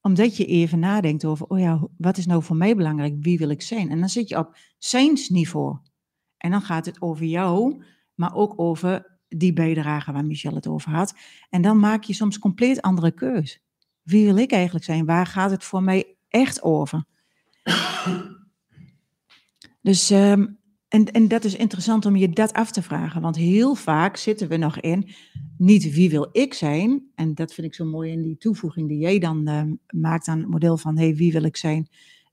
Omdat 0.00 0.36
je 0.36 0.46
even 0.46 0.78
nadenkt 0.78 1.24
over, 1.24 1.46
oh 1.46 1.58
ja, 1.58 1.88
wat 1.96 2.16
is 2.16 2.26
nou 2.26 2.42
voor 2.42 2.56
mij 2.56 2.76
belangrijk? 2.76 3.14
Wie 3.20 3.38
wil 3.38 3.50
ik 3.50 3.62
zijn? 3.62 3.90
En 3.90 3.98
dan 4.00 4.08
zit 4.08 4.28
je 4.28 4.38
op 4.38 4.56
zijnsniveau. 4.78 5.78
En 6.36 6.50
dan 6.50 6.62
gaat 6.62 6.86
het 6.86 7.00
over 7.00 7.24
jou 7.24 7.82
maar 8.16 8.34
ook 8.34 8.52
over 8.56 9.18
die 9.28 9.52
bijdrage 9.52 10.12
waar 10.12 10.24
Michel 10.24 10.54
het 10.54 10.66
over 10.66 10.90
had. 10.90 11.14
En 11.50 11.62
dan 11.62 11.78
maak 11.78 12.04
je 12.04 12.12
soms 12.12 12.38
compleet 12.38 12.82
andere 12.82 13.10
keus. 13.10 13.62
Wie 14.02 14.24
wil 14.24 14.36
ik 14.36 14.52
eigenlijk 14.52 14.84
zijn? 14.84 15.06
Waar 15.06 15.26
gaat 15.26 15.50
het 15.50 15.64
voor 15.64 15.82
mij 15.82 16.16
echt 16.28 16.62
over? 16.62 17.04
Dus, 19.82 20.10
um, 20.10 20.55
en, 20.88 21.04
en 21.04 21.28
dat 21.28 21.44
is 21.44 21.56
interessant 21.56 22.06
om 22.06 22.16
je 22.16 22.28
dat 22.28 22.52
af 22.52 22.70
te 22.70 22.82
vragen, 22.82 23.20
want 23.20 23.36
heel 23.36 23.74
vaak 23.74 24.16
zitten 24.16 24.48
we 24.48 24.56
nog 24.56 24.80
in, 24.80 25.08
niet 25.58 25.92
wie 25.94 26.10
wil 26.10 26.28
ik 26.32 26.54
zijn, 26.54 27.02
en 27.14 27.34
dat 27.34 27.54
vind 27.54 27.66
ik 27.66 27.74
zo 27.74 27.84
mooi 27.84 28.12
in 28.12 28.22
die 28.22 28.36
toevoeging 28.36 28.88
die 28.88 28.98
jij 28.98 29.18
dan 29.18 29.48
uh, 29.48 29.62
maakt 30.00 30.28
aan 30.28 30.38
het 30.38 30.48
model 30.48 30.76
van, 30.76 30.98
hey, 30.98 31.14
wie 31.14 31.32
wil 31.32 31.42
ik 31.42 31.56
zijn, 31.56 31.88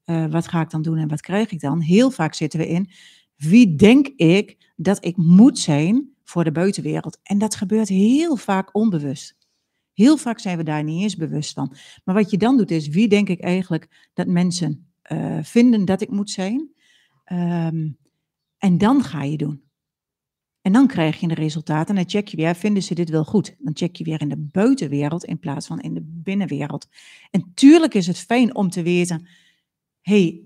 uh, 0.06 0.26
wat 0.32 0.48
ga 0.48 0.62
ik 0.62 0.70
dan 0.70 0.82
doen 0.82 0.98
en 0.98 1.08
wat 1.08 1.22
krijg 1.22 1.52
ik 1.52 1.60
dan? 1.60 1.82
Heel 1.82 2.12
vaak 2.12 2.34
zitten 2.34 2.60
we 2.60 2.68
in, 2.68 2.90
wie 3.36 3.76
denk 3.76 4.08
ik 4.08 4.72
dat 4.76 5.06
ik 5.06 5.18
moet 5.18 5.60
zijn 5.60 6.10
voor 6.24 6.44
de 6.44 6.52
buitenwereld? 6.52 7.20
En 7.24 7.38
dat 7.38 7.56
gebeurt 7.56 7.90
heel 7.90 8.36
vaak 8.36 8.76
onbewust. 8.76 9.38
Heel 9.94 10.18
vaak 10.18 10.40
zijn 10.40 10.58
we 10.58 10.64
daar 10.64 10.84
niet 10.84 11.02
eens 11.02 11.16
bewust 11.16 11.54
van. 11.54 11.76
Maar 12.04 12.16
wat 12.16 12.32
je 12.32 12.38
dan 12.38 12.58
doet 12.58 12.72
is, 12.72 12.88
wie 12.88 13.08
denk 13.08 13.30
ik 13.30 13.40
eigenlijk 13.40 14.10
dat 14.14 14.28
mensen 14.28 14.88
uh, 15.12 15.38
vinden 15.42 15.86
dat 15.86 16.02
ik 16.02 16.10
moet 16.10 16.30
zijn? 16.30 16.72
Um, 17.32 17.98
en 18.64 18.78
dan 18.78 19.04
ga 19.04 19.24
je 19.24 19.38
doen. 19.38 19.64
En 20.62 20.72
dan 20.72 20.88
krijg 20.88 21.20
je 21.20 21.28
een 21.28 21.34
resultaat 21.34 21.90
en 21.90 21.96
dan 21.96 22.10
check 22.10 22.28
je 22.28 22.38
weer, 22.38 22.56
vinden 22.56 22.84
ze 22.84 22.96
dit 22.96 23.10
wel 23.10 23.24
goed? 23.24 23.56
Dan 23.60 23.76
check 23.76 23.96
je 23.96 24.04
weer 24.04 24.22
in 24.22 24.30
de 24.30 24.38
buitenwereld 24.38 25.24
in 25.24 25.40
plaats 25.40 25.68
van 25.68 25.80
in 25.80 25.94
de 25.94 26.02
binnenwereld. 26.04 26.88
En 27.32 27.52
tuurlijk 27.54 27.94
is 27.94 28.08
het 28.08 28.18
fijn 28.18 28.56
om 28.56 28.70
te 28.70 28.82
weten, 28.82 29.28
hey, 30.02 30.42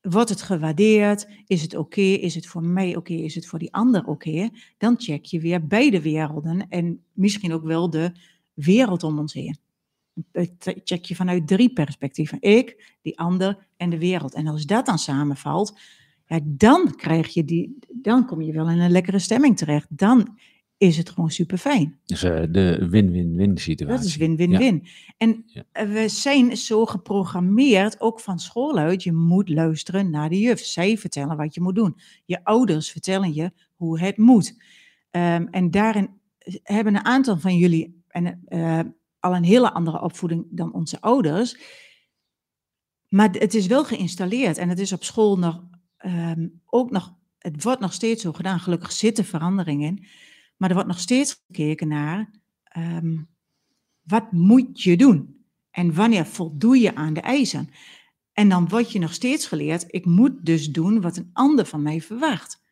Wordt 0.00 0.30
het 0.30 0.42
gewaardeerd? 0.42 1.28
Is 1.46 1.62
het 1.62 1.74
oké? 1.74 2.00
Is 2.00 2.34
het 2.34 2.46
voor 2.46 2.62
mij 2.62 2.96
oké? 2.96 3.12
Is 3.12 3.34
het 3.34 3.46
voor 3.46 3.58
die 3.58 3.72
ander 3.72 4.04
oké? 4.04 4.48
Dan 4.76 4.94
check 4.98 5.24
je 5.24 5.40
weer 5.40 5.66
beide 5.66 6.02
werelden 6.02 6.68
en 6.68 7.04
misschien 7.12 7.52
ook 7.52 7.64
wel 7.64 7.90
de 7.90 8.12
wereld 8.52 9.02
om 9.02 9.18
ons 9.18 9.32
heen. 9.32 9.58
Check 10.84 11.04
je 11.04 11.14
vanuit 11.14 11.46
drie 11.46 11.72
perspectieven. 11.72 12.40
Ik, 12.40 12.96
die 13.02 13.18
ander 13.18 13.66
en 13.76 13.90
de 13.90 13.98
wereld. 13.98 14.34
En 14.34 14.46
als 14.46 14.66
dat 14.66 14.86
dan 14.86 14.98
samenvalt, 14.98 15.78
ja, 16.28 16.40
dan 16.44 16.94
krijg 16.96 17.34
je 17.34 17.44
die, 17.44 17.78
dan 17.88 18.26
kom 18.26 18.42
je 18.42 18.52
wel 18.52 18.70
in 18.70 18.78
een 18.78 18.90
lekkere 18.90 19.18
stemming 19.18 19.56
terecht. 19.56 19.86
Dan 19.90 20.38
is 20.78 20.96
het 20.96 21.10
gewoon 21.10 21.30
super 21.30 21.58
fijn. 21.58 21.98
Dus 22.04 22.24
uh, 22.24 22.42
de 22.50 22.88
win-win-win 22.90 23.58
situatie. 23.58 23.96
Dat 23.96 24.06
is 24.06 24.16
win-win-win. 24.16 24.86
En 25.16 25.44
eh, 25.72 25.88
we 25.88 26.08
zijn 26.08 26.56
zo 26.56 26.86
geprogrammeerd, 26.86 28.00
ook 28.00 28.20
van 28.20 28.38
school 28.38 28.78
uit, 28.78 29.02
je 29.02 29.12
moet 29.12 29.48
luisteren 29.48 30.10
naar 30.10 30.28
de 30.28 30.38
juf. 30.38 30.60
Zij 30.60 30.98
vertellen 30.98 31.36
wat 31.36 31.54
je 31.54 31.60
moet 31.60 31.74
doen. 31.74 31.96
Je 32.24 32.44
ouders 32.44 32.90
vertellen 32.90 33.34
je 33.34 33.52
hoe 33.74 34.00
het 34.00 34.16
moet. 34.16 34.54
Um, 35.10 35.48
en 35.48 35.70
daarin 35.70 36.10
hebben 36.62 36.94
een 36.94 37.04
aantal 37.04 37.38
van 37.38 37.56
jullie 37.56 38.02
en, 38.08 38.44
uh, 38.48 38.80
al 39.20 39.34
een 39.34 39.44
hele 39.44 39.72
andere 39.72 40.00
opvoeding 40.00 40.46
dan 40.50 40.72
onze 40.72 41.00
ouders. 41.00 41.56
Maar 43.08 43.28
het 43.30 43.54
is 43.54 43.66
wel 43.66 43.84
geïnstalleerd 43.84 44.58
en 44.58 44.68
het 44.68 44.78
is 44.78 44.92
op 44.92 45.04
school 45.04 45.38
nog 45.38 45.62
um, 46.08 46.60
ook 46.66 46.90
nog, 46.90 47.14
het 47.38 47.62
wordt 47.62 47.80
nog 47.80 47.92
steeds 47.92 48.22
zo 48.22 48.32
gedaan. 48.32 48.60
Gelukkig 48.60 48.92
zitten 48.92 49.24
veranderingen 49.24 49.88
in. 49.88 50.06
Maar 50.56 50.68
er 50.68 50.74
wordt 50.74 50.90
nog 50.90 51.00
steeds 51.00 51.44
gekeken 51.46 51.88
naar 51.88 52.30
um, 52.76 53.28
wat 54.02 54.32
moet 54.32 54.82
je 54.82 54.96
doen? 54.96 55.44
En 55.70 55.94
wanneer 55.94 56.26
voldoe 56.26 56.78
je 56.78 56.94
aan 56.94 57.14
de 57.14 57.20
eisen? 57.20 57.70
En 58.32 58.48
dan 58.48 58.68
word 58.68 58.92
je 58.92 58.98
nog 58.98 59.12
steeds 59.12 59.46
geleerd, 59.46 59.84
ik 59.86 60.04
moet 60.04 60.44
dus 60.46 60.70
doen 60.70 61.00
wat 61.00 61.16
een 61.16 61.30
ander 61.32 61.66
van 61.66 61.82
mij 61.82 62.00
verwacht. 62.00 62.66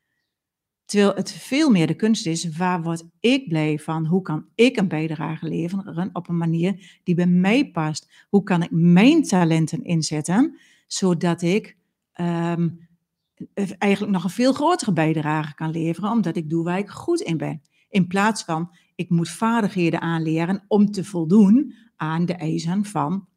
Terwijl 0.84 1.14
het 1.14 1.32
veel 1.32 1.70
meer 1.70 1.86
de 1.86 1.94
kunst 1.94 2.26
is, 2.26 2.56
waar 2.56 2.82
word 2.82 3.04
ik 3.20 3.48
blij 3.48 3.78
van? 3.78 4.06
Hoe 4.06 4.22
kan 4.22 4.46
ik 4.54 4.76
een 4.76 4.88
bijdrage 4.88 5.48
leveren 5.48 6.10
op 6.12 6.28
een 6.28 6.36
manier 6.36 7.00
die 7.04 7.14
bij 7.14 7.26
mij 7.26 7.70
past? 7.70 8.26
Hoe 8.28 8.42
kan 8.42 8.62
ik 8.62 8.70
mijn 8.70 9.22
talenten 9.22 9.84
inzetten, 9.84 10.58
zodat 10.86 11.42
ik 11.42 11.76
um, 12.20 12.85
eigenlijk 13.78 14.12
nog 14.12 14.24
een 14.24 14.30
veel 14.30 14.52
grotere 14.52 14.92
bijdrage 14.92 15.54
kan 15.54 15.70
leveren, 15.70 16.10
omdat 16.10 16.36
ik 16.36 16.50
doe 16.50 16.64
waar 16.64 16.78
ik 16.78 16.88
goed 16.88 17.20
in 17.20 17.36
ben. 17.36 17.62
In 17.88 18.06
plaats 18.06 18.44
van, 18.44 18.70
ik 18.94 19.10
moet 19.10 19.28
vaardigheden 19.28 20.00
aanleren 20.00 20.64
om 20.68 20.90
te 20.90 21.04
voldoen 21.04 21.74
aan 21.96 22.26
de 22.26 22.34
eisen 22.34 22.84
van 22.84 23.28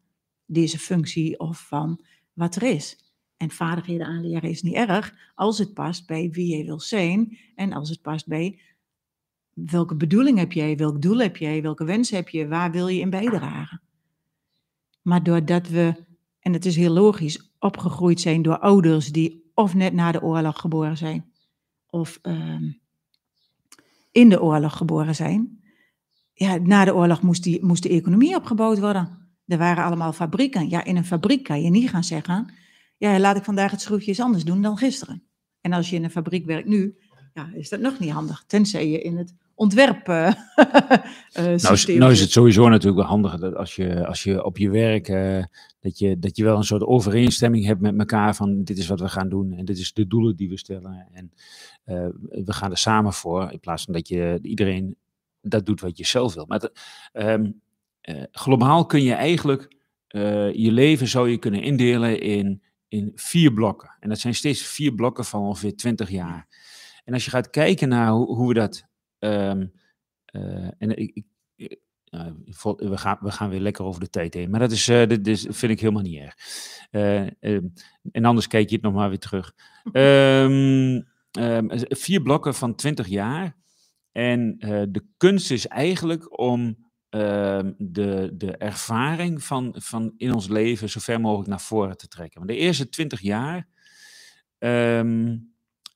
deze 0.46 0.78
functie 0.78 1.38
of 1.38 1.66
van 1.66 2.00
wat 2.32 2.56
er 2.56 2.62
is. 2.62 2.98
En 3.36 3.50
vaardigheden 3.50 4.06
aanleren 4.06 4.50
is 4.50 4.62
niet 4.62 4.74
erg 4.74 5.14
als 5.34 5.58
het 5.58 5.74
past 5.74 6.06
bij 6.06 6.30
wie 6.30 6.56
je 6.56 6.64
wil 6.64 6.80
zijn 6.80 7.38
en 7.54 7.72
als 7.72 7.88
het 7.88 8.02
past 8.02 8.26
bij 8.26 8.60
welke 9.54 9.96
bedoeling 9.96 10.38
heb 10.38 10.52
jij, 10.52 10.76
welk 10.76 11.02
doel 11.02 11.18
heb 11.18 11.36
jij, 11.36 11.62
welke 11.62 11.84
wens 11.84 12.10
heb 12.10 12.28
je, 12.28 12.48
waar 12.48 12.70
wil 12.70 12.88
je 12.88 13.00
in 13.00 13.10
bijdragen. 13.10 13.80
Maar 15.02 15.22
doordat 15.22 15.68
we, 15.68 16.04
en 16.40 16.52
het 16.52 16.66
is 16.66 16.76
heel 16.76 16.92
logisch, 16.92 17.52
opgegroeid 17.58 18.20
zijn 18.20 18.42
door 18.42 18.58
ouders 18.58 19.12
die 19.12 19.49
of 19.60 19.74
net 19.74 19.92
na 19.92 20.12
de 20.12 20.22
oorlog 20.22 20.60
geboren 20.60 20.96
zijn, 20.96 21.32
of 21.86 22.18
um, 22.22 22.80
in 24.10 24.28
de 24.28 24.42
oorlog 24.42 24.76
geboren 24.76 25.14
zijn. 25.14 25.58
Ja, 26.32 26.56
na 26.56 26.84
de 26.84 26.94
oorlog 26.94 27.22
moest, 27.22 27.42
die, 27.42 27.64
moest 27.64 27.82
de 27.82 27.88
economie 27.88 28.36
opgebouwd 28.36 28.78
worden. 28.78 29.28
Er 29.46 29.58
waren 29.58 29.84
allemaal 29.84 30.12
fabrieken. 30.12 30.68
Ja, 30.68 30.84
in 30.84 30.96
een 30.96 31.04
fabriek 31.04 31.44
kan 31.44 31.62
je 31.62 31.70
niet 31.70 31.90
gaan 31.90 32.04
zeggen, 32.04 32.52
ja, 32.96 33.18
laat 33.18 33.36
ik 33.36 33.44
vandaag 33.44 33.70
het 33.70 33.80
schroefje 33.80 34.08
eens 34.08 34.20
anders 34.20 34.44
doen 34.44 34.62
dan 34.62 34.76
gisteren. 34.76 35.22
En 35.60 35.72
als 35.72 35.90
je 35.90 35.96
in 35.96 36.04
een 36.04 36.10
fabriek 36.10 36.46
werkt 36.46 36.68
nu, 36.68 36.98
ja, 37.34 37.50
is 37.54 37.68
dat 37.68 37.80
nog 37.80 37.98
niet 37.98 38.10
handig. 38.10 38.44
Tenzij 38.46 38.88
je 38.90 39.02
in 39.02 39.16
het 39.16 39.34
ontwerp. 39.60 40.08
Uh, 40.08 40.32
nou, 41.62 41.72
is, 41.72 41.86
nou 41.86 42.12
is 42.12 42.20
het 42.20 42.30
sowieso 42.30 42.68
natuurlijk 42.68 42.96
wel 42.96 43.10
handig 43.10 43.38
dat 43.38 43.54
als 43.54 43.76
je, 43.76 44.06
als 44.06 44.22
je 44.22 44.44
op 44.44 44.58
je 44.58 44.70
werk, 44.70 45.08
uh, 45.08 45.44
dat, 45.80 45.98
je, 45.98 46.18
dat 46.18 46.36
je 46.36 46.44
wel 46.44 46.56
een 46.56 46.64
soort 46.64 46.82
overeenstemming 46.82 47.64
hebt 47.64 47.80
met 47.80 47.98
elkaar 47.98 48.34
van 48.34 48.64
dit 48.64 48.78
is 48.78 48.86
wat 48.86 49.00
we 49.00 49.08
gaan 49.08 49.28
doen 49.28 49.52
en 49.52 49.64
dit 49.64 49.78
is 49.78 49.92
de 49.92 50.06
doelen 50.06 50.36
die 50.36 50.48
we 50.48 50.58
stellen. 50.58 51.08
En 51.12 51.32
we 52.44 52.52
gaan 52.52 52.70
er 52.70 52.78
samen 52.78 53.12
voor, 53.12 53.52
in 53.52 53.60
plaats 53.60 53.84
van 53.84 53.92
dat 53.92 54.08
je 54.08 54.38
iedereen 54.42 54.96
dat 55.42 55.66
doet 55.66 55.80
wat 55.80 55.98
je 55.98 56.06
zelf 56.06 56.34
wil. 56.34 56.44
Maar 56.46 56.70
ehm, 57.12 57.50
eh, 58.00 58.22
globaal 58.32 58.86
kun 58.86 59.02
je 59.02 59.14
eigenlijk 59.14 59.76
je 60.52 60.70
leven 60.72 61.08
zou 61.08 61.30
je 61.30 61.38
kunnen 61.38 61.62
indelen 61.62 62.20
in, 62.20 62.62
in 62.88 63.12
vier 63.14 63.52
blokken. 63.52 63.96
En 64.00 64.08
dat 64.08 64.18
zijn 64.18 64.34
steeds 64.34 64.62
vier 64.62 64.94
blokken 64.94 65.24
van 65.24 65.40
ongeveer 65.40 65.76
20 65.76 66.10
jaar. 66.10 66.46
En 67.04 67.12
als 67.12 67.24
je 67.24 67.30
gaat 67.30 67.50
kijken 67.50 67.88
naar 67.88 68.10
hoe, 68.10 68.36
hoe 68.36 68.48
we 68.48 68.54
dat. 68.54 68.88
Um, 69.20 69.72
uh, 70.32 70.70
en 70.78 70.96
ik, 70.96 71.24
ik 71.56 71.78
uh, 72.10 72.26
we, 72.76 72.98
gaan, 72.98 73.18
we 73.20 73.30
gaan 73.30 73.50
weer 73.50 73.60
lekker 73.60 73.84
over 73.84 74.00
de 74.00 74.10
tijd 74.10 74.34
heen. 74.34 74.50
Maar 74.50 74.60
dat 74.60 74.70
is, 74.70 74.88
uh, 74.88 75.06
dit 75.06 75.26
is, 75.26 75.46
vind 75.48 75.72
ik 75.72 75.80
helemaal 75.80 76.02
niet 76.02 76.20
erg. 76.20 76.36
Uh, 76.90 77.60
en 78.12 78.24
anders 78.24 78.46
kijk 78.46 78.68
je 78.68 78.74
het 78.74 78.84
nog 78.84 78.94
maar 78.94 79.08
weer 79.08 79.18
terug. 79.18 79.52
Um, 79.92 81.08
um, 81.38 81.68
vier 81.88 82.22
blokken 82.22 82.54
van 82.54 82.74
20 82.74 83.06
jaar. 83.06 83.56
En 84.12 84.56
de 84.90 85.04
kunst 85.16 85.50
is 85.50 85.66
eigenlijk 85.66 86.38
om 86.40 86.90
Ehm, 87.10 87.72
de, 87.78 88.30
de 88.34 88.56
ervaring 88.56 89.42
van, 89.42 89.74
van 89.78 90.14
in 90.16 90.34
ons 90.34 90.48
leven 90.48 90.88
zo 90.88 91.00
ver 91.00 91.20
mogelijk 91.20 91.48
naar 91.48 91.60
voren 91.60 91.96
te 91.96 92.08
trekken. 92.08 92.38
Want 92.38 92.50
de 92.50 92.56
eerste 92.56 92.88
twintig 92.88 93.20
jaar 93.20 93.68
um, 94.58 95.49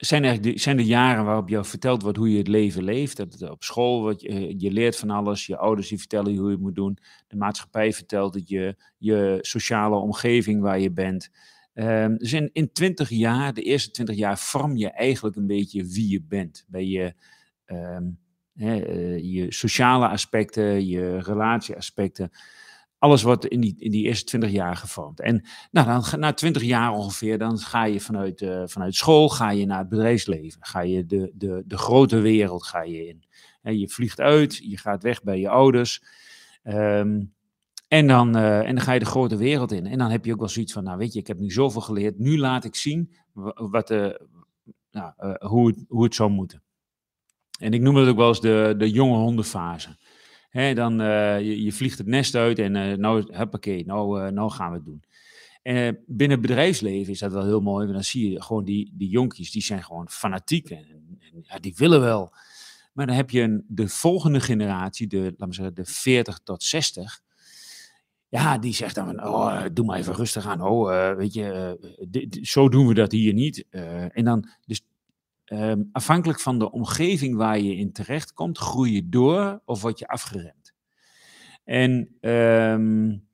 zijn 0.05 0.25
eigenlijk 0.25 0.61
zijn 0.61 0.77
de 0.77 0.85
jaren 0.85 1.25
waarop 1.25 1.49
jou 1.49 1.65
verteld 1.65 2.03
wordt 2.03 2.19
hoe 2.19 2.31
je 2.31 2.39
het 2.39 2.49
leven 2.49 2.85
leeft. 2.85 3.17
Dat, 3.17 3.51
op 3.51 3.63
school, 3.63 4.03
wat 4.03 4.21
je, 4.21 4.55
je 4.59 4.71
leert 4.71 4.97
van 4.97 5.11
alles, 5.11 5.47
je 5.47 5.57
ouders 5.57 5.89
die 5.89 5.99
vertellen 5.99 6.33
je 6.33 6.39
hoe 6.39 6.49
je 6.49 6.55
het 6.55 6.63
moet 6.63 6.75
doen. 6.75 6.99
De 7.29 7.37
maatschappij 7.37 7.93
vertelt 7.93 8.35
het 8.35 8.49
je, 8.49 8.77
je 8.99 9.39
sociale 9.41 9.97
omgeving 9.97 10.61
waar 10.61 10.81
je 10.81 10.93
bent. 10.93 11.31
Um, 11.75 12.19
dus 12.19 12.33
in, 12.33 12.51
in 12.53 12.73
20 12.73 13.09
jaar, 13.09 13.55
de 13.55 13.63
eerste 13.63 13.91
twintig 13.91 14.17
jaar, 14.17 14.39
vorm 14.39 14.77
je 14.77 14.91
eigenlijk 14.91 15.37
een 15.37 15.47
beetje 15.47 15.85
wie 15.85 16.11
je 16.11 16.23
bent. 16.23 16.65
Ben 16.69 16.89
je 16.89 17.15
eh, 18.55 19.19
je 19.19 19.47
sociale 19.53 20.09
aspecten, 20.09 20.87
je 20.87 21.19
relatieaspecten. 21.19 22.31
Alles 23.05 23.23
wordt 23.23 23.47
in 23.47 23.61
die, 23.61 23.75
in 23.79 23.91
die 23.91 24.05
eerste 24.05 24.25
twintig 24.25 24.51
jaar 24.51 24.77
gevormd. 24.77 25.21
En 25.21 25.45
nou, 25.71 25.87
dan, 25.87 26.21
na 26.21 26.33
twintig 26.33 26.63
jaar 26.63 26.93
ongeveer, 26.93 27.39
dan 27.39 27.59
ga 27.59 27.85
je 27.85 28.01
vanuit, 28.01 28.41
uh, 28.41 28.63
vanuit 28.67 28.95
school 28.95 29.29
ga 29.29 29.51
je 29.51 29.67
naar 29.67 29.79
het 29.79 29.89
bedrijfsleven. 29.89 30.59
Ga 30.65 30.81
je 30.81 31.07
de, 31.07 31.33
de, 31.35 31.63
de 31.67 31.79
grote 31.79 32.21
wereld 32.21 32.65
ga 32.65 32.83
je 32.83 33.07
in. 33.07 33.25
En 33.63 33.79
je 33.79 33.89
vliegt 33.89 34.21
uit, 34.21 34.57
je 34.57 34.79
gaat 34.79 35.03
weg 35.03 35.23
bij 35.23 35.41
je 35.41 35.49
ouders. 35.49 36.03
Um, 36.63 37.35
en 37.89 38.07
dan, 38.07 38.37
uh, 38.37 38.59
en 38.59 38.75
dan 38.75 38.85
ga 38.85 38.93
je 38.93 38.99
de 38.99 39.05
grote 39.05 39.37
wereld 39.37 39.73
in. 39.73 39.87
En 39.87 39.99
dan 39.99 40.11
heb 40.11 40.25
je 40.25 40.33
ook 40.33 40.39
wel 40.39 40.49
zoiets 40.49 40.73
van, 40.73 40.85
nou 40.85 40.99
weet 40.99 41.13
je, 41.13 41.19
ik 41.19 41.27
heb 41.27 41.39
nu 41.39 41.51
zoveel 41.51 41.81
geleerd. 41.81 42.19
Nu 42.19 42.39
laat 42.39 42.65
ik 42.65 42.75
zien 42.75 43.15
wat, 43.55 43.91
uh, 43.91 44.15
nou, 44.91 45.13
hoe, 45.39 45.67
het, 45.67 45.85
hoe 45.89 46.05
het 46.05 46.15
zou 46.15 46.31
moeten. 46.31 46.63
En 47.59 47.73
ik 47.73 47.81
noem 47.81 47.97
het 47.97 48.09
ook 48.09 48.17
wel 48.17 48.29
eens 48.29 48.41
de, 48.41 48.75
de 48.79 48.91
jonge 48.91 49.17
hondenfase. 49.17 49.97
He, 50.55 50.75
dan, 50.75 51.01
uh, 51.01 51.41
je, 51.41 51.63
je, 51.63 51.73
vliegt 51.73 51.99
het 51.99 52.07
nest 52.07 52.35
uit 52.35 52.59
en 52.59 52.75
uh, 52.75 52.97
nou, 52.97 53.37
huppakee, 53.37 53.87
nou, 53.87 54.23
uh, 54.23 54.31
nou 54.31 54.51
gaan 54.51 54.71
we 54.71 54.77
het 54.77 54.85
doen. 54.85 55.03
En 55.63 55.99
binnen 56.07 56.39
het 56.39 56.47
bedrijfsleven 56.47 57.13
is 57.13 57.19
dat 57.19 57.33
wel 57.33 57.45
heel 57.45 57.61
mooi, 57.61 57.83
want 57.83 57.95
dan 57.95 58.05
zie 58.05 58.31
je 58.31 58.43
gewoon 58.43 58.65
die, 58.65 58.93
die 58.97 59.09
jonkies, 59.09 59.51
die 59.51 59.63
zijn 59.63 59.85
gewoon 59.85 60.09
fanatiek 60.09 60.71
en, 60.71 60.87
en 61.47 61.61
die 61.61 61.75
willen 61.77 62.01
wel. 62.01 62.33
Maar 62.93 63.07
dan 63.07 63.17
heb 63.17 63.31
je 63.31 63.41
een, 63.41 63.65
de 63.69 63.89
volgende 63.89 64.41
generatie, 64.41 65.07
de, 65.07 65.35
we 65.37 65.55
zeggen, 65.55 65.75
de 65.75 65.85
40 65.85 66.41
tot 66.45 66.63
60, 66.63 67.21
ja, 68.29 68.59
die 68.59 68.75
zegt 68.75 68.95
dan 68.95 69.07
van, 69.07 69.25
oh, 69.25 69.65
doe 69.73 69.85
maar 69.85 69.99
even 69.99 70.15
rustig 70.15 70.47
aan. 70.47 70.63
Oh, 70.63 71.17
weet 71.17 71.35
je, 71.35 72.39
zo 72.43 72.69
doen 72.69 72.87
we 72.87 72.95
dat 72.95 73.13
hier 73.13 73.33
niet. 73.33 73.67
en 74.11 74.25
dan, 74.25 74.49
dus 74.67 74.83
Um, 75.53 75.89
afhankelijk 75.93 76.41
van 76.41 76.59
de 76.59 76.71
omgeving 76.71 77.37
waar 77.37 77.59
je 77.59 77.77
in 77.77 77.93
terecht 77.93 78.33
komt, 78.33 78.59
groei 78.59 78.95
je 78.95 79.09
door 79.09 79.61
of 79.65 79.83
word 79.83 79.99
je 79.99 80.09
afgeremd. 80.09 80.75
En 81.65 82.17
um, 82.21 83.27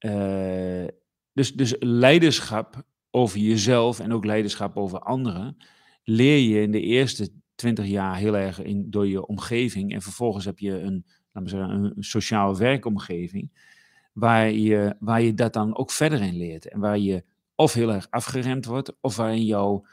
uh, 0.00 0.86
dus, 1.32 1.52
dus 1.52 1.74
leiderschap 1.78 2.84
over 3.10 3.38
jezelf 3.38 4.00
en 4.00 4.12
ook 4.12 4.24
leiderschap 4.24 4.76
over 4.76 4.98
anderen 4.98 5.56
leer 6.04 6.38
je 6.38 6.62
in 6.62 6.70
de 6.70 6.80
eerste 6.80 7.32
twintig 7.54 7.86
jaar 7.86 8.16
heel 8.16 8.36
erg 8.36 8.62
in, 8.62 8.90
door 8.90 9.06
je 9.06 9.26
omgeving. 9.26 9.92
En 9.92 10.02
vervolgens 10.02 10.44
heb 10.44 10.58
je 10.58 10.80
een, 10.80 11.06
laten 11.32 11.42
we 11.42 11.48
zeggen, 11.48 11.92
een 11.96 12.04
sociaal 12.04 12.56
werkomgeving 12.56 13.68
waar 14.12 14.50
je, 14.50 14.96
waar 14.98 15.22
je 15.22 15.34
dat 15.34 15.52
dan 15.52 15.76
ook 15.76 15.90
verder 15.90 16.22
in 16.22 16.36
leert. 16.36 16.68
En 16.68 16.80
waar 16.80 16.98
je 16.98 17.24
of 17.54 17.72
heel 17.72 17.92
erg 17.92 18.06
afgeremd 18.10 18.64
wordt, 18.64 18.92
of 19.00 19.16
waarin 19.16 19.44
jouw 19.44 19.86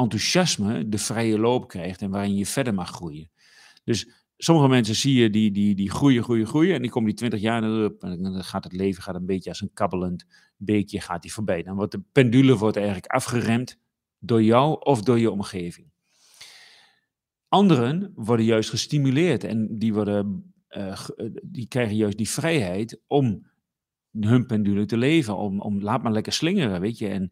enthousiasme 0.00 0.88
de 0.88 0.98
vrije 0.98 1.38
loop 1.38 1.68
krijgt 1.68 2.02
en 2.02 2.10
waarin 2.10 2.34
je 2.34 2.46
verder 2.46 2.74
mag 2.74 2.90
groeien. 2.90 3.30
Dus 3.84 4.08
sommige 4.36 4.68
mensen 4.68 4.94
zie 4.94 5.14
je 5.14 5.30
die, 5.30 5.50
die, 5.50 5.74
die 5.74 5.90
groeien, 5.90 6.22
groeien, 6.22 6.46
groeien 6.46 6.74
en 6.74 6.82
die 6.82 6.90
komen 6.90 7.08
die 7.08 7.18
20 7.18 7.40
jaar 7.40 7.64
erop 7.64 8.02
en 8.02 8.22
dan 8.22 8.44
gaat 8.44 8.64
het 8.64 8.72
leven 8.72 9.02
gaat 9.02 9.14
een 9.14 9.26
beetje 9.26 9.50
als 9.50 9.60
een 9.60 9.72
kabbelend 9.72 10.26
beekje 10.56 11.00
gaat 11.00 11.22
die 11.22 11.32
voorbij. 11.32 11.62
Dan 11.62 11.76
wordt 11.76 11.92
de 11.92 12.02
pendule 12.12 12.56
wordt 12.56 12.76
eigenlijk 12.76 13.06
afgeremd 13.06 13.78
door 14.18 14.42
jou 14.42 14.80
of 14.80 15.02
door 15.02 15.18
je 15.18 15.30
omgeving. 15.30 15.90
Anderen 17.48 18.12
worden 18.14 18.44
juist 18.44 18.70
gestimuleerd 18.70 19.44
en 19.44 19.78
die, 19.78 19.94
worden, 19.94 20.54
uh, 20.70 20.98
die 21.42 21.66
krijgen 21.66 21.96
juist 21.96 22.16
die 22.16 22.28
vrijheid 22.28 23.00
om 23.06 23.48
hun 24.18 24.46
pendule 24.46 24.86
te 24.86 24.96
leven, 24.96 25.36
om, 25.36 25.60
om 25.60 25.82
laat 25.82 26.02
maar 26.02 26.12
lekker 26.12 26.32
slingeren, 26.32 26.80
weet 26.80 26.98
je. 26.98 27.08
En, 27.08 27.30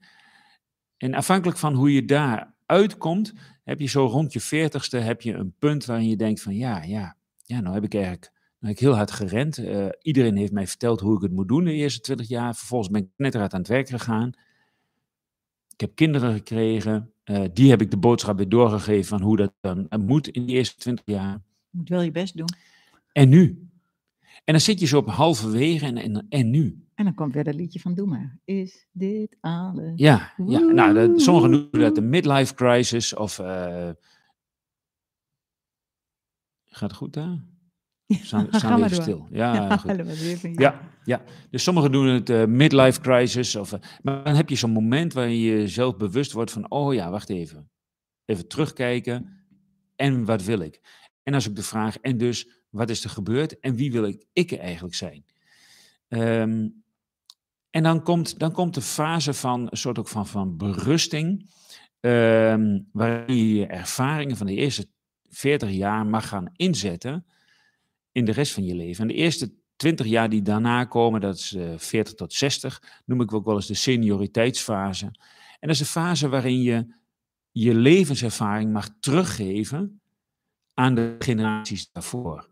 en 0.96 1.14
afhankelijk 1.14 1.58
van 1.58 1.74
hoe 1.74 1.92
je 1.92 2.04
daar 2.04 2.56
uitkomt, 2.68 3.32
heb 3.64 3.80
je 3.80 3.86
zo 3.86 4.06
rond 4.06 4.32
je 4.32 4.40
veertigste 4.40 4.96
heb 4.96 5.22
je 5.22 5.34
een 5.34 5.54
punt 5.58 5.84
waarin 5.84 6.08
je 6.08 6.16
denkt 6.16 6.40
van 6.40 6.54
ja, 6.54 6.82
ja, 6.82 7.16
ja, 7.44 7.60
nou 7.60 7.74
heb 7.74 7.84
ik 7.84 7.94
eigenlijk 7.94 8.32
nou 8.58 8.72
ik 8.72 8.78
heel 8.78 8.94
hard 8.94 9.10
gerend. 9.10 9.58
Uh, 9.58 9.88
iedereen 10.02 10.36
heeft 10.36 10.52
mij 10.52 10.66
verteld 10.66 11.00
hoe 11.00 11.16
ik 11.16 11.22
het 11.22 11.32
moet 11.32 11.48
doen 11.48 11.64
de 11.64 11.72
eerste 11.72 12.00
twintig 12.00 12.28
jaar. 12.28 12.56
Vervolgens 12.56 12.90
ben 12.90 13.02
ik 13.02 13.08
net 13.16 13.34
eruit 13.34 13.52
aan 13.52 13.58
het 13.58 13.68
werk 13.68 13.88
gegaan. 13.88 14.32
Ik 15.72 15.80
heb 15.80 15.94
kinderen 15.94 16.32
gekregen. 16.32 17.12
Uh, 17.24 17.44
die 17.52 17.70
heb 17.70 17.80
ik 17.80 17.90
de 17.90 17.96
boodschap 17.96 18.36
weer 18.36 18.48
doorgegeven 18.48 19.04
van 19.04 19.22
hoe 19.22 19.36
dat 19.36 19.52
dan 19.60 19.88
moet 19.98 20.28
in 20.28 20.46
de 20.46 20.52
eerste 20.52 20.76
twintig 20.76 21.04
jaar. 21.06 21.32
Je 21.70 21.78
moet 21.78 21.88
wel 21.88 22.00
je 22.00 22.10
best 22.10 22.36
doen. 22.36 22.48
En 23.12 23.28
nu? 23.28 23.68
En 24.44 24.52
dan 24.52 24.60
zit 24.60 24.80
je 24.80 24.86
zo 24.86 24.98
op 24.98 25.08
halverwege 25.08 25.86
en, 25.86 25.96
en, 25.96 26.26
en 26.28 26.50
nu? 26.50 26.87
En 26.98 27.04
dan 27.04 27.14
komt 27.14 27.34
weer 27.34 27.44
dat 27.44 27.54
liedje 27.54 27.80
van 27.80 27.94
Doe 27.94 28.06
maar. 28.06 28.38
Is 28.44 28.86
dit 28.92 29.36
alles? 29.40 29.92
Ja, 29.94 30.32
ja. 30.46 30.58
nou, 30.58 30.94
de, 30.94 31.20
sommigen 31.20 31.50
noemen 31.50 31.80
dat 31.80 31.94
de 31.94 32.00
midlife 32.00 32.54
crisis 32.54 33.14
of... 33.14 33.38
Uh... 33.38 33.90
Gaat 36.64 36.90
het 36.90 36.92
goed 36.92 37.12
daar? 37.12 37.44
Staan, 38.06 38.48
ja, 38.50 38.58
staan 38.58 38.80
we 38.80 38.84
even 38.90 39.02
stil. 39.02 39.26
Ja, 39.30 39.54
ja, 39.68 39.76
goed. 39.76 39.90
Even, 39.90 40.54
ja. 40.54 40.80
ja, 41.04 41.22
dus 41.50 41.62
sommigen 41.62 41.92
doen 41.92 42.06
het 42.06 42.30
uh, 42.30 42.44
midlife 42.44 43.00
crisis. 43.00 43.56
Of, 43.56 43.72
uh, 43.72 43.80
maar 44.02 44.24
dan 44.24 44.34
heb 44.34 44.48
je 44.48 44.56
zo'n 44.56 44.70
moment 44.70 45.12
waarin 45.12 45.38
je 45.38 45.50
jezelf 45.50 45.96
bewust 45.96 46.32
wordt 46.32 46.50
van... 46.50 46.70
Oh 46.70 46.94
ja, 46.94 47.10
wacht 47.10 47.30
even. 47.30 47.70
Even 48.24 48.48
terugkijken. 48.48 49.46
En 49.96 50.24
wat 50.24 50.44
wil 50.44 50.60
ik? 50.60 50.80
En 51.22 51.32
dan 51.32 51.40
is 51.40 51.48
ook 51.48 51.56
de 51.56 51.62
vraag, 51.62 51.98
en 51.98 52.18
dus, 52.18 52.48
wat 52.70 52.90
is 52.90 53.04
er 53.04 53.10
gebeurd? 53.10 53.60
En 53.60 53.74
wie 53.74 53.92
wil 53.92 54.04
ik, 54.04 54.24
ik 54.32 54.52
eigenlijk 54.52 54.94
zijn? 54.94 55.24
Um, 56.08 56.86
en 57.70 57.82
dan 57.82 58.02
komt, 58.02 58.38
dan 58.38 58.52
komt 58.52 58.74
de 58.74 58.82
fase 58.82 59.34
van 59.34 59.66
een 59.70 59.76
soort 59.76 59.98
ook 59.98 60.08
van, 60.08 60.26
van 60.26 60.56
berusting, 60.56 61.50
um, 62.00 62.88
waarin 62.92 63.36
je 63.36 63.54
je 63.54 63.66
ervaringen 63.66 64.36
van 64.36 64.46
de 64.46 64.54
eerste 64.54 64.88
40 65.28 65.70
jaar 65.70 66.06
mag 66.06 66.28
gaan 66.28 66.52
inzetten 66.56 67.26
in 68.12 68.24
de 68.24 68.32
rest 68.32 68.52
van 68.52 68.64
je 68.64 68.74
leven. 68.74 69.02
En 69.02 69.08
de 69.08 69.14
eerste 69.14 69.52
20 69.76 70.06
jaar 70.06 70.28
die 70.28 70.42
daarna 70.42 70.84
komen, 70.84 71.20
dat 71.20 71.34
is 71.34 71.52
uh, 71.52 71.72
eh, 71.72 71.78
40 71.78 72.14
tot 72.14 72.32
60, 72.32 73.02
noem 73.04 73.20
ik 73.20 73.32
ook 73.32 73.44
wel 73.44 73.54
eens 73.54 73.66
de 73.66 73.74
senioriteitsfase. 73.74 75.06
En 75.60 75.68
dat 75.68 75.70
is 75.70 75.80
een 75.80 75.86
fase 75.86 76.28
waarin 76.28 76.62
je 76.62 76.94
je 77.50 77.74
levenservaring 77.74 78.72
mag 78.72 78.88
teruggeven 79.00 80.00
aan 80.74 80.94
de 80.94 81.16
generaties 81.18 81.90
daarvoor. 81.92 82.48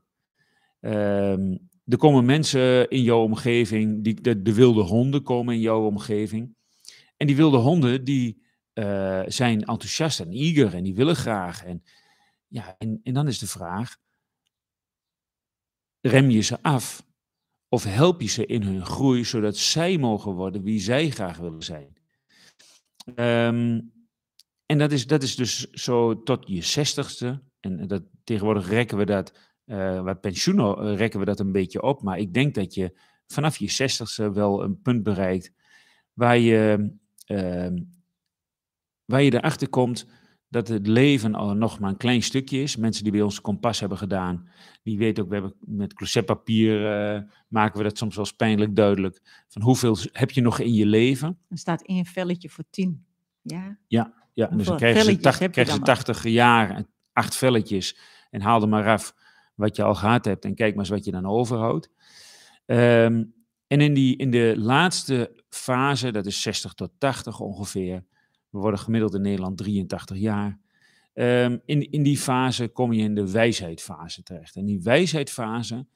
Um, 0.80 1.68
er 1.86 1.98
komen 1.98 2.24
mensen 2.24 2.88
in 2.88 3.02
jouw 3.02 3.22
omgeving, 3.22 4.04
die, 4.04 4.20
de, 4.20 4.42
de, 4.42 4.54
wilde 4.54 4.82
honden 4.82 5.22
komen 5.22 5.54
in 5.54 5.60
jouw 5.60 5.86
omgeving. 5.86 6.54
En 7.16 7.26
die 7.26 7.36
wilde 7.36 7.56
honden, 7.56 8.04
die 8.04 8.44
uh, 8.74 9.22
zijn 9.26 9.64
enthousiast 9.64 10.20
en 10.20 10.30
eager 10.30 10.74
en 10.74 10.82
die 10.82 10.94
willen 10.94 11.16
graag. 11.16 11.64
En, 11.64 11.82
ja, 12.46 12.74
en, 12.78 13.00
en 13.02 13.14
dan 13.14 13.26
is 13.28 13.38
de 13.38 13.46
vraag, 13.46 13.96
rem 16.00 16.30
je 16.30 16.40
ze 16.40 16.62
af? 16.62 17.06
Of 17.68 17.84
help 17.84 18.20
je 18.20 18.28
ze 18.28 18.46
in 18.46 18.62
hun 18.62 18.86
groei, 18.86 19.24
zodat 19.24 19.56
zij 19.56 19.98
mogen 19.98 20.32
worden 20.32 20.62
wie 20.62 20.80
zij 20.80 21.10
graag 21.10 21.36
willen 21.36 21.62
zijn? 21.62 21.96
Um, 23.14 23.92
en 24.66 24.78
dat 24.78 24.92
is, 24.92 25.06
dat 25.06 25.22
is 25.22 25.36
dus 25.36 25.70
zo 25.70 26.22
tot 26.22 26.48
je 26.48 26.62
zestigste. 26.62 27.42
En 27.60 27.86
dat, 27.86 28.02
tegenwoordig 28.24 28.68
rekken 28.68 28.98
we 28.98 29.04
dat 29.04 29.38
uh, 29.66 30.02
wat 30.02 30.20
pensioen 30.20 30.58
uh, 30.58 30.96
rekken 30.96 31.20
we 31.20 31.26
dat 31.26 31.40
een 31.40 31.52
beetje 31.52 31.82
op. 31.82 32.02
Maar 32.02 32.18
ik 32.18 32.34
denk 32.34 32.54
dat 32.54 32.74
je 32.74 32.98
vanaf 33.26 33.56
je 33.56 33.70
zestigste 33.70 34.32
wel 34.32 34.62
een 34.62 34.80
punt 34.82 35.02
bereikt 35.02 35.52
waar 36.12 36.38
je, 36.38 36.90
uh, 37.26 37.80
waar 39.04 39.22
je 39.22 39.34
erachter 39.34 39.68
komt 39.68 40.06
dat 40.48 40.68
het 40.68 40.86
leven 40.86 41.34
al 41.34 41.54
nog 41.54 41.78
maar 41.78 41.90
een 41.90 41.96
klein 41.96 42.22
stukje 42.22 42.62
is. 42.62 42.76
Mensen 42.76 43.02
die 43.02 43.12
bij 43.12 43.22
ons 43.22 43.40
kompas 43.40 43.80
hebben 43.80 43.98
gedaan, 43.98 44.48
die 44.82 44.98
weten 44.98 45.22
ook, 45.22 45.28
we 45.28 45.34
hebben 45.34 45.54
met 45.60 45.94
closetpapier 45.94 47.14
uh, 47.14 47.20
maken 47.48 47.78
we 47.78 47.84
dat 47.84 47.98
soms 47.98 48.16
wel 48.16 48.24
eens 48.24 48.34
pijnlijk 48.36 48.76
duidelijk. 48.76 49.44
Van 49.48 49.62
hoeveel 49.62 49.96
heb 50.12 50.30
je 50.30 50.40
nog 50.40 50.58
in 50.58 50.74
je 50.74 50.86
leven? 50.86 51.38
Er 51.48 51.58
staat 51.58 51.82
één 51.82 52.04
velletje 52.04 52.48
voor 52.48 52.64
tien. 52.70 53.06
Ja, 53.42 53.78
ja, 53.86 54.12
ja. 54.32 54.46
dus 54.46 54.66
dan 54.66 54.76
krijgen 54.76 55.04
ze, 55.04 55.18
80, 55.18 55.50
krijgen 55.50 55.74
ze 55.74 55.80
80 55.80 56.24
jaar 56.24 56.84
acht 57.12 57.36
velletjes. 57.36 57.98
En 58.30 58.40
haal 58.40 58.62
er 58.62 58.68
maar 58.68 58.86
af 58.86 59.14
wat 59.56 59.76
je 59.76 59.82
al 59.82 59.94
gehad 59.94 60.24
hebt 60.24 60.44
en 60.44 60.54
kijk 60.54 60.70
maar 60.70 60.84
eens 60.84 60.94
wat 60.94 61.04
je 61.04 61.10
dan 61.10 61.26
overhoudt. 61.26 61.90
Um, 62.66 63.34
en 63.66 63.80
in, 63.80 63.94
die, 63.94 64.16
in 64.16 64.30
de 64.30 64.54
laatste 64.56 65.42
fase, 65.48 66.10
dat 66.10 66.26
is 66.26 66.42
60 66.42 66.72
tot 66.72 66.90
80 66.98 67.40
ongeveer, 67.40 68.04
we 68.50 68.58
worden 68.58 68.80
gemiddeld 68.80 69.14
in 69.14 69.20
Nederland 69.20 69.58
83 69.58 70.16
jaar. 70.16 70.58
Um, 71.14 71.60
in, 71.64 71.90
in 71.90 72.02
die 72.02 72.18
fase 72.18 72.68
kom 72.68 72.92
je 72.92 73.02
in 73.02 73.14
de 73.14 73.30
wijsheidfase 73.30 74.22
terecht. 74.22 74.56
En 74.56 74.64
die 74.64 74.82
wijsheidfase 74.82 75.86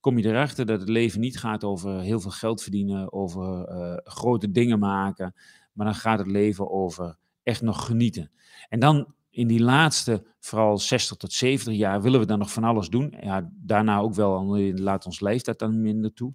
kom 0.00 0.18
je 0.18 0.28
erachter 0.28 0.66
dat 0.66 0.80
het 0.80 0.88
leven 0.88 1.20
niet 1.20 1.38
gaat 1.38 1.64
over 1.64 2.00
heel 2.00 2.20
veel 2.20 2.30
geld 2.30 2.62
verdienen, 2.62 3.12
over 3.12 3.68
uh, 3.68 3.96
grote 4.04 4.50
dingen 4.50 4.78
maken, 4.78 5.34
maar 5.72 5.86
dan 5.86 5.94
gaat 5.94 6.18
het 6.18 6.30
leven 6.30 6.70
over 6.70 7.16
echt 7.42 7.62
nog 7.62 7.86
genieten. 7.86 8.30
En 8.68 8.80
dan 8.80 9.14
in 9.30 9.46
die 9.46 9.60
laatste, 9.60 10.26
vooral 10.38 10.78
60 10.78 11.16
tot 11.16 11.32
70 11.32 11.74
jaar, 11.74 12.02
willen 12.02 12.20
we 12.20 12.26
dan 12.26 12.38
nog 12.38 12.52
van 12.52 12.64
alles 12.64 12.88
doen. 12.88 13.16
Ja, 13.20 13.50
daarna 13.52 13.98
ook 13.98 14.14
wel, 14.14 14.56
laat 14.74 15.06
ons 15.06 15.20
leeftijd 15.20 15.58
dan 15.58 15.82
minder 15.82 16.12
toe. 16.12 16.34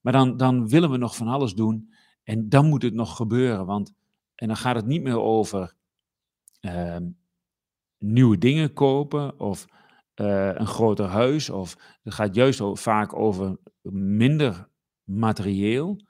Maar 0.00 0.12
dan, 0.12 0.36
dan 0.36 0.68
willen 0.68 0.90
we 0.90 0.96
nog 0.96 1.16
van 1.16 1.28
alles 1.28 1.54
doen 1.54 1.92
en 2.22 2.48
dan 2.48 2.66
moet 2.68 2.82
het 2.82 2.94
nog 2.94 3.16
gebeuren. 3.16 3.66
Want, 3.66 3.92
en 4.34 4.46
dan 4.46 4.56
gaat 4.56 4.76
het 4.76 4.86
niet 4.86 5.02
meer 5.02 5.20
over 5.20 5.74
uh, 6.60 6.96
nieuwe 7.98 8.38
dingen 8.38 8.72
kopen 8.72 9.40
of 9.40 9.64
uh, 10.14 10.54
een 10.54 10.66
groter 10.66 11.06
huis. 11.06 11.50
Of 11.50 11.76
het 12.02 12.14
gaat 12.14 12.34
juist 12.34 12.60
vaak 12.72 13.16
over 13.16 13.58
minder 13.92 14.68
materieel, 15.04 16.04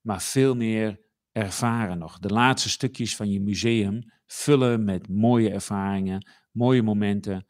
maar 0.00 0.22
veel 0.22 0.54
meer 0.54 1.00
ervaren 1.32 1.98
nog. 1.98 2.18
De 2.18 2.28
laatste 2.28 2.68
stukjes 2.68 3.16
van 3.16 3.30
je 3.30 3.40
museum 3.40 4.12
vullen 4.32 4.84
met 4.84 5.08
mooie 5.08 5.50
ervaringen, 5.50 6.26
mooie 6.50 6.82
momenten, 6.82 7.46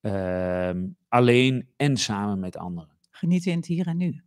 uh, 0.00 0.70
alleen 1.08 1.68
en 1.76 1.96
samen 1.96 2.38
met 2.38 2.56
anderen. 2.56 2.90
Genieten 3.10 3.50
in 3.50 3.56
het 3.56 3.66
hier 3.66 3.86
en 3.86 3.96
nu. 3.96 4.22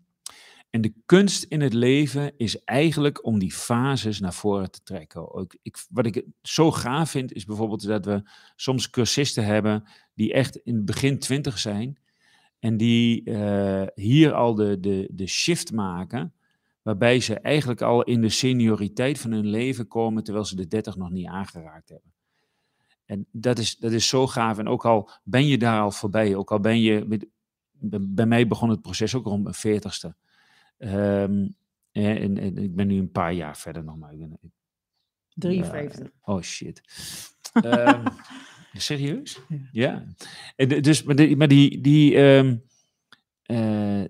En 0.70 0.82
de 0.82 0.94
kunst 1.06 1.44
in 1.44 1.62
het 1.62 1.74
leven 1.74 2.38
is 2.38 2.64
eigenlijk 2.64 3.26
om 3.26 3.40
die 3.40 3.52
fases 3.52 4.20
naar 4.20 4.34
voren 4.34 4.72
te 4.72 4.84
trekken. 4.84 5.34
Ook 5.34 5.56
ik, 5.62 5.86
wat 5.90 6.06
ik 6.06 6.26
zo 6.42 6.72
gaaf 6.72 7.10
vind, 7.10 7.34
is 7.34 7.46
bijvoorbeeld 7.46 7.88
dat 7.88 8.06
we 8.06 8.30
soms 8.56 8.90
cursisten 8.90 9.46
hebben 9.46 9.84
die 10.14 10.34
echt 10.34 10.56
in 10.56 10.76
het 10.76 10.86
begin 10.86 11.20
twintig 11.20 11.60
zijn. 11.60 12.00
En 12.60 12.78
die 12.78 13.30
uh, 13.30 13.84
hier 13.96 14.34
al 14.34 14.56
de, 14.56 14.80
de, 14.80 15.08
de 15.12 15.28
shift 15.28 15.72
maken, 15.72 16.34
waarbij 16.88 17.20
ze 17.20 17.40
eigenlijk 17.40 17.82
al 17.82 18.04
in 18.04 18.22
de 18.22 18.30
senioriteit 18.30 19.20
van 19.20 19.32
hun 19.32 19.48
leven 19.48 19.88
komen, 19.88 20.24
terwijl 20.24 20.46
ze 20.46 20.56
de 20.56 20.68
dertig 20.68 20.96
nog 20.96 21.10
niet 21.10 21.28
aangeraakt 21.28 21.90
hebben. 21.90 22.14
En 23.06 23.28
dat 23.32 23.60
is, 23.60 23.78
dat 23.78 23.92
is 23.92 24.08
zo 24.08 24.28
gaaf. 24.28 24.58
En 24.58 24.68
ook 24.68 24.86
al 24.86 25.10
ben 25.24 25.48
je 25.48 25.58
daar 25.58 25.82
al 25.82 25.92
voorbij, 25.92 26.36
ook 26.36 26.52
al 26.52 26.60
ben 26.60 26.82
je, 26.82 27.22
bij 28.00 28.26
mij 28.26 28.48
begon 28.48 28.70
het 28.70 28.82
proces 28.82 29.16
ook 29.16 29.26
rond 29.26 29.44
mijn 29.44 29.56
veertigste. 29.56 30.16
Um, 30.78 31.56
en, 31.92 32.38
en, 32.38 32.58
ik 32.58 32.76
ben 32.76 32.88
nu 32.88 32.98
een 33.00 33.12
paar 33.12 33.34
jaar 33.34 33.58
verder 33.58 33.84
nog 33.84 33.98
maar. 33.98 34.14
Ik 34.14 34.20
ben, 34.20 34.40
53. 35.34 36.06
Uh, 36.06 36.12
oh 36.22 36.42
shit. 36.42 36.82
um, 37.64 38.04
serieus? 38.74 39.40
Ja. 39.72 40.06
ja. 40.56 40.66
dus, 40.66 41.04
maar, 41.04 41.16
die, 41.16 41.38
maar 41.38 41.48
die, 41.48 41.82
die 41.82 42.18
um, 42.18 42.64
uh, 43.46 44.04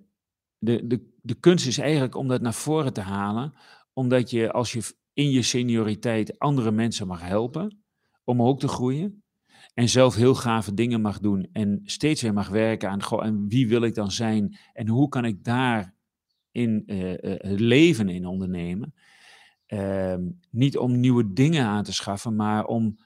de, 0.57 0.87
de, 0.87 1.13
de 1.21 1.35
kunst 1.35 1.67
is 1.67 1.77
eigenlijk 1.77 2.15
om 2.15 2.27
dat 2.27 2.41
naar 2.41 2.53
voren 2.53 2.93
te 2.93 3.01
halen, 3.01 3.53
omdat 3.93 4.29
je 4.29 4.51
als 4.51 4.71
je 4.71 4.95
in 5.13 5.31
je 5.31 5.41
senioriteit 5.41 6.39
andere 6.39 6.71
mensen 6.71 7.07
mag 7.07 7.21
helpen 7.21 7.83
om 8.23 8.41
ook 8.41 8.59
te 8.59 8.67
groeien. 8.67 9.23
En 9.73 9.89
zelf 9.89 10.15
heel 10.15 10.35
gave 10.35 10.73
dingen 10.73 11.01
mag 11.01 11.19
doen 11.19 11.47
en 11.51 11.81
steeds 11.83 12.21
weer 12.21 12.33
mag 12.33 12.49
werken 12.49 12.89
aan 12.89 13.03
goh, 13.03 13.25
en 13.25 13.47
wie 13.47 13.67
wil 13.67 13.81
ik 13.81 13.95
dan 13.95 14.11
zijn 14.11 14.57
en 14.73 14.87
hoe 14.87 15.09
kan 15.09 15.25
ik 15.25 15.43
daar 15.43 15.95
in 16.51 16.83
uh, 16.85 17.13
leven 17.41 18.09
in 18.09 18.25
ondernemen. 18.25 18.93
Uh, 19.67 20.15
niet 20.49 20.77
om 20.77 20.99
nieuwe 20.99 21.33
dingen 21.33 21.65
aan 21.65 21.83
te 21.83 21.93
schaffen, 21.93 22.35
maar 22.35 22.65
om 22.65 22.97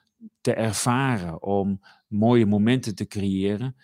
te 0.42 0.54
ervaren, 0.54 1.44
om 1.44 1.82
mooie 2.08 2.46
momenten 2.46 2.96
te 2.96 3.08
creëren, 3.08 3.76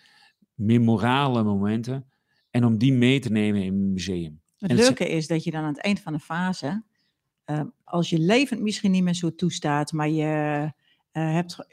memorale 0.54 1.44
momenten, 1.44 2.06
en 2.52 2.66
om 2.66 2.78
die 2.78 2.94
mee 2.94 3.20
te 3.20 3.32
nemen 3.32 3.62
in 3.62 3.74
een 3.74 3.94
museum. 3.94 4.42
Het 4.58 4.72
leuke 4.72 5.10
is 5.10 5.28
dat 5.28 5.44
je 5.44 5.52
dan 5.52 5.62
aan 5.62 5.74
het 5.74 5.82
eind 5.82 6.00
van 6.00 6.14
de 6.14 6.20
fase, 6.20 6.84
uh, 7.46 7.62
als 7.84 8.10
je 8.10 8.20
leven 8.20 8.64
misschien 8.64 8.92
niet 8.92 9.04
meer 9.04 9.14
zo 9.14 9.36
toestaat, 9.36 9.92
maar 9.92 10.10
je, 10.10 10.72
hebt, 11.12 11.66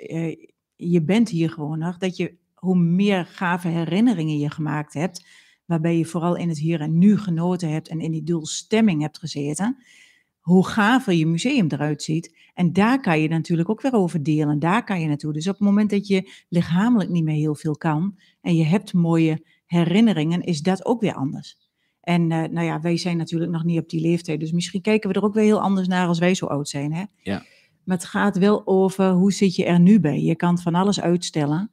je 0.77 1.03
bent 1.03 1.29
hier 1.29 1.51
gewoon 1.51 1.79
nog, 1.79 1.99
dat 1.99 2.17
je 2.17 2.37
hoe 2.55 2.77
meer 2.77 3.27
gave 3.27 3.69
herinneringen 3.69 4.39
je 4.39 4.51
gemaakt 4.51 4.95
hebt, 4.95 5.27
waarbij 5.65 5.99
je 5.99 6.05
vooral 6.05 6.37
in 6.37 6.49
het 6.49 6.59
hier 6.59 6.81
en 6.81 6.99
nu 6.99 7.19
genoten 7.19 7.71
hebt 7.71 7.89
en 7.89 8.01
in 8.01 8.11
die 8.11 8.23
doelstemming 8.23 9.01
hebt 9.01 9.19
gezeten, 9.19 9.85
hoe 10.41 10.67
gaver 10.67 11.13
je 11.13 11.27
museum 11.27 11.67
eruit 11.69 12.03
ziet. 12.03 12.37
En 12.55 12.73
daar 12.73 13.01
kan 13.01 13.21
je 13.21 13.29
natuurlijk 13.29 13.69
ook 13.69 13.81
weer 13.81 13.93
over 13.93 14.23
delen. 14.23 14.59
Daar 14.59 14.85
kan 14.85 15.01
je 15.01 15.07
naartoe. 15.07 15.33
Dus 15.33 15.49
op 15.49 15.53
het 15.53 15.63
moment 15.63 15.91
dat 15.91 16.07
je 16.07 16.31
lichamelijk 16.49 17.11
niet 17.11 17.25
meer 17.25 17.35
heel 17.35 17.55
veel 17.55 17.77
kan 17.77 18.19
en 18.41 18.57
je 18.57 18.65
hebt 18.65 18.93
mooie 18.93 19.45
herinneringen, 19.67 20.43
is 20.43 20.61
dat 20.61 20.85
ook 20.85 21.01
weer 21.01 21.15
anders. 21.15 21.57
En 22.01 22.23
uh, 22.23 22.43
nou 22.43 22.67
ja, 22.67 22.81
wij 22.81 22.97
zijn 22.97 23.17
natuurlijk 23.17 23.53
nog 23.53 23.65
niet 23.65 23.81
op 23.81 23.89
die 23.89 24.01
leeftijd, 24.01 24.41
dus 24.41 24.53
misschien 24.53 24.81
kijken 24.81 25.11
we 25.11 25.17
er 25.17 25.25
ook 25.25 25.35
weer 25.35 25.45
heel 25.45 25.61
anders 25.61 25.89
naar 25.89 26.07
als 26.07 26.19
wij 26.19 26.35
zo 26.35 26.47
oud 26.47 26.69
zijn. 26.69 26.93
Hè? 26.93 27.05
Ja. 27.23 27.43
Maar 27.85 27.97
het 27.97 28.07
gaat 28.07 28.39
wel 28.39 28.67
over 28.67 29.11
hoe 29.11 29.33
zit 29.33 29.57
je 29.57 29.65
er 29.65 29.81
nu 29.81 30.01
bij. 30.01 30.21
Je 30.21 30.35
kan 30.35 30.59
van 30.59 30.75
alles 30.75 31.01
uitstellen. 31.01 31.71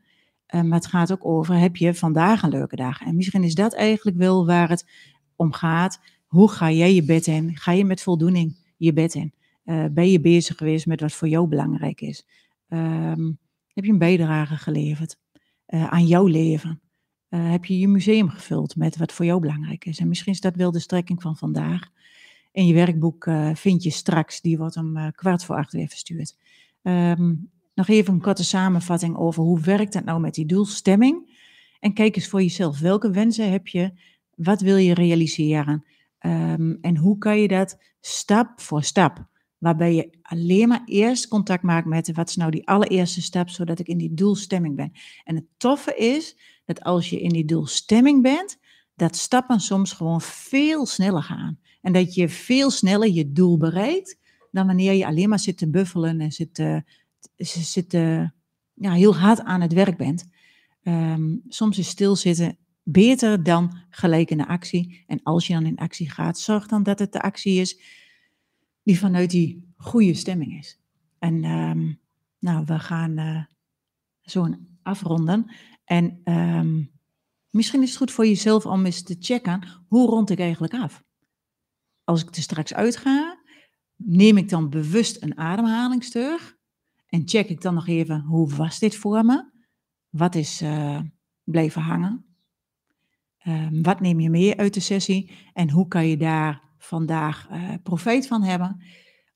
Uh, 0.55 0.61
maar 0.61 0.77
het 0.77 0.87
gaat 0.87 1.11
ook 1.11 1.25
over, 1.25 1.55
heb 1.55 1.75
je 1.75 1.93
vandaag 1.93 2.43
een 2.43 2.49
leuke 2.49 2.75
dag? 2.75 3.01
En 3.01 3.15
misschien 3.15 3.43
is 3.43 3.55
dat 3.55 3.73
eigenlijk 3.73 4.17
wel 4.17 4.45
waar 4.45 4.69
het 4.69 4.89
om 5.35 5.53
gaat. 5.53 5.99
Hoe 6.27 6.49
ga 6.49 6.71
jij 6.71 6.93
je 6.93 7.03
bed 7.03 7.27
in? 7.27 7.57
Ga 7.57 7.71
je 7.71 7.85
met 7.85 8.01
voldoening 8.01 8.73
je 8.77 8.93
bed 8.93 9.13
in? 9.13 9.33
Uh, 9.65 9.85
ben 9.91 10.11
je 10.11 10.19
bezig 10.19 10.57
geweest 10.57 10.85
met 10.85 11.01
wat 11.01 11.11
voor 11.11 11.27
jou 11.27 11.47
belangrijk 11.47 12.01
is? 12.01 12.25
Um, 12.69 13.39
heb 13.73 13.85
je 13.85 13.91
een 13.91 13.97
bijdrage 13.97 14.55
geleverd 14.55 15.17
uh, 15.67 15.87
aan 15.87 16.07
jouw 16.07 16.25
leven? 16.25 16.81
Heb 17.35 17.65
je 17.65 17.79
je 17.79 17.87
museum 17.87 18.29
gevuld 18.29 18.75
met 18.75 18.97
wat 18.97 19.11
voor 19.11 19.25
jou 19.25 19.39
belangrijk 19.39 19.85
is? 19.85 19.99
En 19.99 20.07
misschien 20.07 20.33
is 20.33 20.41
dat 20.41 20.55
wel 20.55 20.71
de 20.71 20.79
strekking 20.79 21.21
van 21.21 21.37
vandaag. 21.37 21.89
In 22.51 22.65
je 22.65 22.73
werkboek 22.73 23.29
vind 23.53 23.83
je 23.83 23.89
straks, 23.89 24.41
die 24.41 24.57
wordt 24.57 24.77
om 24.77 25.11
kwart 25.11 25.43
voor 25.43 25.55
acht 25.55 25.71
weer 25.71 25.87
verstuurd. 25.87 26.35
Um, 26.83 27.49
nog 27.73 27.87
even 27.87 28.13
een 28.13 28.21
korte 28.21 28.43
samenvatting 28.43 29.15
over 29.17 29.43
hoe 29.43 29.59
werkt 29.59 29.93
het 29.93 30.05
nou 30.05 30.19
met 30.19 30.33
die 30.33 30.45
doelstemming. 30.45 31.39
En 31.79 31.93
kijk 31.93 32.15
eens 32.15 32.27
voor 32.27 32.41
jezelf, 32.41 32.79
welke 32.79 33.11
wensen 33.11 33.51
heb 33.51 33.67
je? 33.67 33.91
Wat 34.35 34.61
wil 34.61 34.77
je 34.77 34.93
realiseren? 34.93 35.85
Um, 36.19 36.77
en 36.81 36.97
hoe 36.97 37.17
kan 37.17 37.39
je 37.39 37.47
dat 37.47 37.77
stap 37.99 38.61
voor 38.61 38.83
stap? 38.83 39.29
Waarbij 39.57 39.93
je 39.93 40.17
alleen 40.21 40.67
maar 40.67 40.81
eerst 40.85 41.27
contact 41.27 41.63
maakt 41.63 41.87
met 41.87 42.11
wat 42.11 42.29
is 42.29 42.35
nou 42.35 42.51
die 42.51 42.67
allereerste 42.67 43.21
stap, 43.21 43.49
zodat 43.49 43.79
ik 43.79 43.87
in 43.87 43.97
die 43.97 44.13
doelstemming 44.13 44.75
ben. 44.75 44.91
En 45.23 45.35
het 45.35 45.45
toffe 45.57 45.95
is 45.95 46.37
dat 46.73 46.83
als 46.83 47.09
je 47.09 47.21
in 47.21 47.29
die 47.29 47.45
doelstemming 47.45 48.21
bent, 48.21 48.57
dat 48.95 49.15
stappen 49.15 49.59
soms 49.59 49.93
gewoon 49.93 50.21
veel 50.21 50.85
sneller 50.85 51.23
gaan. 51.23 51.59
En 51.81 51.93
dat 51.93 52.13
je 52.13 52.29
veel 52.29 52.71
sneller 52.71 53.09
je 53.09 53.31
doel 53.31 53.57
bereikt 53.57 54.19
dan 54.51 54.65
wanneer 54.65 54.93
je 54.93 55.05
alleen 55.05 55.29
maar 55.29 55.39
zit 55.39 55.57
te 55.57 55.69
buffelen 55.69 56.21
en 56.21 56.31
zit 56.31 56.53
te, 56.53 56.83
ze 57.37 57.61
zitten 57.61 58.33
ja, 58.73 58.93
heel 58.93 59.15
hard 59.15 59.41
aan 59.41 59.61
het 59.61 59.73
werk 59.73 59.97
bent. 59.97 60.29
Um, 60.83 61.41
soms 61.47 61.77
is 61.77 61.87
stilzitten 61.87 62.57
beter 62.83 63.43
dan 63.43 63.77
gelijk 63.89 64.31
in 64.31 64.37
de 64.37 64.47
actie. 64.47 65.03
En 65.07 65.23
als 65.23 65.47
je 65.47 65.53
dan 65.53 65.65
in 65.65 65.77
actie 65.77 66.09
gaat, 66.09 66.39
zorg 66.39 66.67
dan 66.67 66.83
dat 66.83 66.99
het 66.99 67.11
de 67.11 67.21
actie 67.21 67.59
is 67.59 67.79
die 68.83 68.99
vanuit 68.99 69.29
die 69.29 69.73
goede 69.77 70.13
stemming 70.13 70.59
is. 70.59 70.79
En 71.19 71.43
um, 71.43 71.99
nou, 72.39 72.63
we 72.65 72.79
gaan 72.79 73.19
uh, 73.19 73.43
zo 74.21 74.47
afronden. 74.83 75.51
En 75.83 76.21
um, 76.23 76.91
misschien 77.49 77.81
is 77.81 77.89
het 77.89 77.97
goed 77.97 78.11
voor 78.11 78.25
jezelf 78.25 78.65
om 78.65 78.85
eens 78.85 79.03
te 79.03 79.15
checken, 79.19 79.67
hoe 79.87 80.09
rond 80.09 80.29
ik 80.29 80.39
eigenlijk 80.39 80.73
af? 80.73 81.03
Als 82.03 82.23
ik 82.23 82.35
er 82.35 82.41
straks 82.41 82.73
uitga, 82.73 83.39
neem 83.95 84.37
ik 84.37 84.49
dan 84.49 84.69
bewust 84.69 85.21
een 85.21 85.37
ademhalingsteug 85.37 86.57
en 87.07 87.27
check 87.27 87.49
ik 87.49 87.61
dan 87.61 87.73
nog 87.73 87.87
even, 87.87 88.21
hoe 88.21 88.55
was 88.55 88.79
dit 88.79 88.95
voor 88.95 89.25
me? 89.25 89.49
Wat 90.09 90.35
is 90.35 90.61
uh, 90.61 90.99
blijven 91.43 91.81
hangen? 91.81 92.25
Um, 93.47 93.83
wat 93.83 93.99
neem 93.99 94.19
je 94.19 94.29
mee 94.29 94.57
uit 94.57 94.73
de 94.73 94.79
sessie? 94.79 95.31
En 95.53 95.69
hoe 95.69 95.87
kan 95.87 96.07
je 96.07 96.17
daar 96.17 96.61
vandaag 96.77 97.49
uh, 97.51 97.73
profijt 97.83 98.27
van 98.27 98.43
hebben? 98.43 98.83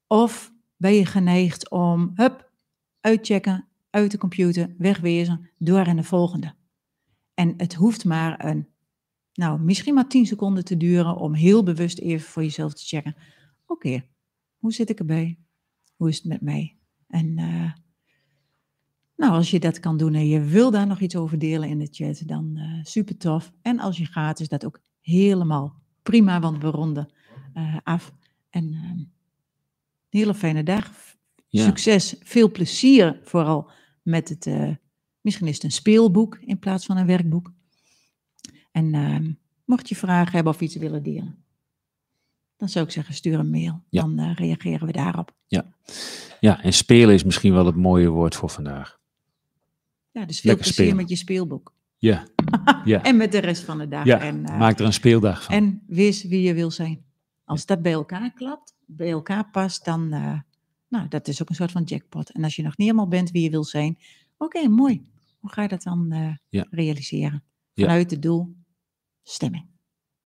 Of 0.07 0.51
ben 0.77 0.93
je 0.93 1.05
geneigd 1.05 1.69
om, 1.69 2.11
hup, 2.15 2.51
uitchecken, 2.99 3.67
uit 3.95 4.11
de 4.11 4.17
computer, 4.17 4.75
wegwezen, 4.77 5.49
door 5.57 5.87
in 5.87 5.95
de 5.95 6.03
volgende. 6.03 6.53
En 7.33 7.53
het 7.57 7.73
hoeft 7.73 8.05
maar 8.05 8.45
een, 8.45 8.67
nou, 9.33 9.59
misschien 9.59 9.93
maar 9.93 10.07
10 10.07 10.25
seconden 10.25 10.65
te 10.65 10.77
duren 10.77 11.15
om 11.15 11.33
heel 11.33 11.63
bewust 11.63 11.99
even 11.99 12.27
voor 12.27 12.43
jezelf 12.43 12.73
te 12.73 12.85
checken. 12.85 13.15
Oké, 13.65 14.05
hoe 14.57 14.73
zit 14.73 14.89
ik 14.89 14.99
erbij? 14.99 15.39
Hoe 15.95 16.09
is 16.09 16.15
het 16.15 16.25
met 16.25 16.41
mij? 16.41 16.77
En 17.07 17.39
uh, 17.39 17.71
nou, 19.15 19.33
als 19.33 19.51
je 19.51 19.59
dat 19.59 19.79
kan 19.79 19.97
doen 19.97 20.13
en 20.13 20.27
je 20.27 20.41
wil 20.41 20.71
daar 20.71 20.87
nog 20.87 20.99
iets 20.99 21.15
over 21.15 21.39
delen 21.39 21.69
in 21.69 21.79
de 21.79 21.87
chat, 21.91 22.21
dan 22.25 22.51
uh, 22.55 22.83
super 22.83 23.17
tof. 23.17 23.51
En 23.61 23.79
als 23.79 23.97
je 23.97 24.05
gaat, 24.05 24.39
is 24.39 24.47
dat 24.47 24.65
ook 24.65 24.81
helemaal 25.01 25.81
prima, 26.03 26.39
want 26.39 26.61
we 26.61 26.67
ronden 26.67 27.13
uh, 27.53 27.77
af. 27.83 28.13
En 28.49 28.63
een 28.63 29.11
hele 30.09 30.33
fijne 30.33 30.63
dag. 30.63 30.91
Ja. 31.47 31.63
Succes, 31.63 32.15
veel 32.19 32.51
plezier 32.51 33.19
vooral 33.23 33.69
met 34.05 34.29
het, 34.29 34.47
misschien 35.21 35.47
is 35.47 35.53
het 35.53 35.63
een 35.63 35.71
speelboek 35.71 36.37
in 36.41 36.59
plaats 36.59 36.85
van 36.85 36.97
een 36.97 37.05
werkboek. 37.05 37.51
En 38.71 38.93
ehm, 38.93 39.31
mocht 39.65 39.89
je 39.89 39.95
vragen 39.95 40.31
hebben 40.31 40.53
of 40.53 40.61
iets 40.61 40.75
willen 40.75 41.03
delen, 41.03 41.43
dan 42.57 42.69
zou 42.69 42.85
ik 42.85 42.91
zeggen 42.91 43.13
stuur 43.13 43.39
een 43.39 43.49
mail. 43.49 43.83
Ja. 43.89 44.01
Dan 44.01 44.19
uh, 44.19 44.35
reageren 44.35 44.87
we 44.87 44.93
daarop. 44.93 45.33
Ja. 45.47 45.65
ja, 46.39 46.61
en 46.61 46.73
spelen 46.73 47.13
is 47.13 47.23
misschien 47.23 47.53
wel 47.53 47.65
het 47.65 47.75
mooie 47.75 48.09
woord 48.09 48.35
voor 48.35 48.49
vandaag. 48.49 48.99
Ja, 50.11 50.25
dus 50.25 50.39
veel 50.39 50.49
Lekker 50.49 50.65
plezier 50.65 50.73
spelen. 50.73 50.95
met 50.95 51.09
je 51.09 51.15
speelboek. 51.15 51.73
Ja. 51.97 52.27
ja. 52.85 53.03
en 53.03 53.17
met 53.17 53.31
de 53.31 53.39
rest 53.39 53.63
van 53.63 53.77
de 53.77 53.87
dag. 53.87 54.05
Ja, 54.05 54.19
en, 54.19 54.43
uh, 54.49 54.57
maak 54.57 54.79
er 54.79 54.85
een 54.85 54.93
speeldag 54.93 55.43
van. 55.43 55.55
En 55.55 55.83
wees 55.87 56.23
wie 56.23 56.41
je 56.41 56.53
wil 56.53 56.71
zijn. 56.71 57.03
Als 57.43 57.65
dat 57.65 57.81
bij 57.81 57.91
elkaar 57.91 58.33
klapt, 58.33 58.73
bij 58.85 59.11
elkaar 59.11 59.49
past, 59.49 59.85
dan, 59.85 60.13
nou, 60.95 61.07
dat 61.07 61.27
is 61.27 61.41
ook 61.41 61.49
een 61.49 61.55
soort 61.55 61.71
van 61.71 61.83
jackpot. 61.83 62.31
En 62.31 62.43
als 62.43 62.55
je 62.55 62.63
nog 62.63 62.77
niet 62.77 62.87
helemaal 62.87 63.07
bent 63.07 63.31
wie 63.31 63.43
je 63.43 63.49
wil 63.49 63.63
zijn, 63.63 63.97
oké, 64.37 64.57
okay, 64.57 64.65
mooi. 64.65 65.01
Hoe 65.39 65.51
ga 65.51 65.61
je 65.61 65.67
dat 65.67 65.83
dan 65.83 66.13
uh, 66.13 66.35
ja. 66.49 66.67
realiseren? 66.69 67.43
Vanuit 67.73 68.11
het 68.11 68.21
doel 68.21 68.55
stemming. 69.23 69.74